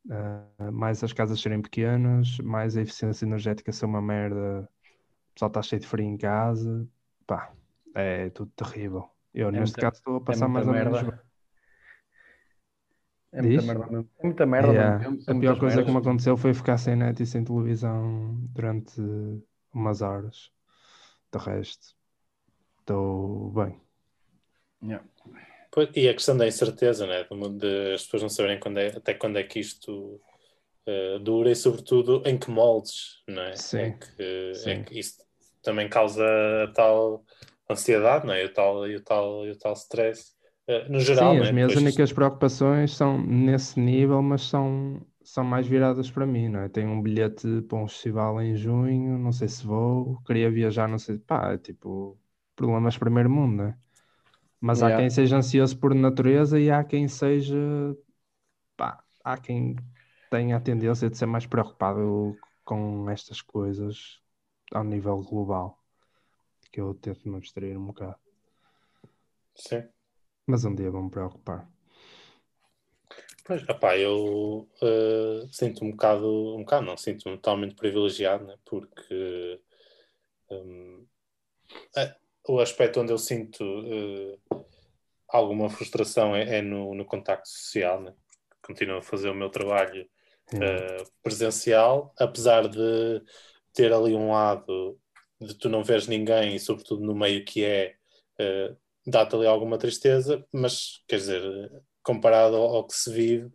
Uh, 0.07 0.71
mais 0.71 1.03
as 1.03 1.12
casas 1.12 1.41
serem 1.41 1.61
pequenas, 1.62 2.39
mais 2.39 2.77
a 2.77 2.83
eficiência 2.83 3.25
energética 3.25 3.73
ser 3.73 3.87
uma 3.87 4.03
merda, 4.03 4.69
o 5.31 5.35
pessoal 5.35 5.49
está 5.49 5.62
cheio 5.62 5.81
de 5.81 5.87
frio 5.89 6.05
em 6.05 6.17
casa, 6.17 6.87
pá, 7.27 7.53
é 7.95 8.31
tudo 8.31 8.53
terrível. 8.55 9.11
Eu, 9.33 9.49
é 9.49 9.53
neste 9.53 9.77
muita, 9.77 9.81
caso, 9.81 9.97
estou 9.97 10.17
a 10.17 10.21
é 10.21 10.21
passar 10.21 10.45
é 10.45 10.49
mais 10.49 10.69
ou 10.69 10.75
menos. 10.75 10.99
É 13.33 13.43
muita 13.43 13.62
merda, 13.62 14.07
é 14.19 14.23
muita 14.23 14.47
merda 14.47 14.73
yeah. 14.73 15.09
A 15.27 15.35
pior 15.35 15.59
coisa 15.59 15.77
merdas. 15.77 15.85
que 15.87 15.91
me 15.91 15.99
aconteceu 15.99 16.37
foi 16.37 16.55
ficar 16.55 16.79
sem 16.79 16.95
net 16.95 17.21
e 17.21 17.27
sem 17.27 17.43
televisão 17.43 18.37
durante 18.51 19.01
umas 19.73 20.03
horas. 20.03 20.53
De 21.33 21.39
resto, 21.39 21.97
estou 22.85 23.51
bem. 23.51 23.80
Yeah. 24.82 25.05
E 25.97 26.09
a 26.09 26.14
questão 26.14 26.37
da 26.37 26.47
incerteza, 26.47 27.07
né? 27.07 27.26
de 27.59 27.95
as 27.95 28.05
pessoas 28.05 28.22
não 28.22 28.28
saberem 28.28 28.61
quando 28.61 28.78
é, 28.78 28.89
até 28.89 29.14
quando 29.14 29.39
é 29.39 29.43
que 29.43 29.59
isto 29.59 30.20
uh, 30.87 31.18
dura 31.18 31.51
e, 31.51 31.57
sobretudo, 31.57 32.22
em 32.24 32.39
que 32.39 32.51
moldes, 32.51 33.22
não 33.26 33.43
é? 33.43 33.57
Sim. 33.57 33.78
Em 33.78 33.99
que, 33.99 34.55
Sim. 34.55 34.70
Em 34.70 34.85
que 34.85 34.99
isso 34.99 35.16
também 35.62 35.89
causa 35.89 36.24
a 36.64 36.72
tal 36.72 37.24
ansiedade, 37.68 38.26
não 38.26 38.35
é? 38.35 38.45
E 38.45 38.47
o 38.47 38.53
tal, 38.53 38.87
e 38.87 38.97
o 38.97 39.03
tal, 39.03 39.47
e 39.47 39.51
o 39.51 39.59
tal 39.59 39.72
stress. 39.72 40.35
Uh, 40.68 40.93
no 40.93 41.01
geral, 41.01 41.35
Sim, 41.35 41.41
as 41.41 41.49
é? 41.49 41.53
minhas 41.53 41.74
únicas 41.74 42.12
preocupações 42.12 42.95
são 42.95 43.20
nesse 43.20 43.80
nível, 43.80 44.22
mas 44.22 44.43
são, 44.43 45.05
são 45.24 45.43
mais 45.43 45.66
viradas 45.66 46.09
para 46.09 46.24
mim, 46.24 46.51
não 46.51 46.61
é? 46.61 46.68
Tenho 46.68 46.91
um 46.91 47.03
bilhete 47.03 47.62
para 47.62 47.78
um 47.78 47.89
festival 47.89 48.41
em 48.41 48.55
junho, 48.55 49.18
não 49.18 49.32
sei 49.32 49.49
se 49.49 49.66
vou, 49.66 50.22
queria 50.24 50.51
viajar, 50.51 50.87
não 50.89 50.99
sei, 50.99 51.18
pá, 51.18 51.55
é 51.55 51.59
tipo, 51.59 52.16
problemas 52.55 52.96
primeiro 52.96 53.30
mundo, 53.30 53.64
né? 53.64 53.78
Mas 54.61 54.80
yeah. 54.80 54.96
há 54.96 55.00
quem 55.00 55.11
seja 55.11 55.36
ansioso 55.36 55.78
por 55.78 55.94
natureza 55.94 56.59
e 56.59 56.70
há 56.70 56.82
quem 56.82 57.07
seja. 57.07 57.57
Pá, 58.76 59.05
há 59.22 59.36
quem 59.36 59.76
tenha 60.30 60.57
a 60.57 60.61
tendência 60.61 61.11
de 61.11 61.18
ser 61.18 61.26
mais 61.26 61.46
preocupado 61.46 62.36
com 62.64 63.09
estas 63.11 63.42
coisas 63.42 64.20
ao 64.72 64.82
nível 64.82 65.18
global. 65.22 65.78
Que 66.72 66.80
eu 66.80 66.94
tento 66.94 67.28
me 67.28 67.36
abstrair 67.36 67.78
um 67.78 67.86
bocado. 67.86 68.16
Sim. 69.55 69.84
Mas 70.46 70.64
um 70.64 70.74
dia 70.74 70.90
vou 70.90 71.02
me 71.02 71.11
preocupar. 71.11 71.68
Pois, 73.44 73.62
opá, 73.68 73.96
eu 73.98 74.66
uh, 74.80 75.48
sinto 75.52 75.84
um 75.84 75.90
bocado, 75.90 76.57
um 76.57 76.61
bocado 76.61 76.86
não, 76.86 76.96
sinto-me 76.96 77.36
totalmente 77.36 77.74
privilegiado, 77.74 78.44
né? 78.46 78.57
porque 78.64 79.61
um, 80.50 81.07
é, 81.94 82.16
o 82.47 82.61
aspecto 82.61 83.01
onde 83.01 83.12
eu 83.12 83.18
sinto 83.18 83.62
uh, 83.64 84.64
alguma 85.28 85.68
frustração 85.70 86.34
é, 86.34 86.59
é, 86.59 86.62
no, 86.62 86.95
no 86.95 87.05
contacto 87.05 87.49
social, 87.49 88.01
né? 88.01 88.14
continuo 88.62 88.99
a 88.99 89.03
fazer 89.03 89.28
o 89.28 89.34
meu 89.34 89.51
trabalho 89.51 90.09
uh, 90.53 91.11
presencial, 91.22 92.12
apesar 92.18 92.68
de 92.68 93.22
ter 93.72 93.92
ali 93.92 94.14
um 94.14 94.32
lado 94.32 94.99
de 95.40 95.55
tu 95.55 95.68
não 95.68 95.82
veres 95.82 96.07
ninguém 96.07 96.55
e 96.55 96.61
sobretudo 96.61 97.05
no 97.05 97.14
meio 97.14 97.45
que 97.45 97.64
é 97.64 97.95
uh, 98.40 98.76
dá-te 99.07 99.34
ali 99.34 99.47
alguma 99.47 99.78
tristeza, 99.78 100.45
mas 100.53 101.03
quer 101.07 101.16
dizer, 101.16 101.82
comparado 102.03 102.57
ao, 102.57 102.76
ao 102.76 102.86
que 102.86 102.95
se 102.95 103.12
vive, 103.12 103.47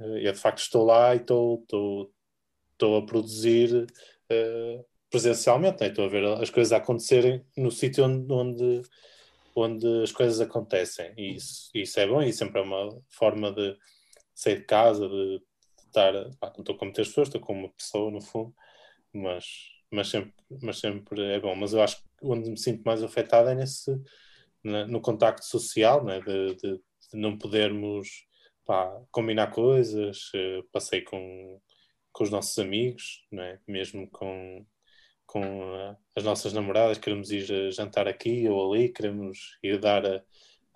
uh, 0.00 0.18
eu 0.18 0.32
de 0.32 0.38
facto 0.38 0.58
estou 0.58 0.84
lá 0.84 1.14
e 1.14 1.18
estou, 1.18 1.60
estou, 1.62 2.12
estou 2.72 2.96
a 2.96 3.06
produzir 3.06 3.86
uh, 4.30 4.84
presencialmente, 5.12 5.82
né? 5.82 5.88
estou 5.88 6.06
a 6.06 6.08
ver 6.08 6.24
as 6.24 6.48
coisas 6.48 6.72
acontecerem 6.72 7.44
no 7.54 7.70
sítio 7.70 8.04
onde, 8.04 8.32
onde, 8.32 8.82
onde, 9.54 10.02
as 10.02 10.10
coisas 10.10 10.40
acontecem. 10.40 11.12
E 11.18 11.36
isso, 11.36 11.70
isso 11.74 12.00
é 12.00 12.06
bom 12.06 12.22
e 12.22 12.32
sempre 12.32 12.60
é 12.60 12.64
uma 12.64 12.98
forma 13.10 13.52
de 13.52 13.76
sair 14.34 14.60
de 14.60 14.64
casa, 14.64 15.06
de, 15.06 15.42
estar. 15.86 16.12
Pá, 16.40 16.50
não 16.54 16.62
estou 16.62 16.76
com 16.76 16.86
muitas 16.86 17.08
pessoas, 17.08 17.28
estou 17.28 17.42
com 17.42 17.52
uma 17.52 17.68
pessoa 17.68 18.10
no 18.10 18.22
fundo, 18.22 18.54
mas, 19.12 19.44
mas, 19.90 20.08
sempre, 20.08 20.32
mas 20.62 20.78
sempre 20.78 21.22
é 21.22 21.38
bom. 21.38 21.54
Mas 21.54 21.74
eu 21.74 21.82
acho 21.82 21.98
que 21.98 22.04
onde 22.22 22.50
me 22.50 22.58
sinto 22.58 22.82
mais 22.82 23.02
afetado 23.02 23.50
é 23.50 23.54
nesse, 23.54 23.94
no 24.64 25.00
contacto 25.02 25.44
social, 25.44 26.02
né? 26.02 26.20
de, 26.20 26.54
de, 26.54 26.72
de 26.78 27.16
não 27.18 27.36
podermos 27.36 28.26
pá, 28.64 28.98
combinar 29.10 29.48
coisas. 29.50 30.30
Eh, 30.34 30.62
passei 30.72 31.02
com, 31.02 31.60
com 32.12 32.24
os 32.24 32.30
nossos 32.30 32.58
amigos, 32.58 33.26
né? 33.30 33.60
mesmo 33.68 34.08
com 34.10 34.64
com 35.32 35.96
as 36.14 36.22
nossas 36.22 36.52
namoradas, 36.52 36.98
queremos 36.98 37.30
ir 37.30 37.72
jantar 37.72 38.06
aqui 38.06 38.46
ou 38.46 38.74
ali, 38.74 38.90
queremos 38.90 39.56
ir 39.62 39.78
dar 39.78 40.04
a, 40.04 40.22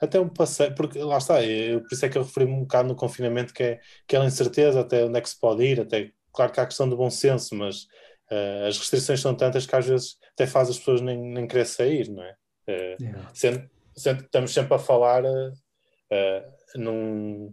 até 0.00 0.18
um 0.18 0.30
passeio, 0.30 0.74
porque 0.74 0.98
lá 0.98 1.18
está, 1.18 1.44
eu, 1.44 1.82
por 1.82 1.92
isso 1.92 2.06
é 2.06 2.08
que 2.08 2.16
eu 2.16 2.22
referi-me 2.22 2.52
um 2.52 2.60
bocado 2.60 2.88
no 2.88 2.96
confinamento, 2.96 3.52
que 3.52 3.62
é 3.62 3.80
aquela 4.04 4.24
incerteza 4.24 4.80
até 4.80 5.04
onde 5.04 5.18
é 5.18 5.20
que 5.20 5.28
se 5.28 5.38
pode 5.38 5.62
ir, 5.62 5.78
até, 5.78 6.10
claro 6.32 6.50
que 6.50 6.58
há 6.58 6.62
a 6.62 6.66
questão 6.66 6.88
do 6.88 6.96
bom 6.96 7.10
senso, 7.10 7.54
mas 7.54 7.82
uh, 8.32 8.66
as 8.66 8.78
restrições 8.78 9.20
são 9.20 9.34
tantas 9.34 9.66
que 9.66 9.76
às 9.76 9.86
vezes 9.86 10.16
até 10.32 10.46
faz 10.46 10.70
as 10.70 10.78
pessoas 10.78 11.02
nem, 11.02 11.18
nem 11.18 11.46
querer 11.46 11.66
sair, 11.66 12.08
não 12.08 12.22
é? 12.22 12.34
Uh, 12.66 13.02
yeah. 13.02 13.30
sendo, 13.34 13.70
sendo, 13.94 14.24
estamos 14.24 14.54
sempre 14.54 14.74
a 14.74 14.78
falar 14.78 15.22
uh, 15.22 16.42
num 16.76 17.52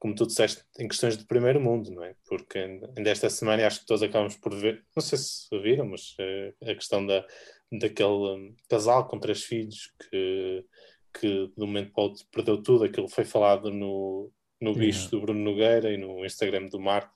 como 0.00 0.14
tu 0.14 0.26
disseste, 0.26 0.64
em 0.78 0.88
questões 0.88 1.16
de 1.18 1.26
primeiro 1.26 1.60
mundo, 1.60 1.90
não 1.90 2.02
é? 2.02 2.16
Porque 2.26 2.58
ainda 2.58 3.10
esta 3.10 3.28
semana 3.28 3.66
acho 3.66 3.80
que 3.80 3.86
todos 3.86 4.02
acabamos 4.02 4.34
por 4.38 4.54
ver, 4.54 4.82
não 4.96 5.02
sei 5.02 5.18
se 5.18 5.46
viram, 5.60 5.86
mas 5.86 6.16
uh, 6.18 6.70
a 6.70 6.74
questão 6.74 7.04
da, 7.04 7.24
daquele 7.70 8.08
um, 8.08 8.56
casal 8.66 9.06
com 9.06 9.20
três 9.20 9.44
filhos 9.44 9.92
que, 10.00 10.64
que 11.12 11.28
de 11.28 11.62
um 11.62 11.66
momento 11.66 11.92
para 11.92 12.00
o 12.00 12.04
outro 12.06 12.24
perdeu 12.32 12.62
tudo, 12.62 12.84
aquilo 12.84 13.08
foi 13.08 13.24
falado 13.24 13.70
no, 13.70 14.32
no 14.58 14.74
bicho 14.74 15.10
do 15.10 15.20
Bruno 15.20 15.40
Nogueira 15.40 15.92
e 15.92 15.98
no 15.98 16.24
Instagram 16.24 16.68
do 16.68 16.80
Marco. 16.80 17.14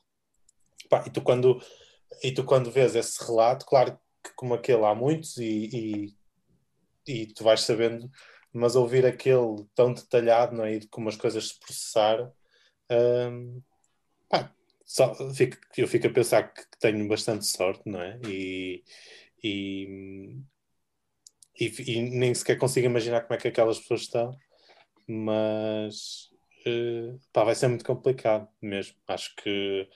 pá, 0.90 1.04
e 1.06 1.10
tu 1.10 1.22
quando 1.22 1.60
e 2.22 2.32
tu 2.32 2.44
quando 2.44 2.70
vês 2.70 2.94
esse 2.94 3.24
relato, 3.24 3.64
claro 3.64 3.98
que 4.22 4.30
como 4.36 4.52
aquele 4.52 4.84
há 4.84 4.94
muitos 4.94 5.38
e, 5.38 6.14
e, 7.08 7.12
e 7.22 7.26
tu 7.28 7.42
vais 7.42 7.62
sabendo, 7.62 8.10
mas 8.52 8.76
ouvir 8.76 9.06
aquele 9.06 9.66
tão 9.74 9.92
detalhado, 9.92 10.54
não 10.54 10.64
é? 10.64 10.74
E 10.74 10.78
de 10.80 10.88
como 10.88 11.08
as 11.08 11.16
coisas 11.16 11.48
se 11.48 11.58
processaram, 11.58 12.30
hum, 12.90 13.62
pá, 14.28 14.52
só, 14.84 15.14
fico, 15.34 15.56
eu 15.76 15.88
fico 15.88 16.06
a 16.06 16.10
pensar 16.10 16.52
que 16.52 16.62
tenho 16.78 17.06
bastante 17.08 17.46
sorte, 17.46 17.82
não 17.86 18.00
é? 18.00 18.18
E, 18.26 18.84
e, 19.42 20.36
e, 21.60 21.92
e 21.92 22.02
nem 22.10 22.34
sequer 22.34 22.58
consigo 22.58 22.86
imaginar 22.86 23.22
como 23.22 23.34
é 23.34 23.38
que 23.38 23.48
aquelas 23.48 23.78
pessoas 23.78 24.02
estão, 24.02 24.36
mas 25.06 26.30
uh, 26.66 27.20
pá, 27.32 27.44
vai 27.44 27.54
ser 27.54 27.68
muito 27.68 27.84
complicado 27.84 28.48
mesmo. 28.60 28.96
Acho 29.08 29.34
que 29.36 29.88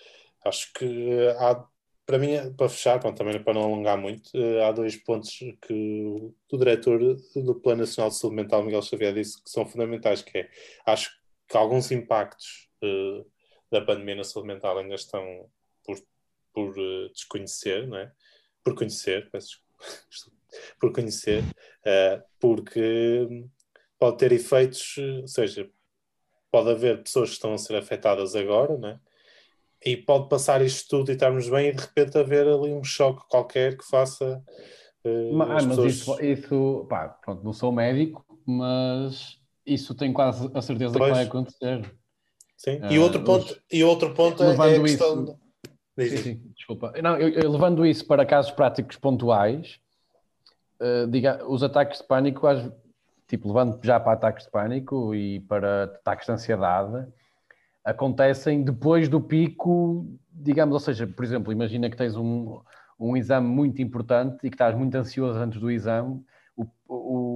acho 0.45 0.73
que 0.73 1.29
há 1.39 1.67
para 2.09 2.19
mim, 2.19 2.55
para 2.57 2.71
fechar, 2.71 2.99
bom, 2.99 3.13
também 3.13 3.39
para 3.43 3.53
não 3.53 3.65
alongar 3.65 3.99
muito, 3.99 4.31
uh, 4.35 4.63
há 4.65 4.73
dois 4.73 4.97
pontos 4.97 5.31
que 5.61 6.33
o, 6.51 6.57
diretor 6.57 6.99
do 7.37 7.55
Plano 7.57 7.81
Nacional 7.83 8.09
de 8.09 8.17
Saúde 8.17 8.37
Mental, 8.37 8.63
Miguel 8.65 8.81
Xavier, 8.81 9.13
disse 9.13 9.43
que 9.43 9.51
são 9.51 9.67
fundamentais, 9.67 10.23
que 10.23 10.39
é, 10.39 10.49
acho 10.87 11.11
que 11.49 11.57
alguns 11.57 11.91
impactos 11.91 12.69
uh, 12.83 13.25
da 13.71 13.81
pandemia 13.81 14.17
na 14.17 14.25
saúde 14.25 14.49
mental 14.49 14.79
ainda 14.79 14.95
estão 14.95 15.51
por, 15.85 15.99
por 16.53 16.79
uh, 16.79 17.09
desconhecer, 17.13 17.87
não 17.87 17.99
é? 17.99 18.13
Por 18.63 18.75
conhecer, 18.75 19.31
peço 19.31 19.61
por 20.81 20.93
conhecer, 20.93 21.45
porque 22.41 23.29
pode 23.99 24.17
ter 24.17 24.33
efeitos, 24.33 24.97
ou 25.21 25.29
seja, 25.29 25.71
pode 26.51 26.71
haver 26.71 27.03
pessoas 27.03 27.29
que 27.29 27.35
estão 27.35 27.53
a 27.53 27.59
ser 27.59 27.77
afetadas 27.77 28.35
agora, 28.35 28.77
não 28.79 28.89
é? 28.89 29.01
e 29.85 29.97
pode 29.97 30.29
passar 30.29 30.63
isto 30.63 30.89
tudo 30.89 31.11
e 31.11 31.15
estarmos 31.15 31.49
bem 31.49 31.69
e 31.69 31.73
de 31.73 31.81
repente 31.81 32.19
haver 32.19 32.47
ali 32.47 32.73
um 32.73 32.83
choque 32.83 33.27
qualquer 33.29 33.77
que 33.77 33.87
faça. 33.87 34.43
Uh, 35.05 35.33
mas, 35.35 35.49
mas 35.49 35.67
pessoas... 35.67 35.95
isso, 35.95 36.23
isso 36.23 36.87
pá, 36.89 37.09
pronto, 37.09 37.45
não 37.45 37.53
sou 37.53 37.73
médico, 37.73 38.25
mas 38.45 39.38
isso 39.75 39.95
tenho 39.95 40.13
quase 40.13 40.51
a 40.55 40.63
certeza 40.63 40.99
pois. 40.99 41.11
que 41.11 41.17
vai 41.17 41.25
acontecer. 41.25 41.95
Sim. 42.57 42.81
Uh, 42.81 42.93
e, 42.93 42.99
outro 42.99 43.23
ponto, 43.23 43.53
os... 43.53 43.61
e 43.71 43.85
outro 43.85 44.15
ponto 44.15 44.43
é, 44.43 44.55
é 44.55 44.77
a 44.77 44.81
questão. 44.81 45.25
Isso... 45.25 46.17
Sim, 46.17 46.17
sim, 46.17 46.43
desculpa. 46.57 46.93
Não, 47.03 47.17
eu, 47.17 47.29
eu, 47.29 47.51
levando 47.51 47.85
isso 47.85 48.07
para 48.07 48.25
casos 48.25 48.51
práticos 48.53 48.97
pontuais, 48.97 49.81
uh, 50.81 51.07
diga, 51.09 51.45
os 51.47 51.63
ataques 51.63 51.99
de 51.99 52.07
pânico, 52.07 52.47
tipo, 53.27 53.49
levando 53.49 53.79
já 53.83 53.99
para 53.99 54.13
ataques 54.13 54.45
de 54.45 54.51
pânico 54.51 55.15
e 55.15 55.41
para 55.41 55.85
ataques 55.85 56.27
de 56.27 56.33
ansiedade, 56.33 57.07
acontecem 57.85 58.63
depois 58.63 59.09
do 59.09 59.21
pico, 59.21 60.07
digamos, 60.33 60.75
ou 60.75 60.81
seja, 60.81 61.07
por 61.07 61.25
exemplo, 61.25 61.53
imagina 61.53 61.89
que 61.91 61.97
tens 61.97 62.17
um, 62.17 62.61
um 62.99 63.17
exame 63.17 63.49
muito 63.49 63.81
importante 63.81 64.47
e 64.47 64.51
que 64.51 64.55
estás 64.55 64.77
muito 64.77 64.95
ansioso 64.95 65.39
antes 65.39 65.61
do 65.61 65.71
exame, 65.71 66.23
o, 66.57 66.67
o, 66.89 67.28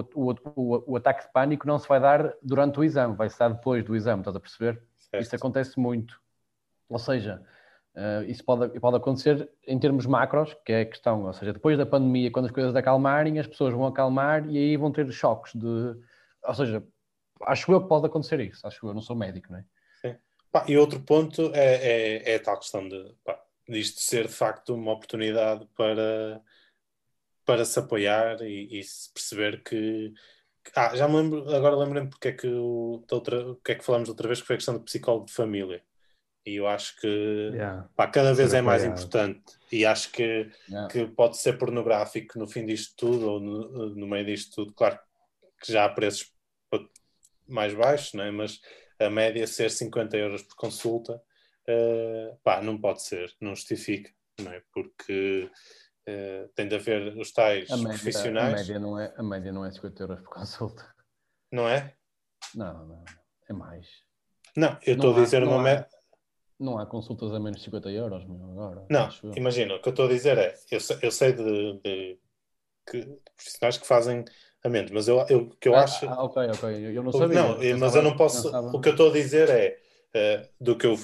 o, 0.00 0.34
o, 0.56 0.92
o 0.92 0.96
ataque 0.96 1.26
de 1.26 1.32
pânico 1.32 1.66
não 1.66 1.78
se 1.78 1.88
vai 1.88 2.00
dar 2.00 2.34
durante 2.42 2.78
o 2.78 2.84
exame, 2.84 3.16
vai 3.16 3.28
se 3.28 3.38
dar 3.38 3.48
depois 3.48 3.84
do 3.84 3.94
exame, 3.94 4.20
estás 4.20 4.36
a 4.36 4.40
perceber? 4.40 4.82
Certo. 4.98 5.22
Isso 5.22 5.36
acontece 5.36 5.78
muito. 5.78 6.20
Ou 6.88 6.98
seja, 6.98 7.42
uh, 7.94 8.22
isso 8.24 8.44
pode, 8.44 8.78
pode 8.80 8.96
acontecer 8.96 9.50
em 9.66 9.78
termos 9.78 10.06
macros, 10.06 10.54
que 10.64 10.72
é 10.72 10.80
a 10.82 10.86
questão, 10.86 11.24
ou 11.24 11.32
seja, 11.32 11.52
depois 11.52 11.78
da 11.78 11.86
pandemia, 11.86 12.30
quando 12.30 12.46
as 12.46 12.52
coisas 12.52 12.74
acalmarem, 12.74 13.38
as 13.38 13.46
pessoas 13.46 13.74
vão 13.74 13.86
acalmar 13.86 14.48
e 14.48 14.56
aí 14.56 14.76
vão 14.76 14.92
ter 14.92 15.10
choques 15.12 15.54
de. 15.54 15.96
Ou 16.46 16.54
seja, 16.54 16.82
acho 17.42 17.72
eu 17.72 17.80
que 17.80 17.88
pode 17.88 18.06
acontecer 18.06 18.40
isso, 18.40 18.66
acho 18.66 18.86
eu, 18.86 18.94
não 18.94 19.00
sou 19.00 19.16
médico, 19.16 19.52
não 19.52 19.58
é? 19.58 19.64
Pá, 20.54 20.64
e 20.68 20.76
outro 20.76 21.00
ponto 21.00 21.50
é, 21.52 21.74
é, 21.74 22.32
é, 22.32 22.36
a 22.36 22.40
tal 22.40 22.56
questão 22.56 22.88
de 22.88 23.12
pá, 23.24 23.36
isto 23.66 24.00
ser 24.00 24.28
de 24.28 24.32
facto 24.32 24.72
uma 24.72 24.92
oportunidade 24.92 25.66
para, 25.76 26.40
para 27.44 27.64
se 27.64 27.78
apoiar 27.78 28.40
e, 28.42 28.78
e 28.78 28.82
se 28.82 29.12
perceber 29.12 29.62
que, 29.62 30.12
ah, 30.74 30.96
já 30.96 31.08
me 31.08 31.16
lembro, 31.16 31.54
agora 31.54 31.76
lembrei-me 31.76 32.08
porque 32.08 32.28
é 32.28 32.32
que, 32.32 32.46
o, 32.46 33.04
outra, 33.10 33.56
que 33.64 33.72
é 33.72 33.74
que 33.74 33.84
falamos 33.84 34.08
outra 34.08 34.28
vez, 34.28 34.40
que 34.40 34.46
foi 34.46 34.54
a 34.54 34.58
questão 34.58 34.74
do 34.74 34.84
psicólogo 34.84 35.26
de 35.26 35.32
família. 35.32 35.82
E 36.46 36.56
eu 36.56 36.66
acho 36.66 37.00
que 37.00 37.06
yeah. 37.06 37.88
pá, 37.96 38.06
cada 38.06 38.34
vez 38.34 38.52
é 38.52 38.60
mais 38.60 38.84
importante. 38.84 39.42
E 39.72 39.86
acho 39.86 40.10
que, 40.12 40.50
yeah. 40.68 40.88
que 40.88 41.06
pode 41.06 41.38
ser 41.38 41.56
pornográfico 41.56 42.38
no 42.38 42.46
fim 42.46 42.66
disto 42.66 42.94
tudo, 42.96 43.30
ou 43.30 43.40
no, 43.40 43.94
no 43.94 44.06
meio 44.06 44.26
disto 44.26 44.54
tudo. 44.54 44.74
Claro 44.74 44.98
que 45.60 45.72
já 45.72 45.86
há 45.86 45.88
preços 45.88 46.34
mais 47.46 47.74
baixos, 47.74 48.12
não 48.14 48.24
é? 48.24 48.30
mas 48.30 48.60
a 48.98 49.10
média 49.10 49.46
ser 49.46 49.70
50 49.70 50.16
euros 50.16 50.42
por 50.42 50.56
consulta, 50.56 51.14
uh, 51.68 52.36
pá, 52.42 52.62
não 52.62 52.78
pode 52.78 53.02
ser, 53.02 53.34
não 53.40 53.54
justifica, 53.54 54.10
não 54.40 54.52
é? 54.52 54.62
Porque 54.72 55.50
uh, 56.08 56.48
tem 56.54 56.68
de 56.68 56.74
haver 56.74 57.16
os 57.16 57.32
tais 57.32 57.70
a 57.70 57.76
média, 57.76 57.92
profissionais. 57.92 58.54
A 58.54 58.56
média, 58.56 58.78
não 58.78 58.98
é, 58.98 59.14
a 59.16 59.22
média 59.22 59.52
não 59.52 59.64
é 59.64 59.70
50 59.70 60.02
euros 60.02 60.20
por 60.20 60.30
consulta. 60.34 60.94
Não 61.52 61.68
é? 61.68 61.94
Não, 62.54 62.86
não, 62.86 63.04
é 63.48 63.52
mais. 63.52 63.88
Não, 64.56 64.78
eu 64.86 64.94
estou 64.94 65.16
a 65.16 65.20
dizer 65.20 65.42
uma 65.42 65.62
média. 65.62 65.88
Não 66.58 66.78
há 66.78 66.86
consultas 66.86 67.32
a 67.34 67.40
menos 67.40 67.58
de 67.58 67.64
50 67.64 67.90
euros 67.90 68.24
meu, 68.26 68.50
agora. 68.52 68.86
Não, 68.88 69.08
imagina, 69.36 69.74
o 69.74 69.82
que 69.82 69.88
eu 69.88 69.90
estou 69.90 70.06
a 70.06 70.08
dizer 70.08 70.38
é, 70.38 70.54
eu, 70.70 70.78
eu 71.02 71.10
sei 71.10 71.32
de, 71.32 71.80
de, 71.80 72.18
de 72.92 73.18
profissionais 73.34 73.76
que 73.76 73.86
fazem 73.86 74.24
Exatamente, 74.64 74.94
mas 74.94 75.08
eu, 75.08 75.18
eu, 75.28 75.50
que 75.60 75.68
eu 75.68 75.74
ah, 75.74 75.84
acho. 75.84 76.08
Ah, 76.08 76.24
ok, 76.24 76.42
ok. 76.50 76.96
Eu 76.96 77.02
não 77.02 77.12
sabia. 77.12 77.42
Não, 77.42 77.62
eu 77.62 77.76
mas 77.76 77.94
eu 77.94 78.02
não 78.02 78.16
posso. 78.16 78.48
O 78.48 78.80
que 78.80 78.88
eu 78.88 78.92
estou 78.92 79.10
a 79.10 79.12
dizer 79.12 79.50
é 79.50 79.78
uh, 80.16 80.48
do 80.58 80.74
que 80.74 80.86
eu 80.86 80.98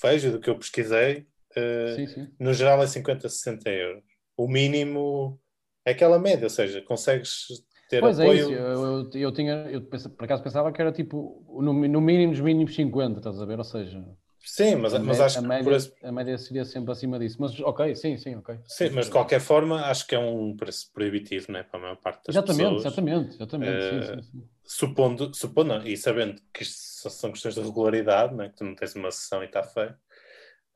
vejo, 0.00 0.30
do 0.30 0.40
que 0.40 0.48
eu 0.48 0.56
pesquisei, 0.56 1.26
uh, 1.56 1.96
sim, 1.96 2.06
sim. 2.06 2.28
no 2.38 2.54
geral 2.54 2.80
é 2.80 2.86
50, 2.86 3.28
60 3.28 3.68
euros. 3.68 4.04
O 4.40 4.48
mínimo 4.48 5.38
é 5.84 5.90
aquela 5.90 6.18
média, 6.18 6.44
ou 6.44 6.50
seja, 6.50 6.80
consegues 6.80 7.46
ter 7.90 8.00
pois 8.00 8.18
é 8.18 8.22
apoio. 8.22 8.38
É 8.38 8.42
isso. 8.42 8.52
Eu, 8.52 8.84
eu, 8.84 9.10
eu, 9.14 9.32
tinha, 9.32 9.52
eu 9.70 9.82
por 9.82 10.24
acaso 10.24 10.42
pensava 10.42 10.72
que 10.72 10.80
era 10.80 10.92
tipo 10.92 11.44
no, 11.60 11.72
no 11.72 12.00
mínimo 12.00 12.32
dos 12.32 12.40
mínimos 12.40 12.74
50, 12.74 13.18
estás 13.18 13.40
a 13.40 13.44
ver? 13.44 13.58
Ou 13.58 13.64
seja, 13.64 14.02
Sim, 14.42 14.76
mas, 14.76 14.94
mas 14.94 15.20
acho 15.20 15.38
a 15.38 15.42
que 15.42 15.48
média, 15.48 15.76
esse... 15.76 15.92
a 16.02 16.10
média 16.10 16.38
seria 16.38 16.64
sempre 16.64 16.92
acima 16.92 17.18
disso. 17.18 17.36
Mas 17.38 17.60
ok, 17.60 17.94
sim, 17.94 18.16
sim, 18.16 18.36
ok. 18.36 18.58
Sim, 18.64 18.90
mas 18.90 19.06
de 19.06 19.12
qualquer 19.12 19.40
forma 19.40 19.82
acho 19.82 20.06
que 20.06 20.14
é 20.14 20.18
um 20.18 20.56
preço 20.56 20.90
proibitivo 20.92 21.52
né, 21.52 21.62
para 21.62 21.78
a 21.78 21.82
maior 21.82 21.96
parte 21.96 22.26
das 22.26 22.36
exatamente, 22.36 22.62
pessoas. 22.62 22.86
Exatamente, 22.86 23.34
exatamente, 23.34 23.70
uh, 23.70 23.90
sim, 23.90 24.14
sim, 24.14 24.22
sim. 24.22 24.48
Supondo, 24.64 25.34
supondo 25.34 25.86
e 25.86 25.96
sabendo 25.96 26.40
que 26.54 26.62
isto 26.62 27.10
são 27.10 27.30
questões 27.30 27.54
de 27.54 27.60
regularidade, 27.60 28.34
né, 28.34 28.48
que 28.48 28.56
tu 28.56 28.64
não 28.64 28.74
tens 28.74 28.94
uma 28.94 29.10
sessão 29.10 29.42
e 29.42 29.46
está 29.46 29.62
feio. 29.62 29.92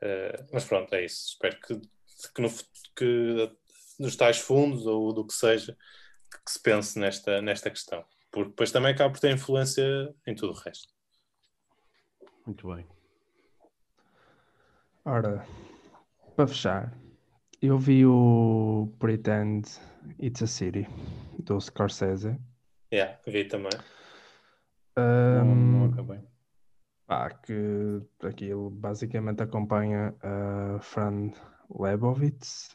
Uh, 0.03 0.45
mas 0.53 0.65
pronto, 0.67 0.95
é 0.95 1.05
isso. 1.05 1.31
Espero 1.31 1.59
que, 1.61 1.81
que, 2.33 2.43
no, 2.43 2.49
que 2.97 3.51
nos 3.99 4.17
tais 4.17 4.39
fundos 4.39 4.87
ou 4.87 5.13
do 5.13 5.27
que 5.27 5.35
seja, 5.35 5.77
que, 6.31 6.51
se 6.51 6.61
pense 6.61 6.99
nesta, 6.99 7.41
nesta 7.41 7.71
questão. 7.71 8.05
Porque 8.31 8.51
depois 8.51 8.73
também 8.73 8.93
acaba 8.93 9.13
por 9.13 9.21
ter 9.21 9.33
influência 9.33 9.85
em 10.27 10.35
tudo 10.35 10.53
o 10.53 10.57
resto. 10.57 10.93
Muito 12.47 12.69
bem. 12.69 12.87
Ora, 15.05 15.47
para 16.35 16.47
fechar, 16.47 16.93
eu 17.61 17.79
vi 17.79 18.05
o 18.05 18.93
Pretend 18.99 19.63
It's 20.21 20.43
a 20.43 20.47
City 20.47 20.87
do 21.39 21.61
Scorsese. 21.61 22.39
Yeah, 22.93 23.19
vi 23.27 23.45
também. 23.45 23.73
Um, 24.97 25.45
não, 25.45 25.55
não 25.55 25.93
acabei. 25.93 26.21
Ah, 27.09 27.31
que 27.31 28.01
aquilo 28.23 28.71
basicamente 28.71 29.43
acompanha 29.43 30.15
a 30.23 30.79
Fran 30.81 31.33
Lebowitz. 31.71 32.75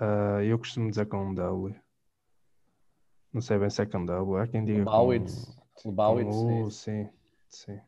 Uh, 0.00 0.40
eu 0.42 0.58
costumo 0.58 0.90
dizer 0.90 1.06
com 1.06 1.30
um 1.30 1.34
W. 1.34 1.74
Não 3.32 3.40
sei 3.40 3.58
bem 3.58 3.70
se 3.70 3.82
é 3.82 3.86
com 3.86 4.04
W. 4.04 4.36
Há 4.36 4.46
quem 4.46 4.64
diga 4.64 4.78
Lebowitz. 4.78 5.56
com... 5.74 5.88
Lebowitz. 5.90 6.36
Com 6.36 6.62
U, 6.62 6.70
sim, 6.70 7.08
sim. 7.48 7.80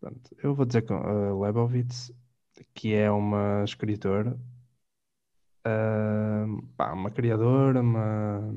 Pronto, 0.00 0.36
eu 0.42 0.54
vou 0.54 0.66
dizer 0.66 0.82
com 0.82 0.96
uh, 0.96 1.40
Lebowitz 1.42 2.12
que 2.74 2.94
é 2.94 3.10
uma 3.10 3.64
escritora, 3.64 4.38
uh, 5.66 6.62
pá, 6.76 6.92
uma 6.92 7.10
criadora, 7.10 7.80
uma 7.80 8.54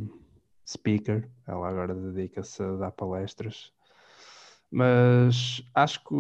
speaker. 0.68 1.28
Ela 1.46 1.70
agora 1.70 1.96
dedica-se 1.96 2.62
a 2.62 2.76
dar 2.76 2.92
palestras. 2.92 3.72
Mas 4.70 5.64
acho 5.74 6.04
que 6.04 6.16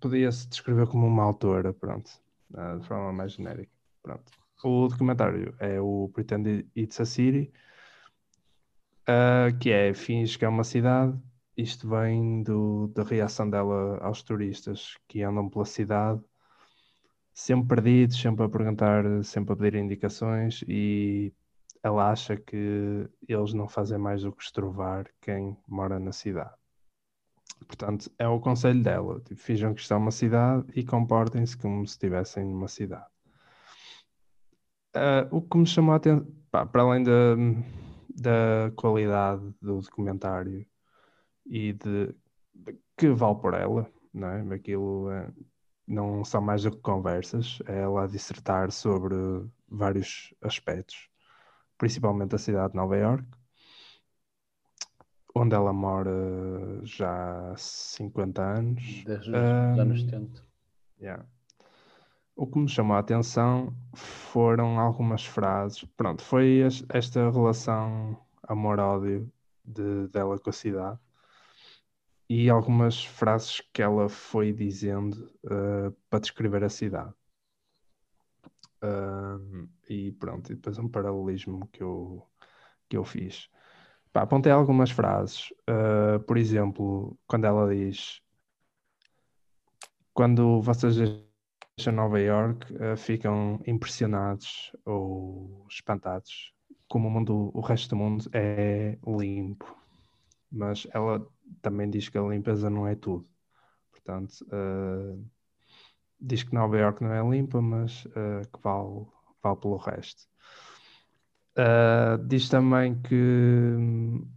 podia-se 0.00 0.46
descrever 0.48 0.86
como 0.86 1.06
uma 1.06 1.22
autora, 1.22 1.72
pronto, 1.72 2.10
uh, 2.56 2.80
de 2.80 2.86
forma 2.86 3.12
mais 3.12 3.32
genérica. 3.32 3.72
Pronto. 4.02 4.32
O 4.64 4.88
documentário 4.88 5.54
é 5.58 5.80
o 5.80 6.10
Pretend 6.12 6.66
It's 6.76 7.00
a 7.00 7.04
City, 7.04 7.52
uh, 9.08 9.56
que 9.58 9.70
é 9.70 9.92
finge 9.94 10.38
que 10.38 10.44
é 10.44 10.48
uma 10.48 10.64
cidade. 10.64 11.16
Isto 11.56 11.88
vem 11.88 12.42
do, 12.42 12.88
da 12.88 13.02
reação 13.02 13.48
dela 13.48 13.98
aos 14.02 14.22
turistas 14.22 14.96
que 15.08 15.22
andam 15.22 15.48
pela 15.48 15.64
cidade 15.64 16.22
sempre 17.36 17.68
perdidos, 17.68 18.18
sempre 18.20 18.44
a 18.46 18.48
perguntar, 18.48 19.04
sempre 19.22 19.52
a 19.52 19.56
pedir 19.56 19.78
indicações 19.78 20.62
e 20.66 21.32
ela 21.82 22.10
acha 22.10 22.36
que 22.36 23.08
eles 23.28 23.52
não 23.52 23.68
fazem 23.68 23.98
mais 23.98 24.22
do 24.22 24.32
que 24.32 24.42
estrovar 24.42 25.06
quem 25.20 25.56
mora 25.68 26.00
na 26.00 26.12
cidade. 26.12 26.54
Portanto, 27.66 28.10
é 28.18 28.28
o 28.28 28.40
conselho 28.40 28.82
dela. 28.82 29.20
Tipo, 29.20 29.40
finjam 29.40 29.74
que 29.74 29.80
estão 29.80 29.98
é 29.98 30.00
uma 30.00 30.10
cidade 30.10 30.64
e 30.74 30.84
comportem-se 30.84 31.56
como 31.56 31.86
se 31.86 31.94
estivessem 31.94 32.44
numa 32.44 32.68
cidade. 32.68 33.06
Uh, 34.96 35.28
o 35.30 35.42
que 35.42 35.58
me 35.58 35.66
chamou 35.66 35.92
a 35.92 35.96
atenção, 35.96 36.26
para 36.50 36.82
além 36.82 37.02
da, 37.02 37.36
da 38.14 38.72
qualidade 38.76 39.42
do 39.60 39.80
documentário 39.80 40.66
e 41.44 41.72
de, 41.74 42.14
de 42.54 42.78
que 42.96 43.10
vale 43.10 43.38
por 43.38 43.52
ela, 43.54 43.90
não 44.12 44.28
é? 44.28 44.54
Aquilo 44.54 45.10
é, 45.10 45.30
não 45.86 46.24
são 46.24 46.40
mais 46.40 46.62
do 46.62 46.70
que 46.70 46.78
conversas, 46.78 47.58
é 47.66 47.80
ela 47.80 48.04
a 48.04 48.06
dissertar 48.06 48.72
sobre 48.72 49.14
vários 49.68 50.34
aspectos, 50.40 51.10
principalmente 51.76 52.34
a 52.34 52.38
cidade 52.38 52.72
de 52.72 52.76
Nova 52.76 52.96
York, 52.96 53.26
onde 55.36 55.54
ela 55.54 55.72
mora 55.72 56.10
já 56.82 57.52
há 57.52 57.56
50 57.56 58.42
anos. 58.42 59.04
Desde 59.04 59.30
os 59.30 59.36
um, 59.36 59.80
anos 59.80 60.00
70. 60.02 60.42
Yeah. 60.98 61.26
O 62.34 62.46
que 62.46 62.58
me 62.58 62.68
chamou 62.68 62.96
a 62.96 63.00
atenção 63.00 63.74
foram 63.94 64.80
algumas 64.80 65.26
frases. 65.26 65.84
Pronto, 65.96 66.22
foi 66.22 66.60
esta 66.88 67.30
relação 67.30 68.18
amor-ódio 68.44 69.30
de, 69.62 70.08
dela 70.08 70.38
com 70.38 70.48
a 70.48 70.52
cidade 70.52 70.98
e 72.28 72.48
algumas 72.48 73.04
frases 73.04 73.60
que 73.72 73.82
ela 73.82 74.08
foi 74.08 74.52
dizendo 74.52 75.30
uh, 75.44 75.94
para 76.08 76.20
descrever 76.20 76.64
a 76.64 76.70
cidade. 76.70 77.12
Uh, 78.82 79.68
e 79.88 80.12
pronto, 80.12 80.50
e 80.50 80.54
depois 80.54 80.78
um 80.78 80.88
paralelismo 80.88 81.66
que 81.68 81.82
eu, 81.82 82.26
que 82.88 82.96
eu 82.96 83.04
fiz. 83.04 83.50
Pá, 84.16 84.22
apontei 84.22 84.50
algumas 84.50 84.90
frases. 84.90 85.50
Uh, 85.68 86.18
por 86.20 86.38
exemplo, 86.38 87.18
quando 87.26 87.44
ela 87.44 87.68
diz: 87.68 88.22
Quando 90.14 90.62
vocês 90.62 90.96
deixam 90.96 91.92
Nova 91.92 92.18
York, 92.18 92.72
uh, 92.72 92.96
ficam 92.96 93.60
impressionados 93.66 94.72
ou 94.86 95.66
espantados 95.68 96.50
como 96.88 97.08
o, 97.08 97.10
mundo, 97.10 97.50
o 97.52 97.60
resto 97.60 97.90
do 97.90 97.96
mundo 97.96 98.24
é 98.32 98.96
limpo. 99.06 99.76
Mas 100.50 100.86
ela 100.94 101.28
também 101.60 101.90
diz 101.90 102.08
que 102.08 102.16
a 102.16 102.22
limpeza 102.22 102.70
não 102.70 102.86
é 102.86 102.94
tudo. 102.94 103.28
Portanto, 103.90 104.32
uh, 104.46 105.22
diz 106.18 106.42
que 106.42 106.54
Nova 106.54 106.78
York 106.78 107.04
não 107.04 107.12
é 107.12 107.36
limpa, 107.36 107.60
mas 107.60 108.04
que 108.04 108.60
vale, 108.62 109.04
vale 109.42 109.56
pelo 109.60 109.76
resto. 109.76 110.26
Uh, 111.58 112.22
diz 112.26 112.48
também 112.50 113.00
que 113.00 113.14
um, 113.14 114.28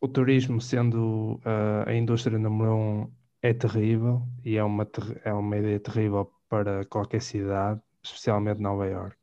o 0.00 0.06
turismo, 0.06 0.60
sendo 0.60 1.40
uh, 1.44 1.88
a 1.88 1.94
indústria 1.94 2.38
número 2.38 2.74
um, 2.74 3.12
é 3.42 3.52
terrível 3.52 4.22
e 4.44 4.56
é 4.56 4.62
uma, 4.62 4.86
é 5.24 5.32
uma 5.32 5.56
ideia 5.56 5.80
terrível 5.80 6.32
para 6.48 6.84
qualquer 6.84 7.20
cidade, 7.20 7.80
especialmente 8.02 8.60
Nova 8.60 8.86
York, 8.86 9.16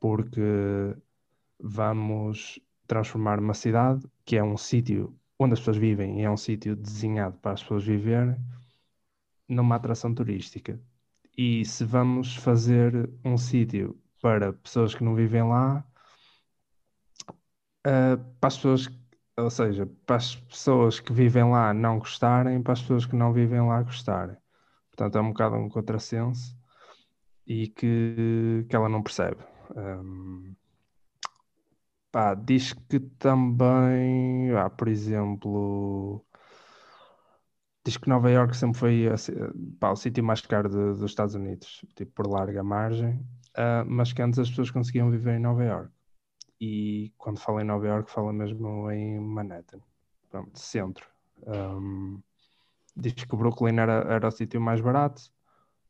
porque 0.00 0.96
vamos 1.60 2.58
transformar 2.86 3.38
uma 3.38 3.54
cidade 3.54 4.06
que 4.24 4.36
é 4.36 4.42
um 4.42 4.56
sítio 4.56 5.14
onde 5.38 5.54
as 5.54 5.58
pessoas 5.58 5.76
vivem 5.76 6.20
e 6.20 6.24
é 6.24 6.30
um 6.30 6.36
sítio 6.36 6.74
desenhado 6.74 7.36
para 7.38 7.52
as 7.52 7.62
pessoas 7.62 7.84
viverem 7.84 8.36
numa 9.48 9.76
atração 9.76 10.14
turística. 10.14 10.80
E 11.36 11.64
se 11.64 11.84
vamos 11.84 12.34
fazer 12.36 13.10
um 13.24 13.36
sítio 13.36 13.98
para 14.22 14.52
pessoas 14.54 14.94
que 14.94 15.04
não 15.04 15.14
vivem 15.14 15.42
lá, 15.42 15.86
uh, 17.86 18.18
para 18.40 18.48
as 18.48 18.56
pessoas, 18.56 18.88
ou 19.36 19.50
seja, 19.50 19.86
para 20.04 20.16
as 20.16 20.36
pessoas 20.36 21.00
que 21.00 21.12
vivem 21.12 21.50
lá 21.50 21.72
não 21.72 21.98
gostarem, 21.98 22.62
para 22.62 22.72
as 22.72 22.80
pessoas 22.80 23.06
que 23.06 23.16
não 23.16 23.32
vivem 23.32 23.60
lá 23.60 23.82
gostarem. 23.82 24.36
Portanto, 24.90 25.18
é 25.18 25.20
um 25.20 25.28
bocado 25.28 25.56
um 25.56 25.68
contrassenso 25.68 26.56
e 27.46 27.68
que, 27.68 28.66
que 28.68 28.74
ela 28.76 28.88
não 28.88 29.02
percebe. 29.02 29.38
Um, 29.76 30.54
pá, 32.10 32.34
diz 32.34 32.72
que 32.72 33.00
também, 33.00 34.50
ah, 34.56 34.70
por 34.70 34.88
exemplo, 34.88 36.24
diz 37.84 37.96
que 37.96 38.08
Nova 38.08 38.30
York 38.30 38.56
sempre 38.56 38.78
foi 38.78 39.06
pá, 39.78 39.90
o 39.90 39.96
sítio 39.96 40.24
mais 40.24 40.40
caro 40.40 40.68
de, 40.68 40.98
dos 40.98 41.10
Estados 41.10 41.34
Unidos, 41.34 41.84
tipo 41.94 42.12
por 42.12 42.26
larga 42.26 42.62
margem, 42.62 43.14
uh, 43.58 43.84
mas 43.86 44.12
que 44.12 44.22
antes 44.22 44.38
as 44.38 44.48
pessoas 44.48 44.70
conseguiam 44.70 45.10
viver 45.10 45.36
em 45.36 45.40
Nova 45.40 45.64
York 45.64 45.95
e 46.60 47.12
quando 47.18 47.40
fala 47.40 47.62
em 47.62 47.66
Nova 47.66 47.86
York 47.86 48.10
fala 48.10 48.32
mesmo 48.32 48.90
em 48.90 49.20
Manhattan, 49.20 49.80
pronto, 50.30 50.58
centro. 50.58 51.06
Um, 51.46 52.20
diz 52.96 53.12
que 53.12 53.34
o 53.34 53.38
Brooklyn 53.38 53.78
era, 53.78 53.92
era 54.08 54.28
o 54.28 54.30
sítio 54.30 54.60
mais 54.60 54.80
barato, 54.80 55.22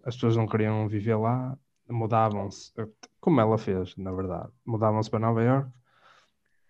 as 0.05 0.15
pessoas 0.15 0.37
não 0.37 0.47
queriam 0.47 0.89
viver 0.89 1.17
lá, 1.17 1.57
mudavam-se, 1.89 2.73
como 3.21 3.41
ela 3.41 3.59
fez, 3.59 3.97
na 3.97 4.13
verdade, 4.13 4.53
mudavam-se 4.65 5.11
para 5.11 5.21
Nova 5.21 5.43
York 5.43 5.71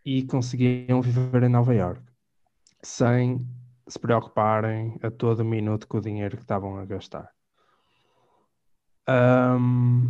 e 0.04 0.24
conseguiam 0.24 1.00
viver 1.00 1.42
em 1.42 1.48
Nova 1.48 1.74
York 1.74 2.02
sem 2.82 3.46
se 3.88 3.98
preocuparem 3.98 4.98
a 5.02 5.10
todo 5.10 5.44
minuto 5.44 5.86
com 5.88 5.98
o 5.98 6.00
dinheiro 6.00 6.36
que 6.36 6.42
estavam 6.42 6.76
a 6.78 6.84
gastar. 6.84 7.32
Um, 9.08 10.08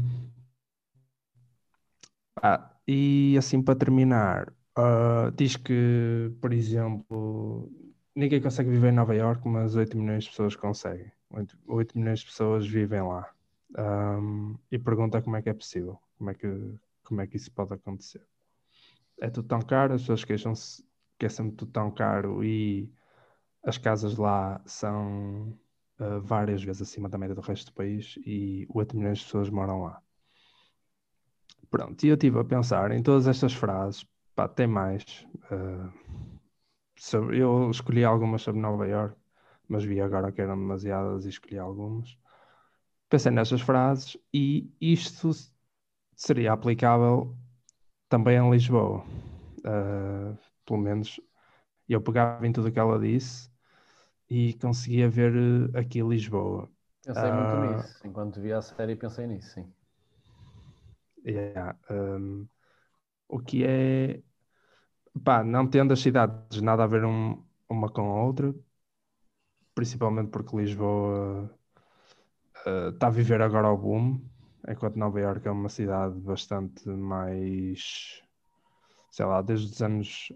ah, 2.42 2.75
e 2.86 3.36
assim 3.38 3.62
para 3.62 3.78
terminar, 3.78 4.52
uh, 4.78 5.30
diz 5.36 5.56
que, 5.56 6.32
por 6.40 6.52
exemplo, 6.52 7.70
ninguém 8.14 8.40
consegue 8.40 8.70
viver 8.70 8.88
em 8.88 8.96
Nova 8.96 9.14
York, 9.14 9.46
mas 9.48 9.74
8 9.74 9.96
milhões 9.96 10.24
de 10.24 10.30
pessoas 10.30 10.56
conseguem. 10.56 11.10
8, 11.30 11.58
8 11.66 11.98
milhões 11.98 12.20
de 12.20 12.26
pessoas 12.26 12.66
vivem 12.66 13.02
lá. 13.02 13.30
Um, 13.78 14.56
e 14.70 14.78
pergunta 14.78 15.20
como 15.22 15.36
é 15.36 15.42
que 15.42 15.50
é 15.50 15.54
possível, 15.54 15.98
como 16.16 16.30
é 16.30 16.34
que, 16.34 16.48
como 17.04 17.20
é 17.20 17.26
que 17.26 17.36
isso 17.36 17.50
pode 17.52 17.74
acontecer. 17.74 18.22
É 19.20 19.30
tudo 19.30 19.48
tão 19.48 19.60
caro, 19.60 19.94
as 19.94 20.02
pessoas 20.02 20.24
queixam-se 20.24 20.84
que 21.18 21.26
é 21.26 21.28
sempre 21.28 21.56
tudo 21.56 21.72
tão 21.72 21.90
caro 21.90 22.44
e 22.44 22.90
as 23.64 23.78
casas 23.78 24.16
lá 24.16 24.60
são 24.66 25.58
uh, 25.98 26.20
várias 26.22 26.62
vezes 26.62 26.82
acima 26.82 27.08
da 27.08 27.18
média 27.18 27.34
do 27.34 27.40
resto 27.40 27.66
do 27.72 27.74
país 27.74 28.16
e 28.24 28.66
8 28.70 28.96
milhões 28.96 29.18
de 29.18 29.24
pessoas 29.24 29.50
moram 29.50 29.82
lá. 29.82 30.02
Pronto, 31.70 32.04
e 32.04 32.08
eu 32.08 32.14
estive 32.14 32.38
a 32.38 32.44
pensar 32.44 32.90
em 32.90 33.02
todas 33.02 33.26
estas 33.26 33.52
frases, 33.52 34.06
pá, 34.34 34.48
tem 34.48 34.66
mais. 34.66 35.02
Uh, 35.50 35.90
sobre, 36.96 37.38
eu 37.38 37.70
escolhi 37.70 38.04
algumas 38.04 38.42
sobre 38.42 38.60
Nova 38.60 38.86
York, 38.86 39.16
mas 39.68 39.84
vi 39.84 40.00
agora 40.00 40.32
que 40.32 40.40
eram 40.40 40.56
demasiadas 40.56 41.26
e 41.26 41.28
escolhi 41.28 41.58
algumas. 41.58 42.16
Pensei 43.08 43.30
nestas 43.30 43.60
frases 43.60 44.16
e 44.32 44.70
isto 44.80 45.30
seria 46.14 46.52
aplicável 46.52 47.36
também 48.08 48.36
em 48.36 48.50
Lisboa. 48.50 49.04
Uh, 49.58 50.36
pelo 50.64 50.80
menos 50.80 51.20
eu 51.88 52.00
pegava 52.00 52.46
em 52.46 52.52
tudo 52.52 52.68
o 52.68 52.72
que 52.72 52.78
ela 52.78 52.98
disse 52.98 53.50
e 54.28 54.54
conseguia 54.54 55.08
ver 55.08 55.32
aqui 55.76 56.02
Lisboa. 56.02 56.68
Pensei 57.04 57.30
uh, 57.30 57.34
muito 57.34 57.56
nisso. 57.56 58.06
Enquanto 58.06 58.40
via 58.40 58.58
a 58.58 58.62
série, 58.62 58.96
pensei 58.96 59.26
nisso, 59.26 59.54
sim. 59.54 59.72
Yeah. 61.26 61.76
Um, 61.90 62.48
o 63.28 63.40
que 63.40 63.64
é. 63.64 64.22
Pá, 65.24 65.42
não 65.44 65.68
tendo 65.68 65.92
as 65.92 66.00
cidades 66.00 66.60
nada 66.62 66.84
a 66.84 66.86
ver 66.86 67.04
um, 67.04 67.42
uma 67.68 67.88
com 67.90 68.02
a 68.02 68.22
outra, 68.24 68.54
principalmente 69.74 70.30
porque 70.30 70.56
Lisboa 70.56 71.48
uh, 72.66 72.88
está 72.90 73.06
a 73.08 73.10
viver 73.10 73.40
agora 73.42 73.70
o 73.70 73.76
boom, 73.76 74.20
enquanto 74.68 74.96
Nova 74.96 75.20
Iorque 75.20 75.48
é 75.48 75.50
uma 75.50 75.68
cidade 75.68 76.18
bastante 76.20 76.88
mais. 76.88 78.22
sei 79.10 79.26
lá, 79.26 79.42
desde 79.42 79.66
os 79.72 79.82
anos 79.82 80.32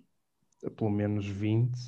pelo 0.76 0.90
menos 0.90 1.26
20, 1.26 1.78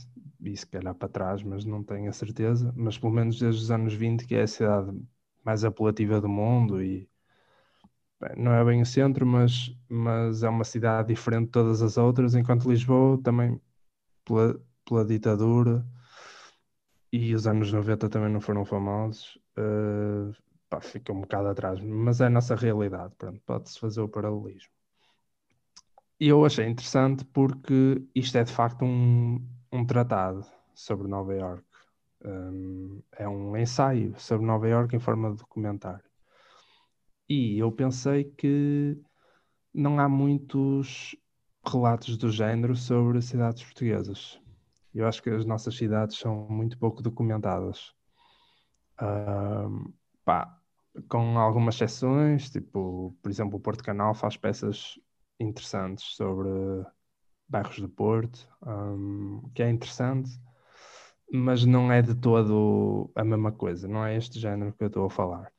e 0.42 0.56
se 0.56 0.66
calhar 0.66 0.94
para 0.94 1.08
trás, 1.08 1.42
mas 1.42 1.64
não 1.64 1.84
tenho 1.84 2.10
a 2.10 2.12
certeza, 2.12 2.72
mas 2.76 2.98
pelo 2.98 3.12
menos 3.12 3.38
desde 3.38 3.62
os 3.62 3.70
anos 3.72 3.94
20, 3.94 4.26
que 4.26 4.34
é 4.36 4.42
a 4.42 4.46
cidade 4.48 4.92
mais 5.44 5.64
apelativa 5.64 6.20
do 6.20 6.28
mundo 6.28 6.82
e 6.82 7.08
não 8.36 8.52
é 8.52 8.64
bem 8.64 8.80
o 8.82 8.86
centro, 8.86 9.26
mas, 9.26 9.74
mas 9.88 10.42
é 10.42 10.48
uma 10.48 10.64
cidade 10.64 11.08
diferente 11.08 11.46
de 11.46 11.52
todas 11.52 11.82
as 11.82 11.96
outras, 11.98 12.34
enquanto 12.34 12.70
Lisboa 12.70 13.20
também 13.22 13.60
pela, 14.24 14.60
pela 14.84 15.04
ditadura 15.04 15.84
e 17.12 17.34
os 17.34 17.46
anos 17.46 17.72
90 17.72 18.08
também 18.08 18.32
não 18.32 18.40
foram 18.40 18.64
famosos, 18.64 19.38
uh, 19.58 20.34
pá, 20.68 20.80
fica 20.80 21.12
um 21.12 21.20
bocado 21.20 21.48
atrás, 21.48 21.80
mas 21.80 22.20
é 22.20 22.26
a 22.26 22.30
nossa 22.30 22.54
realidade, 22.54 23.14
pode-se 23.44 23.78
fazer 23.78 24.00
o 24.00 24.08
paralelismo. 24.08 24.72
E 26.18 26.28
eu 26.28 26.44
achei 26.44 26.66
interessante 26.66 27.24
porque 27.24 28.02
isto 28.14 28.38
é 28.38 28.44
de 28.44 28.52
facto 28.52 28.84
um, 28.84 29.44
um 29.72 29.84
tratado 29.84 30.46
sobre 30.74 31.08
Nova 31.08 31.34
York. 31.34 31.64
Um, 32.24 33.02
é 33.18 33.28
um 33.28 33.56
ensaio 33.56 34.14
sobre 34.18 34.46
Nova 34.46 34.68
York 34.68 34.94
em 34.94 35.00
forma 35.00 35.32
de 35.32 35.38
documentário. 35.38 36.11
E 37.34 37.58
eu 37.58 37.72
pensei 37.72 38.24
que 38.24 39.00
não 39.72 39.98
há 39.98 40.06
muitos 40.06 41.16
relatos 41.66 42.18
do 42.18 42.30
género 42.30 42.76
sobre 42.76 43.22
cidades 43.22 43.64
portuguesas. 43.64 44.38
Eu 44.94 45.06
acho 45.06 45.22
que 45.22 45.30
as 45.30 45.46
nossas 45.46 45.74
cidades 45.74 46.18
são 46.18 46.46
muito 46.50 46.76
pouco 46.78 47.02
documentadas. 47.02 47.94
Uh, 49.00 49.90
pá, 50.22 50.60
com 51.08 51.38
algumas 51.38 51.76
exceções, 51.76 52.50
tipo, 52.50 53.16
por 53.22 53.30
exemplo, 53.30 53.56
o 53.56 53.60
Porto 53.60 53.82
Canal 53.82 54.12
faz 54.12 54.36
peças 54.36 55.00
interessantes 55.40 56.14
sobre 56.14 56.50
bairros 57.48 57.80
do 57.80 57.88
Porto, 57.88 58.46
um, 58.62 59.50
que 59.54 59.62
é 59.62 59.70
interessante, 59.70 60.30
mas 61.32 61.64
não 61.64 61.90
é 61.90 62.02
de 62.02 62.14
todo 62.14 63.10
a 63.14 63.24
mesma 63.24 63.52
coisa, 63.52 63.88
não 63.88 64.04
é 64.04 64.18
este 64.18 64.38
género 64.38 64.74
que 64.74 64.84
eu 64.84 64.88
estou 64.88 65.06
a 65.06 65.10
falar. 65.10 65.50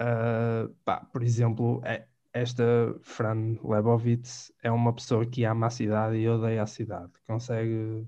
Uh, 0.00 0.74
pá, 0.84 1.04
por 1.12 1.22
exemplo, 1.22 1.80
é, 1.84 2.06
esta 2.32 2.64
Fran 3.02 3.56
Lebowitz 3.62 4.52
é 4.62 4.70
uma 4.70 4.92
pessoa 4.92 5.24
que 5.24 5.44
ama 5.44 5.68
a 5.68 5.70
cidade 5.70 6.16
e 6.16 6.28
odeia 6.28 6.62
a 6.62 6.66
cidade. 6.66 7.12
Consegue, 7.26 8.06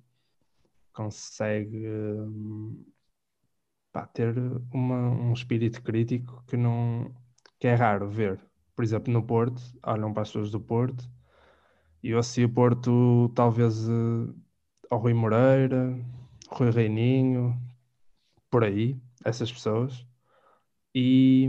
consegue 0.93 1.87
pá, 3.93 4.07
ter 4.07 4.35
uma, 4.73 5.11
um 5.11 5.33
espírito 5.33 5.83
crítico 5.83 6.43
que, 6.47 6.57
não, 6.57 7.15
que 7.59 7.69
é 7.69 7.75
raro 7.75 8.09
ver. 8.09 8.41
Por 8.75 8.85
exemplo, 8.85 9.13
no 9.13 9.23
Porto, 9.23 9.63
olham 9.83 10.13
para 10.13 10.23
as 10.23 10.29
pessoas 10.29 10.51
do 10.51 10.61
Porto 10.61 11.09
e 12.03 12.11
eu 12.11 12.19
associo 12.19 12.47
o 12.47 12.53
Porto 12.53 13.33
talvez 13.35 13.89
uh, 13.89 14.35
ao 14.91 14.99
Rui 14.99 15.15
Moreira, 15.15 15.99
Rui 16.49 16.71
Reininho, 16.71 17.59
por 18.51 18.65
aí, 18.65 19.01
essas 19.25 19.53
pessoas. 19.53 20.07
E 20.99 21.47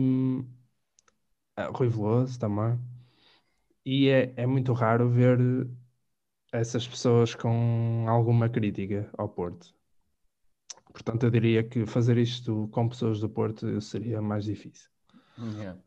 uh, 1.57 1.71
Rui 1.71 1.87
Veloso 1.87 2.37
também. 2.37 2.77
E 3.85 4.09
é, 4.09 4.33
é 4.35 4.45
muito 4.45 4.73
raro 4.73 5.09
ver 5.09 5.39
essas 6.51 6.85
pessoas 6.85 7.33
com 7.33 8.05
alguma 8.09 8.49
crítica 8.49 9.09
ao 9.17 9.29
Porto. 9.29 9.73
Portanto, 10.91 11.23
eu 11.23 11.31
diria 11.31 11.63
que 11.63 11.85
fazer 11.85 12.17
isto 12.17 12.67
com 12.73 12.89
pessoas 12.89 13.21
do 13.21 13.29
Porto 13.29 13.79
seria 13.79 14.21
mais 14.21 14.43
difícil. 14.43 14.89
Yeah. 15.37 15.79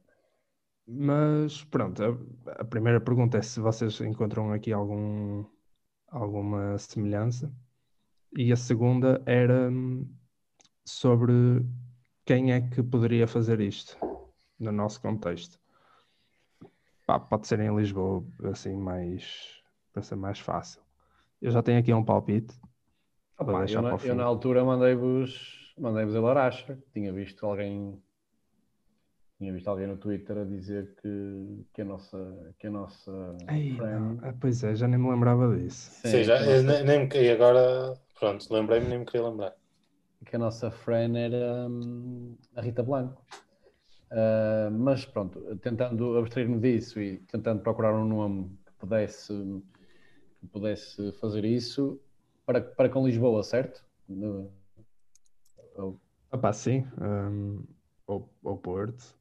Mas 0.87 1.63
pronto, 1.65 2.03
a, 2.03 2.63
a, 2.63 2.65
primeira 2.65 2.99
pergunta 2.99 3.37
é 3.37 3.43
se 3.43 3.61
vocês 3.61 4.01
encontram 4.01 4.53
aqui 4.55 4.73
algum, 4.73 5.45
alguma 6.09 6.79
semelhança. 6.79 7.53
E 8.35 8.51
a 8.53 8.57
segunda 8.57 9.23
era 9.27 9.71
hum, 9.71 10.09
sobre 10.83 11.63
quem 12.25 12.53
é 12.53 12.61
que 12.61 12.83
poderia 12.83 13.27
fazer 13.27 13.61
isto 13.61 13.97
no 14.59 14.71
nosso 14.71 15.01
contexto. 15.01 15.59
Pá, 17.07 17.19
pode 17.19 17.47
ser 17.47 17.59
em 17.61 17.75
Lisboa, 17.75 18.25
assim, 18.45 18.77
mais 18.77 19.61
para 19.93 20.03
ser 20.03 20.17
mais 20.17 20.39
fácil. 20.39 20.81
Eu 21.41 21.51
já 21.51 21.63
tenho 21.63 21.81
aqui 21.81 21.93
um 21.93 22.05
palpite. 22.05 22.55
Opa, 23.39 23.65
eu, 23.67 23.83
na, 23.83 23.97
eu, 23.97 24.15
na, 24.15 24.25
altura 24.25 24.65
mandei-vos 24.65 25.75
mandei-vos 25.79 26.15
a 26.15 26.21
Laracha. 26.21 26.79
Tinha 26.93 27.13
visto 27.13 27.45
alguém 27.47 28.01
tinha 29.39 29.53
visto 29.53 29.69
alguém 29.69 29.87
no 29.87 29.97
Twitter 29.97 30.37
a 30.37 30.45
dizer 30.45 30.95
que, 31.01 31.65
que 31.73 31.81
a 31.81 31.85
nossa 31.85 32.55
que 32.59 32.67
a 32.67 32.71
nossa 32.71 33.37
Ei, 33.49 33.75
friend... 33.75 34.21
ah, 34.23 34.35
pois 34.39 34.63
é, 34.63 34.75
já 34.75 34.87
nem 34.87 35.01
me 35.01 35.11
lembrava 35.11 35.57
disso. 35.57 35.91
Sim, 36.03 36.11
Sim 36.11 36.25
já, 36.25 36.39
nossa... 36.39 36.63
nem, 36.63 36.85
nem 36.85 37.09
me 37.09 37.31
agora 37.31 37.99
pronto, 38.19 38.47
lembrei-me 38.53 38.89
nem 38.89 38.99
me 38.99 39.07
queria 39.07 39.27
lembrar. 39.27 39.55
Que 40.25 40.37
a 40.37 40.39
nossa 40.39 40.71
friend 40.71 41.17
era 41.19 41.67
hum, 41.69 42.37
a 42.55 42.61
Rita 42.61 42.83
Blanco. 42.83 43.25
Uh, 44.11 44.71
mas 44.73 45.05
pronto, 45.07 45.41
tentando 45.57 46.19
abstrair-me 46.19 46.59
disso 46.59 47.01
e 47.01 47.19
tentando 47.19 47.63
procurar 47.63 47.95
um 47.95 48.05
nome 48.05 48.59
que 48.67 48.73
pudesse, 48.73 49.33
que 50.41 50.47
pudesse 50.49 51.13
fazer 51.13 51.45
isso 51.45 52.01
para, 52.45 52.61
para 52.61 52.89
com 52.89 53.07
Lisboa, 53.07 53.43
certo? 53.43 53.85
No, 54.09 54.51
ou... 55.77 56.01
Ah, 56.31 56.53
sim. 56.53 56.87
Um, 57.01 57.65
ou, 58.07 58.29
ou 58.43 58.57
Porto. 58.57 59.17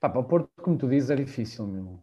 Pá, 0.00 0.08
para 0.08 0.20
o 0.20 0.24
Porto, 0.24 0.48
como 0.62 0.76
tu 0.76 0.88
dizes, 0.88 1.10
é 1.10 1.16
difícil 1.16 1.66
mesmo. 1.66 2.02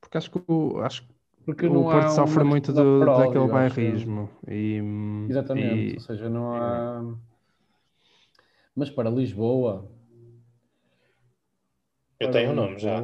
Porque 0.00 0.18
acho 0.18 0.30
que 0.30 0.40
acho 0.82 1.06
Porque 1.44 1.66
o 1.66 1.82
Porto 1.82 2.10
sofre 2.10 2.44
muito 2.44 2.72
do, 2.72 3.04
daquele 3.04 3.48
bairrismo. 3.48 4.28
E, 4.46 4.80
Exatamente, 5.28 5.92
e... 5.92 5.94
ou 5.94 6.00
seja, 6.00 6.28
não 6.28 6.54
há. 6.54 7.16
Mas 8.74 8.90
para 8.90 9.10
Lisboa, 9.10 9.90
eu 12.18 12.30
tenho 12.30 12.50
um 12.50 12.54
nome 12.54 12.78
já. 12.78 13.02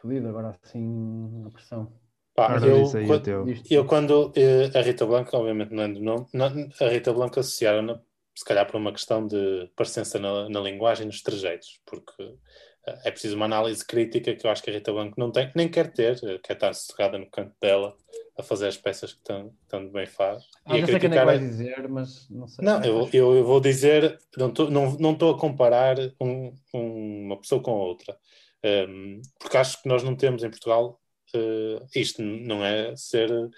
Fodido 0.00 0.28
agora 0.28 0.58
assim 0.62 1.44
a 1.46 1.50
pressão. 1.50 1.92
Pá, 2.34 2.56
eu, 2.58 2.84
quando, 3.06 3.28
eu 3.70 3.84
quando 3.84 4.32
eh, 4.34 4.70
a 4.78 4.80
Rita 4.80 5.04
Blanca, 5.04 5.36
obviamente 5.36 5.74
não 5.74 5.82
é 5.82 5.88
do 5.88 6.00
nome, 6.00 6.26
a 6.80 6.88
Rita 6.88 7.12
Blanca 7.12 7.40
associaram 7.40 8.00
se 8.34 8.44
calhar 8.44 8.66
por 8.66 8.76
uma 8.76 8.92
questão 8.92 9.26
de 9.26 9.70
parecença 9.76 10.18
na, 10.18 10.48
na 10.48 10.60
linguagem 10.60 11.06
nos 11.06 11.22
trejeitos, 11.22 11.80
porque 11.84 12.34
é 12.86 13.10
preciso 13.10 13.36
uma 13.36 13.44
análise 13.44 13.84
crítica 13.84 14.34
que 14.34 14.46
eu 14.46 14.50
acho 14.50 14.62
que 14.62 14.70
a 14.70 14.72
Rita 14.72 14.92
Blanco 14.92 15.18
não 15.18 15.30
tem, 15.30 15.50
nem 15.54 15.68
quer 15.68 15.92
ter, 15.92 16.18
quer 16.40 16.54
estar 16.54 16.72
sossegada 16.72 17.18
no 17.18 17.26
canto 17.30 17.54
dela 17.60 17.94
a 18.38 18.42
fazer 18.42 18.68
as 18.68 18.76
peças 18.76 19.12
que 19.12 19.22
tão, 19.22 19.52
tão 19.68 19.88
bem 19.88 20.06
faz. 20.06 20.44
Ah, 20.64 20.76
e 20.76 20.80
não 20.80 20.88
sei 20.88 20.98
quem 20.98 21.10
é 21.10 21.18
que 21.18 21.24
vai 21.24 21.38
dizer, 21.38 21.88
mas 21.88 22.28
não 22.30 22.48
sei. 22.48 22.64
Não, 22.64 22.82
eu, 22.82 23.08
eu, 23.12 23.36
eu, 23.36 23.44
vou 23.44 23.60
dizer, 23.60 24.18
não 24.36 24.48
estou 24.48 24.70
não, 24.70 24.92
não 24.92 25.30
a 25.30 25.38
comparar 25.38 25.96
um, 26.20 26.54
um, 26.74 27.26
uma 27.26 27.40
pessoa 27.40 27.62
com 27.62 27.72
a 27.72 27.84
outra, 27.84 28.16
um, 28.88 29.20
porque 29.38 29.56
acho 29.56 29.82
que 29.82 29.88
nós 29.88 30.02
não 30.02 30.16
temos 30.16 30.42
em 30.42 30.50
Portugal, 30.50 30.98
uh, 31.34 31.86
isto 31.94 32.22
não 32.22 32.64
é 32.64 32.96
ser 32.96 33.30
uh, 33.30 33.50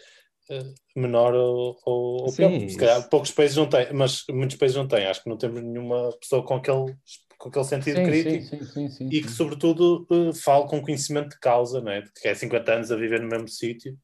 menor 0.96 1.34
ou, 1.34 1.78
ou 1.84 2.28
Sim, 2.28 2.68
Se 2.68 2.76
calhar 2.76 3.08
poucos 3.08 3.30
países 3.30 3.56
não 3.56 3.68
têm, 3.68 3.92
mas 3.92 4.24
muitos 4.30 4.56
países 4.56 4.76
não 4.76 4.88
têm. 4.88 5.06
Acho 5.06 5.22
que 5.22 5.28
não 5.28 5.36
temos 5.36 5.62
nenhuma 5.62 6.10
pessoa 6.20 6.42
com 6.44 6.56
aquele 6.56 6.96
com 7.42 7.48
aquele 7.48 7.64
sentido 7.64 7.96
sim, 7.96 8.04
crítico 8.04 8.64
sim, 8.66 8.88
sim, 8.88 9.08
e 9.10 9.20
que, 9.20 9.28
sobretudo, 9.28 10.06
uh, 10.08 10.32
fale 10.32 10.68
com 10.68 10.80
conhecimento 10.80 11.30
de 11.30 11.40
causa, 11.40 11.80
não 11.80 11.90
é? 11.90 12.04
que 12.20 12.28
é 12.28 12.34
50 12.34 12.72
anos 12.72 12.92
a 12.92 12.96
viver 12.96 13.20
no 13.20 13.26
mesmo 13.26 13.48
sítio 13.48 13.94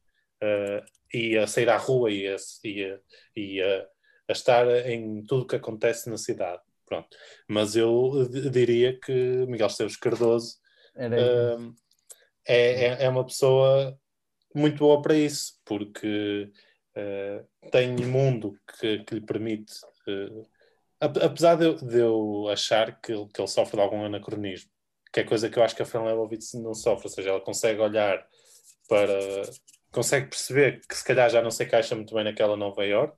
uh, 0.43 0.85
e 1.13 1.37
a 1.37 1.47
sair 1.47 1.69
à 1.69 1.77
rua 1.77 2.11
e 2.11 2.27
a, 2.27 2.35
e 2.65 2.83
a, 2.83 2.99
e 3.37 3.61
a, 3.61 3.87
a 4.27 4.31
estar 4.33 4.67
em 4.89 5.23
tudo 5.23 5.43
o 5.43 5.47
que 5.47 5.55
acontece 5.55 6.09
na 6.09 6.17
cidade. 6.17 6.61
Pronto. 6.85 7.15
Mas 7.47 7.77
eu 7.77 8.27
diria 8.51 8.99
que 8.99 9.45
Miguel 9.47 9.67
Esteves 9.67 9.95
Cardoso 9.95 10.57
uh, 10.97 11.73
é, 12.45 12.87
é, 12.87 13.03
é, 13.05 13.09
uma 13.09 13.25
pessoa 13.25 13.97
muito 14.53 14.79
boa 14.79 15.01
para 15.01 15.15
isso, 15.15 15.53
porque 15.63 16.51
tem 17.71 17.95
mundo 18.05 18.59
que, 18.77 18.99
que 19.05 19.15
lhe 19.15 19.21
permite. 19.21 19.71
Apesar 20.99 21.55
de 21.55 21.65
eu, 21.65 21.75
de 21.75 21.99
eu, 21.99 22.49
achar 22.49 22.99
que, 22.99 23.13
que 23.27 23.41
ele 23.41 23.47
sofre 23.47 23.77
de 23.77 23.81
algum 23.81 24.03
anacronismo, 24.03 24.69
que 25.13 25.21
é 25.21 25.23
coisa 25.23 25.49
que 25.49 25.57
eu 25.57 25.63
acho 25.63 25.75
que 25.75 25.81
a 25.81 25.85
Fran 25.85 26.03
Lebowitz 26.03 26.53
não 26.55 26.73
sofre, 26.73 27.07
ou 27.07 27.13
seja, 27.13 27.29
ela 27.29 27.41
consegue 27.41 27.79
olhar 27.79 28.25
para 28.87 29.17
consegue 29.91 30.27
perceber 30.27 30.81
que 30.87 30.95
se 30.95 31.03
calhar 31.03 31.29
já 31.29 31.41
não 31.41 31.51
se 31.51 31.63
encaixa 31.63 31.95
muito 31.95 32.13
bem 32.13 32.23
naquela 32.23 32.55
Nova 32.55 32.85
York, 32.85 33.17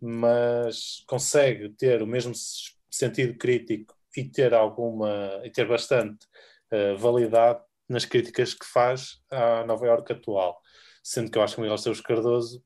mas 0.00 1.02
consegue 1.06 1.70
ter 1.70 2.02
o 2.02 2.06
mesmo 2.06 2.32
sentido 2.90 3.38
crítico 3.38 3.94
e 4.16 4.24
ter 4.24 4.54
alguma 4.54 5.40
e 5.44 5.50
ter 5.50 5.66
bastante 5.66 6.26
uh, 6.72 6.96
validade 6.98 7.60
nas 7.88 8.04
críticas 8.04 8.54
que 8.54 8.66
faz 8.66 9.20
à 9.30 9.64
Nova 9.64 9.86
York 9.86 10.12
atual. 10.12 10.60
Sendo 11.02 11.30
que 11.30 11.38
eu 11.38 11.42
acho 11.42 11.54
que 11.54 11.60
o 11.60 11.62
Miguel 11.62 11.76
Esteves 11.76 12.00
Cardoso 12.00 12.62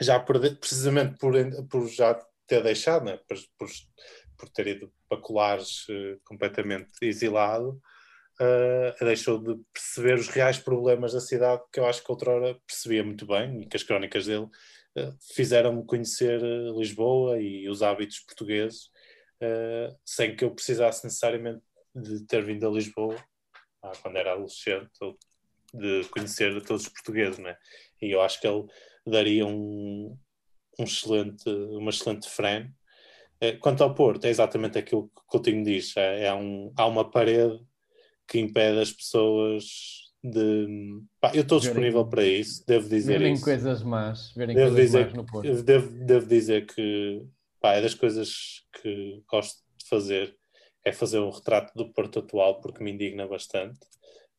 já 0.00 0.18
precisamente 0.20 1.18
por, 1.18 1.34
por 1.68 1.86
já 1.88 2.18
ter 2.46 2.62
deixado, 2.62 3.04
né, 3.04 3.18
por, 3.28 3.36
por, 3.58 3.68
por 4.36 4.48
ter 4.48 4.66
ido 4.68 4.92
para 5.08 5.20
colares 5.20 5.88
uh, 5.88 6.20
completamente 6.24 6.92
exilado, 7.02 7.80
uh, 8.40 9.04
deixou 9.04 9.38
de 9.38 9.60
perceber 9.72 10.14
os 10.14 10.28
reais 10.28 10.58
problemas 10.58 11.12
da 11.12 11.20
cidade 11.20 11.62
que 11.72 11.80
eu 11.80 11.86
acho 11.86 12.02
que 12.02 12.10
outrora 12.10 12.58
percebia 12.66 13.04
muito 13.04 13.26
bem 13.26 13.62
e 13.62 13.66
que 13.66 13.76
as 13.76 13.82
crónicas 13.82 14.26
dele 14.26 14.44
uh, 14.44 15.16
fizeram-me 15.34 15.84
conhecer 15.84 16.40
Lisboa 16.76 17.40
e 17.40 17.68
os 17.68 17.82
hábitos 17.82 18.20
portugueses 18.20 18.92
sem 20.06 20.34
que 20.34 20.42
eu 20.42 20.54
precisasse 20.54 21.04
necessariamente 21.04 21.60
de 21.94 22.24
ter 22.26 22.42
vindo 22.42 22.66
a 22.66 22.70
Lisboa 22.70 23.22
ah, 23.82 23.92
quando 24.00 24.16
era 24.16 24.32
adolescente 24.32 24.88
de 25.74 26.04
conhecer 26.08 26.62
todos 26.62 26.84
os 26.84 26.88
portugueses, 26.88 27.38
né? 27.38 27.56
E 28.00 28.10
eu 28.10 28.22
acho 28.22 28.40
que 28.40 28.46
ele 28.46 28.64
daria 29.06 29.44
um, 29.44 30.16
um 30.78 30.84
excelente, 30.84 31.48
uma 31.48 31.90
excelente 31.90 32.28
frame. 32.28 32.72
Quanto 33.60 33.84
ao 33.84 33.94
Porto, 33.94 34.24
é 34.24 34.30
exatamente 34.30 34.78
aquilo 34.78 35.08
que 35.08 35.20
o 35.20 35.26
Coutinho 35.26 35.62
diz: 35.62 35.94
é, 35.96 36.26
é 36.26 36.34
um, 36.34 36.72
há 36.76 36.86
uma 36.86 37.10
parede 37.10 37.60
que 38.26 38.38
impede 38.38 38.80
as 38.80 38.90
pessoas 38.90 39.64
de. 40.22 41.02
Pá, 41.20 41.32
eu 41.34 41.42
estou 41.42 41.60
disponível 41.60 42.06
para 42.06 42.24
isso, 42.24 42.64
devo 42.66 42.88
dizer 42.88 43.18
verem 43.18 43.34
isso. 43.34 43.44
coisas 43.44 43.82
más, 43.82 44.32
verem 44.34 44.56
devo 44.56 44.74
coisas 44.74 44.86
dizer, 44.86 45.04
más 45.06 45.14
no 45.14 45.26
Porto. 45.26 45.62
Devo, 45.62 45.90
devo 46.06 46.26
dizer 46.26 46.66
que 46.66 47.22
pá, 47.60 47.74
é 47.74 47.82
das 47.82 47.94
coisas 47.94 48.62
que 48.80 49.22
gosto 49.28 49.62
de 49.76 49.86
fazer, 49.88 50.34
é 50.82 50.92
fazer 50.92 51.18
um 51.18 51.30
retrato 51.30 51.72
do 51.74 51.92
Porto 51.92 52.20
atual, 52.20 52.60
porque 52.60 52.82
me 52.82 52.92
indigna 52.92 53.26
bastante. 53.26 53.80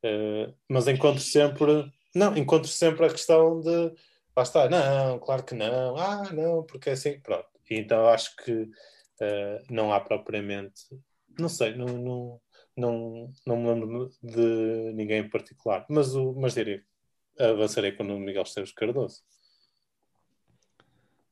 Uh, 0.04 0.54
mas 0.68 0.88
encontro 0.88 1.22
sempre 1.22 1.92
não, 2.16 2.36
encontro 2.38 2.70
sempre 2.70 3.06
a 3.06 3.10
questão 3.10 3.60
de 3.60 3.92
lá 4.36 4.44
está, 4.44 4.70
não, 4.70 5.20
claro 5.20 5.44
que 5.44 5.56
não, 5.56 5.96
ah, 5.98 6.30
não, 6.32 6.64
porque 6.64 6.90
é 6.90 6.94
assim, 6.94 7.20
pronto. 7.20 7.48
Então 7.70 8.08
acho 8.08 8.36
que 8.38 8.52
uh, 8.52 9.64
não 9.70 9.94
há 9.94 10.00
propriamente, 10.00 10.84
não 11.40 11.50
sei, 11.50 11.76
não, 11.76 11.86
não, 11.86 12.42
não, 12.78 13.34
não 13.46 13.58
me 13.58 13.68
lembro 13.70 14.10
de 14.22 14.94
ninguém 14.94 15.22
em 15.22 15.30
particular, 15.30 15.86
mas, 15.90 16.16
o, 16.16 16.34
mas 16.34 16.54
direi, 16.54 16.82
avançarei 17.40 17.94
com 17.94 18.04
o 18.04 18.20
Miguel 18.20 18.44
Esteves 18.44 18.74
Cardoso. 18.74 19.24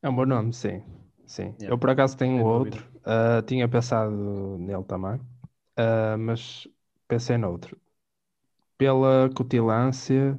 É 0.01 0.09
um 0.09 0.15
bom 0.15 0.25
nome, 0.25 0.53
sim. 0.53 0.83
sim. 1.25 1.55
Yeah. 1.59 1.69
Eu 1.69 1.77
por 1.77 1.89
acaso 1.89 2.17
tenho 2.17 2.43
outro, 2.45 2.85
uh, 2.99 3.41
tinha 3.43 3.67
pensado 3.67 4.57
nele 4.57 4.83
também, 4.83 5.15
uh, 5.15 6.17
mas 6.17 6.67
pensei 7.07 7.37
noutro. 7.37 7.79
Pela 8.77 9.29
cutilância, 9.33 10.37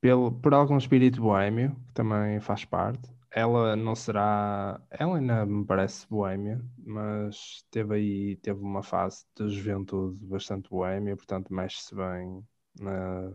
pelo, 0.00 0.32
por 0.32 0.54
algum 0.54 0.78
espírito 0.78 1.20
boêmio, 1.20 1.76
que 1.88 1.94
também 1.94 2.40
faz 2.40 2.64
parte. 2.64 3.10
Ela 3.30 3.76
não 3.76 3.94
será. 3.94 4.80
Ela 4.90 5.18
ainda 5.18 5.46
me 5.46 5.64
parece 5.64 6.06
boêmia, 6.08 6.60
mas 6.78 7.64
teve 7.70 7.94
aí 7.94 8.36
teve 8.36 8.60
uma 8.60 8.82
fase 8.82 9.24
de 9.36 9.48
juventude 9.48 10.18
bastante 10.26 10.68
boêmia, 10.68 11.16
portanto, 11.16 11.52
mexe-se 11.54 11.94
bem 11.94 12.42
na, 12.80 13.32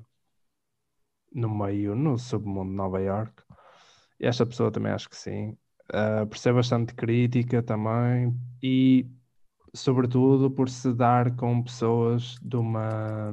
no 1.33 1.49
meio, 1.49 1.95
no 1.95 2.17
submundo 2.17 2.71
de 2.71 2.75
Nova 2.75 2.99
York. 2.99 3.43
E 4.19 4.25
esta 4.25 4.45
pessoa 4.45 4.71
também 4.71 4.91
acho 4.91 5.09
que 5.09 5.17
sim. 5.17 5.57
Uh, 5.93 6.25
por 6.27 6.37
ser 6.37 6.53
bastante 6.53 6.95
crítica 6.95 7.61
também 7.61 8.35
e, 8.61 9.07
sobretudo, 9.73 10.49
por 10.49 10.69
se 10.69 10.93
dar 10.93 11.35
com 11.35 11.63
pessoas 11.63 12.37
de 12.41 12.55
uma. 12.57 13.31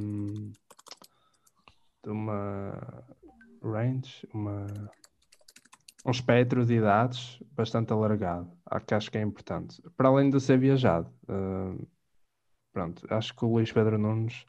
de 2.04 2.10
uma 2.10 3.04
range, 3.62 4.26
uma, 4.32 4.66
um 6.04 6.10
espectro 6.10 6.64
de 6.64 6.74
idades 6.74 7.38
bastante 7.52 7.92
alargado, 7.92 8.50
que 8.86 8.94
acho 8.94 9.10
que 9.10 9.18
é 9.18 9.22
importante. 9.22 9.80
Para 9.96 10.08
além 10.08 10.30
de 10.30 10.40
ser 10.40 10.58
viajado, 10.58 11.08
uh, 11.28 11.86
pronto, 12.72 13.06
acho 13.10 13.34
que 13.34 13.44
o 13.44 13.52
Luís 13.52 13.70
Pedro 13.72 13.98
Nunes 13.98 14.44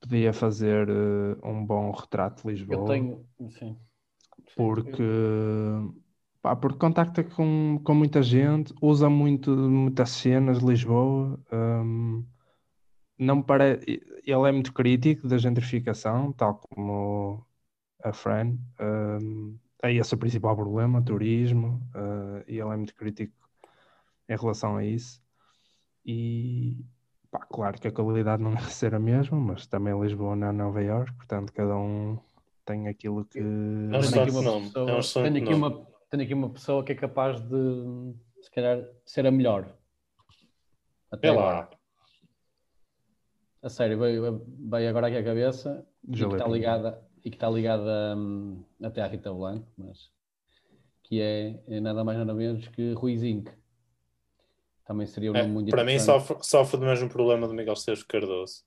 podia 0.00 0.32
fazer 0.32 0.88
uh, 0.88 1.38
um 1.44 1.64
bom 1.64 1.90
retrato 1.90 2.42
de 2.42 2.48
Lisboa. 2.48 2.80
Eu 2.80 2.84
tenho, 2.84 3.26
sim. 3.50 3.76
Porque, 4.56 5.02
pá, 6.40 6.56
porque 6.56 6.78
contacta 6.78 7.22
com, 7.22 7.80
com 7.82 7.94
muita 7.94 8.22
gente, 8.22 8.74
usa 8.80 9.08
muito, 9.08 9.50
muitas 9.50 10.10
cenas 10.10 10.60
de 10.60 10.66
Lisboa. 10.66 11.38
Um, 11.52 12.24
não 13.18 13.42
parece, 13.42 13.84
ele 14.24 14.48
é 14.48 14.52
muito 14.52 14.72
crítico 14.72 15.28
da 15.28 15.36
gentrificação, 15.36 16.32
tal 16.32 16.54
como 16.56 17.46
a 18.02 18.12
Fran. 18.12 18.56
Um, 18.80 19.58
é 19.82 19.92
esse 19.94 20.14
o 20.14 20.18
principal 20.18 20.54
problema, 20.54 21.02
turismo, 21.02 21.80
uh, 21.94 22.44
e 22.46 22.58
ele 22.58 22.70
é 22.70 22.76
muito 22.76 22.94
crítico 22.94 23.34
em 24.28 24.36
relação 24.36 24.76
a 24.76 24.84
isso. 24.84 25.22
E 26.04 26.84
pá, 27.30 27.40
claro 27.40 27.80
que 27.80 27.88
a 27.88 27.92
qualidade 27.92 28.42
não 28.42 28.52
vai 28.56 28.70
ser 28.70 28.94
a 28.94 28.98
mesma, 28.98 29.38
mas 29.40 29.66
também 29.66 29.98
Lisboa 29.98 30.36
não 30.36 30.48
é 30.48 30.52
Nova 30.52 30.82
York, 30.82 31.12
portanto 31.14 31.52
cada 31.52 31.76
um 31.76 32.18
tem 32.64 32.88
aquilo 32.88 33.24
que. 33.24 33.38
É 33.38 33.42
tenho 33.42 34.22
aqui, 34.22 34.30
uma 34.30 35.00
pessoa, 35.00 35.26
é 35.26 35.30
tenho, 35.30 35.44
aqui 35.44 35.54
uma, 35.54 35.86
tenho 36.10 36.22
aqui 36.22 36.34
uma 36.34 36.50
pessoa 36.50 36.84
que 36.84 36.92
é 36.92 36.94
capaz 36.94 37.40
de 37.40 38.14
se 38.42 38.50
calhar 38.50 38.84
ser 39.06 39.26
a 39.26 39.30
melhor. 39.30 39.66
Até 41.10 41.28
é 41.28 41.32
lá. 41.32 41.70
A 43.62 43.68
sério, 43.68 43.98
veio, 43.98 44.46
veio 44.58 44.88
agora 44.88 45.08
aqui 45.08 45.16
a 45.16 45.24
cabeça 45.24 45.86
que 46.06 46.22
está 46.22 46.46
ligada 46.46 47.09
e 47.24 47.30
que 47.30 47.36
está 47.36 47.48
ligada 47.48 48.16
um, 48.16 48.62
até 48.82 49.02
à 49.02 49.06
Rita 49.06 49.32
Blanco, 49.32 49.66
mas 49.76 50.10
que 51.02 51.20
é, 51.20 51.58
é, 51.68 51.80
nada 51.80 52.04
mais 52.04 52.18
nada 52.18 52.32
menos 52.32 52.68
que 52.68 52.92
Rui 52.92 53.16
Zinc. 53.16 53.50
Também 54.84 55.06
seria 55.06 55.32
um 55.32 55.36
é, 55.36 55.42
nome 55.42 55.54
muito 55.54 55.70
Para 55.70 55.84
mim 55.84 55.98
sofre, 55.98 56.36
sofre 56.42 56.78
do 56.78 56.86
mesmo 56.86 57.08
problema 57.08 57.46
do 57.46 57.54
Miguel 57.54 57.74
Esteves 57.74 58.02
Cardoso. 58.02 58.64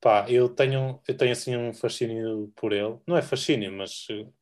Pá, 0.00 0.26
eu 0.30 0.48
tenho, 0.48 1.00
eu 1.06 1.16
tenho 1.16 1.32
assim 1.32 1.56
um 1.56 1.72
fascínio 1.74 2.50
por 2.56 2.72
ele. 2.72 2.98
Não 3.06 3.16
é 3.16 3.22
fascínio, 3.22 3.70
mas 3.72 4.06
uh, 4.10 4.32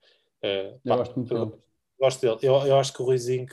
eu 0.42 0.80
pá, 0.84 0.96
gosto 0.96 1.16
muito 1.16 1.34
dele. 1.34 1.52
Gosto 1.98 2.20
dele. 2.20 2.38
Eu, 2.42 2.54
eu 2.66 2.78
acho 2.78 2.92
que 2.92 3.02
o 3.02 3.04
Rui 3.04 3.18
Zinc 3.18 3.52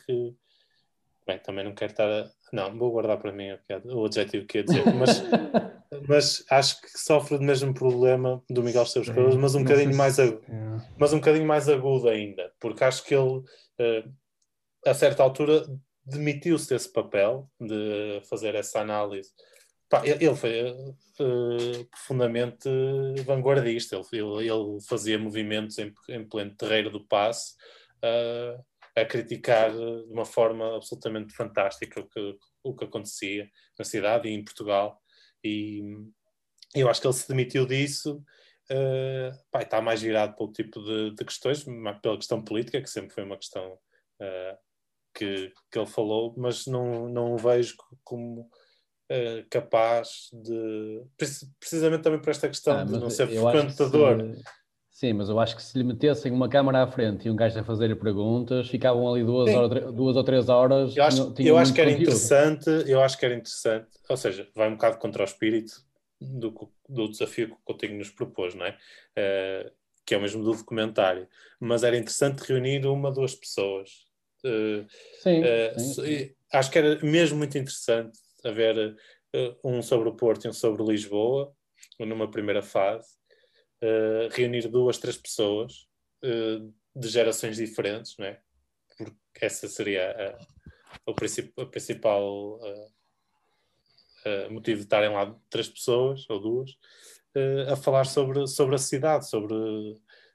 bem, 1.26 1.40
também 1.40 1.66
não 1.66 1.74
quero 1.74 1.92
estar 1.92 2.10
a... 2.10 2.30
Não, 2.54 2.78
vou 2.78 2.92
guardar 2.92 3.18
para 3.18 3.32
mim 3.32 3.50
o 3.86 4.06
adjetivo 4.06 4.46
que 4.46 4.60
ia 4.60 4.64
dizer, 4.64 4.84
mas 4.94 5.22
mas 6.08 6.44
acho 6.50 6.82
que 6.82 6.90
sofre 6.98 7.38
do 7.38 7.44
mesmo 7.44 7.74
problema 7.74 8.44
do 8.50 8.64
Miguel 8.64 8.84
Esteves 8.84 9.10
Cardoso, 9.10 9.40
mas 9.40 9.56
um 9.56 9.64
bocadinho 9.64 9.96
mais 9.96 10.20
agudo, 10.20 10.44
é. 10.48 10.88
mas 10.98 11.14
um 11.14 11.18
bocadinho 11.18 11.48
mais 11.48 11.70
agudo 11.70 12.10
ainda, 12.10 12.52
porque 12.60 12.84
acho 12.84 13.04
que 13.04 13.14
ele 13.14 13.40
uh, 13.40 14.14
a 14.86 14.94
certa 14.94 15.24
altura 15.24 15.66
demitiu-se 16.06 16.70
desse 16.70 16.92
papel 16.92 17.50
de 17.60 18.22
fazer 18.30 18.54
essa 18.54 18.80
análise. 18.80 19.32
Pá, 19.90 20.02
ele 20.06 20.36
foi 20.36 20.72
uh, 20.72 21.86
profundamente 21.90 22.70
vanguardista, 23.26 24.00
ele, 24.12 24.48
ele, 24.48 24.82
fazia 24.88 25.18
movimentos 25.18 25.78
em, 25.78 25.94
em 26.10 26.28
pleno 26.28 26.56
terreiro 26.56 26.90
do 26.90 27.06
passe 27.06 27.54
uh, 28.04 28.64
a 28.96 29.06
criticar 29.06 29.72
de 29.72 30.12
uma 30.12 30.26
forma 30.26 30.76
absolutamente 30.76 31.34
fantástica 31.36 32.00
o 32.00 32.08
que, 32.08 32.38
o 32.64 32.76
que 32.76 32.86
acontecia 32.86 33.50
na 33.78 33.86
cidade 33.86 34.30
e 34.30 34.34
em 34.34 34.44
Portugal. 34.44 35.02
E 35.46 35.82
eu 36.74 36.90
acho 36.90 37.00
que 37.00 37.08
ele 37.08 37.14
se 37.14 37.28
demitiu 37.28 37.66
disso. 37.66 38.24
Uh, 38.72 39.32
pá, 39.52 39.62
está 39.62 39.80
mais 39.80 40.02
virado 40.02 40.36
pelo 40.36 40.52
tipo 40.52 40.82
de, 40.84 41.14
de, 41.14 41.24
questões, 41.24 41.64
pela 42.02 42.18
questão 42.18 42.44
política, 42.44 42.82
que 42.82 42.90
sempre 42.90 43.14
foi 43.14 43.24
uma 43.24 43.38
questão 43.38 43.74
uh, 43.74 44.58
que, 45.14 45.54
que 45.72 45.80
ele 45.80 45.86
falou, 45.86 46.34
mas 46.36 46.66
não, 46.66 47.08
não 47.08 47.34
o 47.34 47.38
vejo 47.38 47.76
como 48.04 48.42
uh, 48.42 49.48
capaz 49.52 50.30
de. 50.34 51.04
Precisamente 51.60 52.02
também 52.02 52.20
por 52.20 52.32
esta 52.32 52.48
questão 52.48 52.80
ah, 52.80 52.84
de 52.84 52.94
não 52.94 53.10
ser 53.10 53.28
frequentador. 53.28 54.36
Sim, 54.96 55.12
mas 55.12 55.28
eu 55.28 55.38
acho 55.42 55.58
que 55.58 55.62
se 55.62 55.78
lhe 55.78 55.84
metessem 55.84 56.32
uma 56.32 56.48
câmara 56.48 56.82
à 56.82 56.88
frente 56.88 57.28
e 57.28 57.30
um 57.30 57.36
gajo 57.36 57.60
a 57.60 57.64
fazer 57.66 57.92
três 57.92 58.70
ficavam 58.70 59.12
ali 59.14 59.26
duas, 59.26 59.54
horas, 59.54 59.94
duas 59.94 60.16
ou 60.16 60.24
três 60.24 60.48
horas. 60.48 60.96
Eu 60.96 61.04
acho, 61.04 61.34
eu 61.38 61.58
acho 61.58 61.74
que 61.74 61.82
era 61.82 61.92
conteúdo. 61.92 62.12
interessante, 62.12 62.70
eu 62.90 63.02
acho 63.02 63.18
que 63.18 63.26
era 63.26 63.36
interessante, 63.36 63.90
ou 64.08 64.16
seja, 64.16 64.50
vai 64.56 64.70
um 64.70 64.76
bocado 64.76 64.98
contra 64.98 65.22
o 65.22 65.26
espírito 65.26 65.84
do, 66.22 66.72
do 66.88 67.10
desafio 67.10 67.48
que 67.48 67.54
o 67.56 67.60
Coutinho 67.66 67.98
nos 67.98 68.10
propôs, 68.10 68.56
não 68.56 68.66
é? 68.66 68.78
Uh, 69.20 69.70
que 70.06 70.16
é 70.16 70.18
o 70.18 70.22
mesmo 70.22 70.42
do 70.42 70.54
documentário. 70.54 71.28
Mas 71.60 71.84
era 71.84 71.98
interessante 71.98 72.48
reunir 72.48 72.86
uma, 72.86 73.12
duas 73.12 73.36
pessoas. 73.36 73.90
Uh, 74.46 74.88
sim, 75.22 75.42
uh, 75.42 75.78
sim, 75.78 76.34
Acho 76.54 76.72
que 76.72 76.78
era 76.78 77.04
mesmo 77.04 77.38
muito 77.38 77.58
interessante 77.58 78.18
haver 78.46 78.96
um 79.62 79.82
sobre 79.82 80.08
o 80.08 80.16
Porto 80.16 80.46
e 80.46 80.48
um 80.48 80.54
sobre 80.54 80.82
Lisboa, 80.86 81.54
numa 82.00 82.32
primeira 82.32 82.62
fase 82.62 83.10
uh, 83.84 84.30
reunir 84.32 84.68
duas, 84.68 84.98
três 84.98 85.18
pessoas 85.18 85.88
uh, 86.24 86.74
de 86.96 87.08
gerações 87.08 87.58
diferentes, 87.58 88.16
não 88.18 88.26
é? 88.26 88.40
Porque 88.98 89.14
essa 89.42 89.68
seria 89.68 90.12
a, 90.12 91.12
o, 91.12 91.14
princip, 91.14 91.54
a 91.60 91.66
principal 91.66 92.60
uh, 92.60 92.92
motivo 94.52 94.80
de 94.80 94.86
estarem 94.86 95.12
lá 95.12 95.36
três 95.50 95.68
pessoas 95.68 96.28
ou 96.30 96.40
duas 96.40 96.72
a 97.70 97.76
falar 97.76 98.06
sobre, 98.06 98.48
sobre 98.48 98.76
a 98.76 98.78
cidade, 98.78 99.28
sobre, 99.28 99.56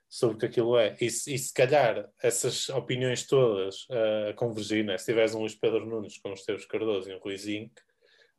sobre 0.07 0.35
o 0.35 0.39
que 0.39 0.45
aquilo 0.45 0.77
é. 0.77 0.95
E, 1.01 1.07
e 1.07 1.09
se 1.09 1.51
calhar 1.51 2.07
essas 2.21 2.69
opiniões 2.69 3.25
todas 3.25 3.87
a 4.29 4.33
convergir, 4.33 4.85
né? 4.85 4.99
se 4.99 5.05
tiveres 5.05 5.33
um 5.33 5.39
Luís 5.39 5.55
Pedro 5.55 5.83
Nunes 5.83 6.19
com 6.19 6.31
os 6.31 6.43
teus 6.43 6.63
Cardoso 6.63 7.09
e 7.09 7.15
um 7.15 7.17
Ruizinho, 7.17 7.71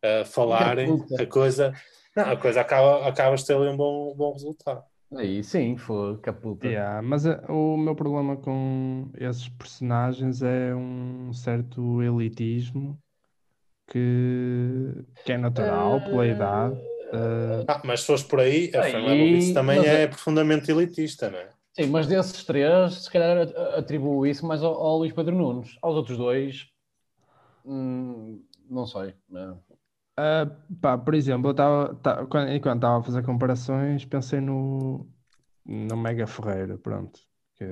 a 0.01 0.25
falarem, 0.25 1.05
a 1.19 1.27
coisa, 1.27 1.73
não, 2.17 2.31
a 2.31 2.37
coisa 2.37 2.61
acaba, 2.61 3.09
acabas 3.09 3.41
de 3.41 3.47
ter 3.49 3.57
ali 3.57 3.69
um 3.69 3.77
bom, 3.77 4.15
bom 4.15 4.33
resultado. 4.33 4.85
Aí 5.15 5.45
sim, 5.45 5.77
foi 5.77 6.17
caputa. 6.19 6.67
Yeah, 6.67 7.03
mas 7.03 7.27
uh, 7.27 7.39
o 7.49 7.77
meu 7.77 7.95
problema 7.95 8.37
com 8.37 9.11
esses 9.19 9.49
personagens 9.49 10.43
é 10.43 10.75
um 10.75 11.33
certo 11.33 12.03
elitismo 12.03 12.99
que, 13.89 15.05
que 15.25 15.33
é 15.33 15.39
natural 15.39 16.01
pela 16.01 16.27
idade. 16.27 16.75
Uh... 17.13 17.65
Ah, 17.69 17.83
mas 17.85 18.01
se 18.01 18.07
fores 18.07 18.23
por 18.23 18.41
aí, 18.41 18.71
a 18.75 18.83
aí, 18.83 19.53
também 19.53 19.85
é, 19.87 20.03
é 20.03 20.07
profundamente 20.07 20.71
elitista, 20.71 21.31
não 21.31 21.39
é? 21.39 21.51
Sim, 21.75 21.87
mas 21.87 22.07
desses 22.07 22.45
três, 22.45 23.05
se 23.05 23.11
calhar 23.11 23.49
atribuo 23.77 24.27
isso 24.27 24.47
mais 24.47 24.63
ao, 24.63 24.75
ao 24.75 24.99
Luís 24.99 25.13
Pedro 25.13 25.35
Nunes. 25.35 25.77
Aos 25.83 25.95
outros 25.95 26.17
dois, 26.17 26.67
hum, 27.65 28.43
não 28.69 28.87
sei. 28.87 29.15
Não. 29.29 29.59
Uh, 30.23 30.77
pá, 30.77 30.97
por 30.97 31.15
exemplo, 31.15 31.51
eu 31.51 31.55
tava, 31.55 31.95
tá, 31.97 32.25
quando, 32.27 32.53
enquanto 32.53 32.77
estava 32.77 33.01
a 33.01 33.03
fazer 33.03 33.25
comparações, 33.25 34.05
pensei 34.05 34.41
no, 34.41 35.05
no 35.65 35.97
Mega 35.97 36.29
Ferreira, 36.29 36.79
pronto, 36.79 37.19
que, 37.57 37.65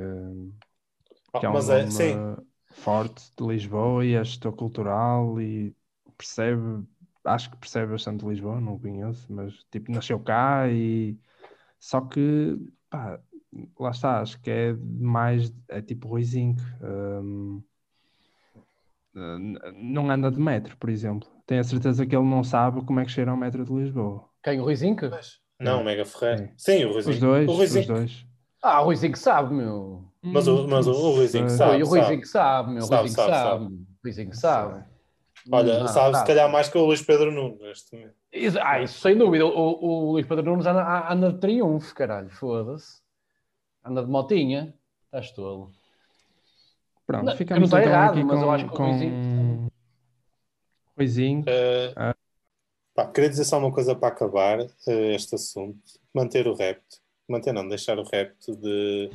que 1.38 1.46
é 1.46 1.48
um 1.48 1.57
é, 1.57 1.86
nome 1.86 2.36
forte 2.72 3.30
de 3.38 3.46
Lisboa 3.46 4.05
e 4.05 4.14
é 4.14 4.24
gestor 4.24 4.53
cultural 4.53 5.40
e 5.40 5.72
percebe, 6.18 6.82
acho 7.24 7.51
que 7.53 7.57
percebe 7.59 7.92
bastante 7.92 8.26
Lisboa, 8.26 8.61
não 8.61 8.80
conheço, 8.80 9.32
mas 9.32 9.55
tipo, 9.70 9.92
nasceu 9.92 10.18
cá 10.18 10.68
e 10.68 11.16
só 11.78 12.01
que 12.01 12.59
pá, 12.88 13.20
lá 13.78 13.90
está, 13.90 14.20
acho 14.22 14.40
que 14.40 14.51
é 14.51 14.72
mais, 14.72 15.55
é 15.68 15.80
tipo 15.80 16.09
Ruizinho. 16.09 16.57
Um, 16.82 17.62
não 19.74 20.11
anda 20.11 20.30
de 20.30 20.40
metro, 20.40 20.76
por 20.76 20.88
exemplo. 20.88 21.28
Tenho 21.51 21.62
a 21.62 21.64
certeza 21.64 22.07
que 22.07 22.14
ele 22.14 22.26
não 22.26 22.44
sabe 22.44 22.80
como 22.84 23.01
é 23.01 23.05
que 23.05 23.11
cheira 23.11 23.34
o 23.34 23.36
metro 23.36 23.64
de 23.64 23.72
Lisboa. 23.72 24.24
Quem? 24.40 24.61
O 24.61 24.62
Ruizinho? 24.62 24.94
Não, 25.59 25.80
o 25.80 25.84
Mega 25.84 26.05
Ferreira. 26.05 26.44
É. 26.44 26.53
Sim, 26.57 26.84
o 26.84 26.92
Ruizinho. 26.92 27.14
Os 27.14 27.20
dois, 27.20 27.48
o 27.48 27.53
Ruizinho. 27.53 27.80
os 27.80 27.86
dois. 27.88 28.26
Ah, 28.62 28.80
o 28.80 28.84
Ruizinho 28.84 29.16
sabe, 29.16 29.53
meu. 29.53 30.05
Mas 30.22 30.46
o, 30.46 30.68
mas 30.68 30.86
o, 30.86 30.92
o 30.92 31.16
Ruizinho 31.16 31.51
sabe. 31.51 31.82
O 31.82 31.86
Ruizinho 31.88 32.24
sabe, 32.24 32.70
meu. 32.70 32.84
O 32.84 32.86
Ruizinho 32.86 33.09
sabe. 33.09 33.32
sabe. 33.32 33.64
O 33.64 33.78
Ruizinho 34.05 34.32
sabe. 34.32 34.84
Olha, 35.51 35.88
sabe 35.88 36.18
se 36.18 36.24
calhar 36.24 36.48
mais 36.48 36.68
que 36.68 36.78
o 36.78 36.86
Luís 36.86 37.03
Pedro 37.03 37.32
Nunes 37.32 37.59
neste 37.59 37.96
momento. 37.96 38.14
Ah, 38.62 38.80
isso 38.80 39.01
sem 39.01 39.18
dúvida. 39.18 39.44
O, 39.44 39.51
o, 39.51 40.12
Luís 40.12 40.26
Pedro 40.28 40.44
Nunes 40.44 40.66
anda, 40.66 41.12
anda 41.12 41.32
de 41.32 41.40
triunfo, 41.40 41.92
caralho, 41.96 42.30
foda-se. 42.30 43.01
Anda 43.84 44.05
de 44.05 44.09
motinha. 44.09 44.72
Estás 45.07 45.32
tolo. 45.32 45.72
Pronto, 47.09 47.24
não, 47.24 47.36
ficamos 47.36 47.68
então 47.70 47.80
errado, 47.80 48.11
aqui 48.12 48.22
mas 48.22 48.38
com, 48.38 48.44
eu 48.44 48.51
acho 48.53 48.68
que 48.68 48.76
com... 48.76 48.84
Ruizinho... 50.97 51.43
Uh, 51.43 51.95
ah. 51.97 52.16
pá, 52.95 53.07
queria 53.07 53.30
dizer 53.30 53.45
só 53.45 53.59
uma 53.59 53.72
coisa 53.72 53.95
para 53.95 54.09
acabar 54.09 54.61
uh, 54.61 55.11
este 55.14 55.34
assunto. 55.34 55.80
Manter 56.14 56.47
o 56.47 56.55
repto. 56.55 56.99
Manter 57.28 57.53
não, 57.53 57.68
deixar 57.68 57.99
o 57.99 58.03
repto 58.03 58.57
de 58.57 59.11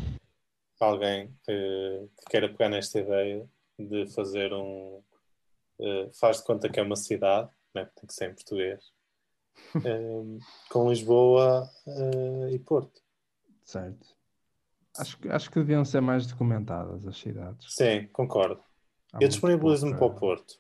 alguém 0.79 1.25
uh, 1.25 2.09
que 2.17 2.25
queira 2.29 2.49
pegar 2.49 2.69
nesta 2.69 2.99
ideia 2.99 3.47
de 3.77 4.07
fazer 4.07 4.53
um 4.53 5.01
faz 6.21 6.37
de 6.37 6.45
conta 6.45 6.69
que 6.69 6.79
é 6.79 6.83
uma 6.83 6.95
cidade, 6.95 7.49
né? 7.73 7.83
tem 7.95 8.07
que 8.07 8.13
ser 8.13 8.31
em 8.31 8.33
português, 8.33 8.93
com 10.71 10.87
Lisboa 10.87 11.69
e 12.49 12.57
Porto. 12.59 13.01
Certo. 13.65 14.15
Acho, 14.97 15.17
acho 15.29 15.51
que 15.51 15.59
deviam 15.59 15.83
ser 15.83 16.01
mais 16.01 16.25
documentadas 16.25 17.05
as 17.05 17.17
cidades. 17.17 17.73
Sim, 17.73 18.07
concordo. 18.13 18.63
Há 19.11 19.17
Eu 19.21 19.27
disponibilizo-me 19.27 19.95
para 19.95 20.05
o 20.05 20.13
Porto. 20.13 20.57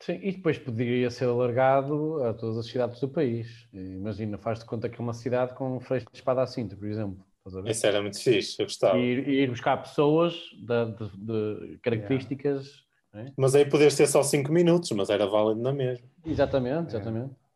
Sim, 0.00 0.20
e 0.22 0.32
depois 0.32 0.58
poderia 0.58 1.10
ser 1.10 1.24
alargado 1.24 2.22
a 2.22 2.34
todas 2.34 2.58
as 2.58 2.66
cidades 2.66 3.00
do 3.00 3.08
país. 3.08 3.68
Imagina, 3.72 4.36
faz 4.36 4.58
de 4.58 4.66
conta 4.66 4.88
que 4.88 5.00
é 5.00 5.02
uma 5.02 5.14
cidade 5.14 5.54
com 5.54 5.76
um 5.76 5.80
freixo 5.80 6.06
de 6.12 6.18
espada 6.18 6.42
à 6.42 6.46
cinta, 6.46 6.76
por 6.76 6.86
exemplo. 6.86 7.24
Isso 7.64 7.86
era 7.86 8.02
muito 8.02 8.20
fixe, 8.20 8.60
eu 8.60 8.66
gostava. 8.66 8.98
E 8.98 9.02
ir, 9.02 9.28
ir 9.28 9.48
buscar 9.48 9.76
pessoas 9.78 10.34
de, 10.58 10.84
de, 10.96 11.70
de 11.70 11.78
características 11.78 12.86
é? 13.16 13.32
Mas 13.36 13.54
aí 13.54 13.64
podias 13.64 13.96
ter 13.96 14.06
só 14.06 14.22
5 14.22 14.52
minutos, 14.52 14.90
mas 14.90 15.08
era 15.08 15.26
válido 15.26 15.62
na 15.62 15.72
mesma. 15.72 16.06
Exatamente, 16.24 16.88
exatamente. 16.88 17.32
É. 17.32 17.46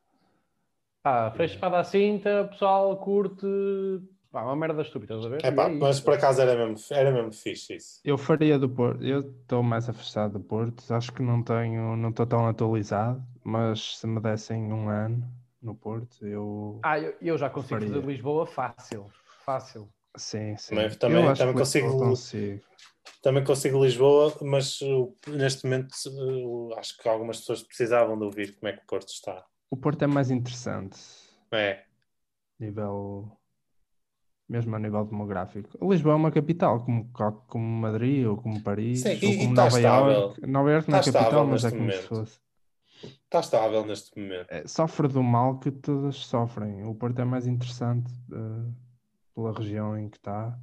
Pá, 1.03 1.31
fecha 1.33 1.55
espada 1.55 1.79
à 1.79 1.85
cinta, 1.85 2.49
pessoal 2.51 2.97
curte. 2.97 3.47
Pá, 4.31 4.43
uma 4.45 4.55
merda 4.55 4.83
estúpida, 4.83 5.15
estás 5.15 5.27
a 5.27 5.37
ver? 5.37 5.45
É 5.45 5.51
pá, 5.51 5.69
mas 5.69 6.01
por 6.01 6.15
acaso 6.15 6.41
era 6.41 6.55
mesmo, 6.55 6.77
era 6.95 7.11
mesmo 7.11 7.33
fixe 7.33 7.75
isso. 7.75 8.01
Eu 8.05 8.17
faria 8.17 8.59
do 8.59 8.69
Porto, 8.69 9.03
eu 9.03 9.21
estou 9.21 9.61
mais 9.63 9.89
afastado 9.89 10.39
do 10.39 10.41
Porto, 10.41 10.85
acho 10.95 11.13
que 11.13 11.21
não 11.21 11.43
tenho, 11.43 11.97
não 11.97 12.11
estou 12.11 12.27
tão 12.27 12.47
atualizado, 12.47 13.21
mas 13.43 13.97
se 13.97 14.07
me 14.07 14.21
dessem 14.21 14.73
um 14.73 14.89
ano 14.89 15.29
no 15.61 15.75
Porto, 15.75 16.25
eu. 16.25 16.79
Ah, 16.83 16.99
eu, 16.99 17.15
eu 17.21 17.37
já 17.37 17.51
consigo 17.51 17.81
faria. 17.81 17.95
fazer 17.95 18.07
Lisboa 18.07 18.47
fácil. 18.47 19.11
Fácil. 19.45 19.89
Sim, 20.17 20.57
sim. 20.57 20.77
Também, 20.77 20.91
também, 20.91 21.35
também 21.35 21.55
consigo, 21.55 21.99
consigo. 21.99 22.61
Também 23.23 23.45
consigo 23.45 23.85
Lisboa, 23.85 24.33
mas 24.43 24.81
uh, 24.81 25.13
neste 25.27 25.65
momento 25.65 25.93
uh, 26.07 26.75
acho 26.79 26.97
que 26.97 27.09
algumas 27.09 27.39
pessoas 27.41 27.63
precisavam 27.63 28.17
de 28.17 28.25
ouvir 28.25 28.55
como 28.57 28.69
é 28.69 28.73
que 28.77 28.83
o 28.83 28.87
Porto 28.87 29.09
está. 29.09 29.45
O 29.71 29.77
Porto 29.77 30.03
é 30.03 30.07
mais 30.07 30.31
interessante. 30.31 30.99
É. 31.53 31.85
Nível. 32.59 33.40
Mesmo 34.51 34.75
a 34.75 34.81
nível 34.81 35.05
demográfico. 35.05 35.79
Lisboa 35.89 36.15
é 36.15 36.17
uma 36.17 36.33
capital, 36.33 36.81
como, 36.85 37.09
como 37.47 37.65
Madrid 37.65 38.27
ou 38.27 38.37
como 38.37 38.61
Paris 38.61 39.03
Sim, 39.03 39.11
ou 39.11 39.15
e, 39.15 39.37
como 39.39 39.53
e 39.53 39.55
Nova 39.55 39.81
Iorque. 39.81 40.47
Nova 40.47 40.71
Iorque 40.73 40.91
não 40.91 40.99
é 40.99 41.03
capital, 41.05 41.47
mas 41.47 41.65
é 41.65 41.71
como 41.71 41.83
momento. 41.83 42.01
se 42.01 42.09
fosse. 42.09 42.41
Está 43.25 43.39
estável 43.39 43.87
neste 43.87 44.19
momento. 44.19 44.47
É, 44.51 44.67
sofre 44.67 45.07
do 45.07 45.23
mal 45.23 45.61
que 45.61 45.71
todas 45.71 46.17
sofrem. 46.17 46.83
O 46.85 46.97
Porto 46.97 47.21
é 47.21 47.25
mais 47.25 47.47
interessante 47.47 48.13
uh, 48.33 48.75
pela 49.37 49.53
região 49.53 49.97
em 49.97 50.09
que 50.09 50.17
está 50.17 50.59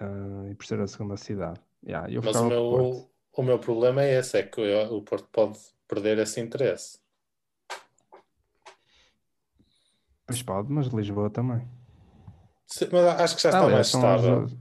uh, 0.00 0.50
e 0.50 0.54
por 0.56 0.66
ser 0.66 0.80
a 0.80 0.88
segunda 0.88 1.16
cidade. 1.16 1.60
Yeah, 1.86 2.08
Mas 2.20 2.34
o 2.34 2.48
meu, 2.48 3.10
o 3.32 3.42
meu 3.44 3.60
problema 3.60 4.02
é 4.02 4.18
esse, 4.18 4.36
é 4.36 4.42
que 4.42 4.60
o 4.60 5.02
Porto 5.02 5.28
pode 5.30 5.56
perder 5.86 6.18
esse 6.18 6.40
interesse. 6.40 6.98
Pois 10.26 10.42
pode, 10.42 10.72
mas 10.72 10.88
Lisboa 10.88 11.30
também. 11.30 11.79
Sim, 12.70 12.88
mas 12.92 13.20
acho 13.20 13.36
que 13.36 13.42
já 13.42 13.48
está 13.48 13.64
ah, 13.64 13.68
mais 13.68 13.86
estável. 13.86 14.44
As... 14.44 14.56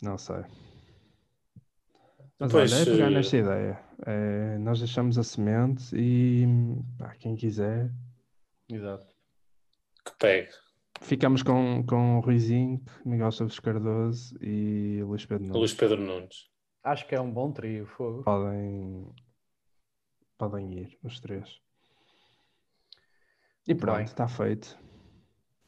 Não 0.00 0.16
sei. 0.16 0.44
Mas 2.38 2.54
olha, 2.54 2.74
é 2.74 2.84
pegar 2.84 3.08
uh... 3.08 3.10
nesta 3.10 3.36
ideia. 3.36 3.84
É, 4.06 4.58
nós 4.58 4.78
deixamos 4.78 5.18
a 5.18 5.22
semente 5.22 5.94
e 5.94 6.46
pá, 6.98 7.14
quem 7.16 7.36
quiser. 7.36 7.92
Exato. 8.68 9.06
Que 10.04 10.12
pegue. 10.18 10.52
Ficamos 11.02 11.42
com, 11.42 11.84
com 11.86 12.18
o 12.18 12.20
Ruizinho, 12.20 12.82
Miguel 13.04 13.30
Chaves 13.32 13.58
Cardoso 13.58 14.36
e 14.40 15.02
Luís 15.02 15.26
Pedro 15.26 15.44
Nunes. 15.44 15.56
Luís 15.56 15.74
Pedro 15.74 16.00
Nunes. 16.00 16.48
Acho 16.82 17.06
que 17.06 17.14
é 17.14 17.20
um 17.20 17.30
bom 17.30 17.52
trio, 17.52 17.86
fogo. 17.86 18.22
Podem, 18.22 19.06
podem 20.38 20.72
ir, 20.78 20.98
os 21.02 21.20
três. 21.20 21.60
E 23.70 23.74
pronto, 23.74 24.02
está 24.02 24.26
feito. 24.26 24.76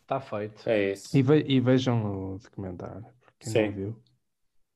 Está 0.00 0.20
feito. 0.20 0.68
É 0.68 0.90
isso. 0.90 1.16
E, 1.16 1.22
ve 1.22 1.44
e, 1.46 1.60
vejam 1.60 2.34
o 2.34 2.38
documentário. 2.38 3.06
Quem 3.38 3.52
Sim. 3.52 3.66
não 3.66 3.72
viu, 3.72 4.02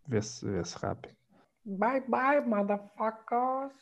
vê-se 0.07 0.49
vê 0.49 0.79
rápido. 0.79 1.13
Bye 1.65 2.05
bye, 2.09 2.41
motherfuckers. 2.41 3.75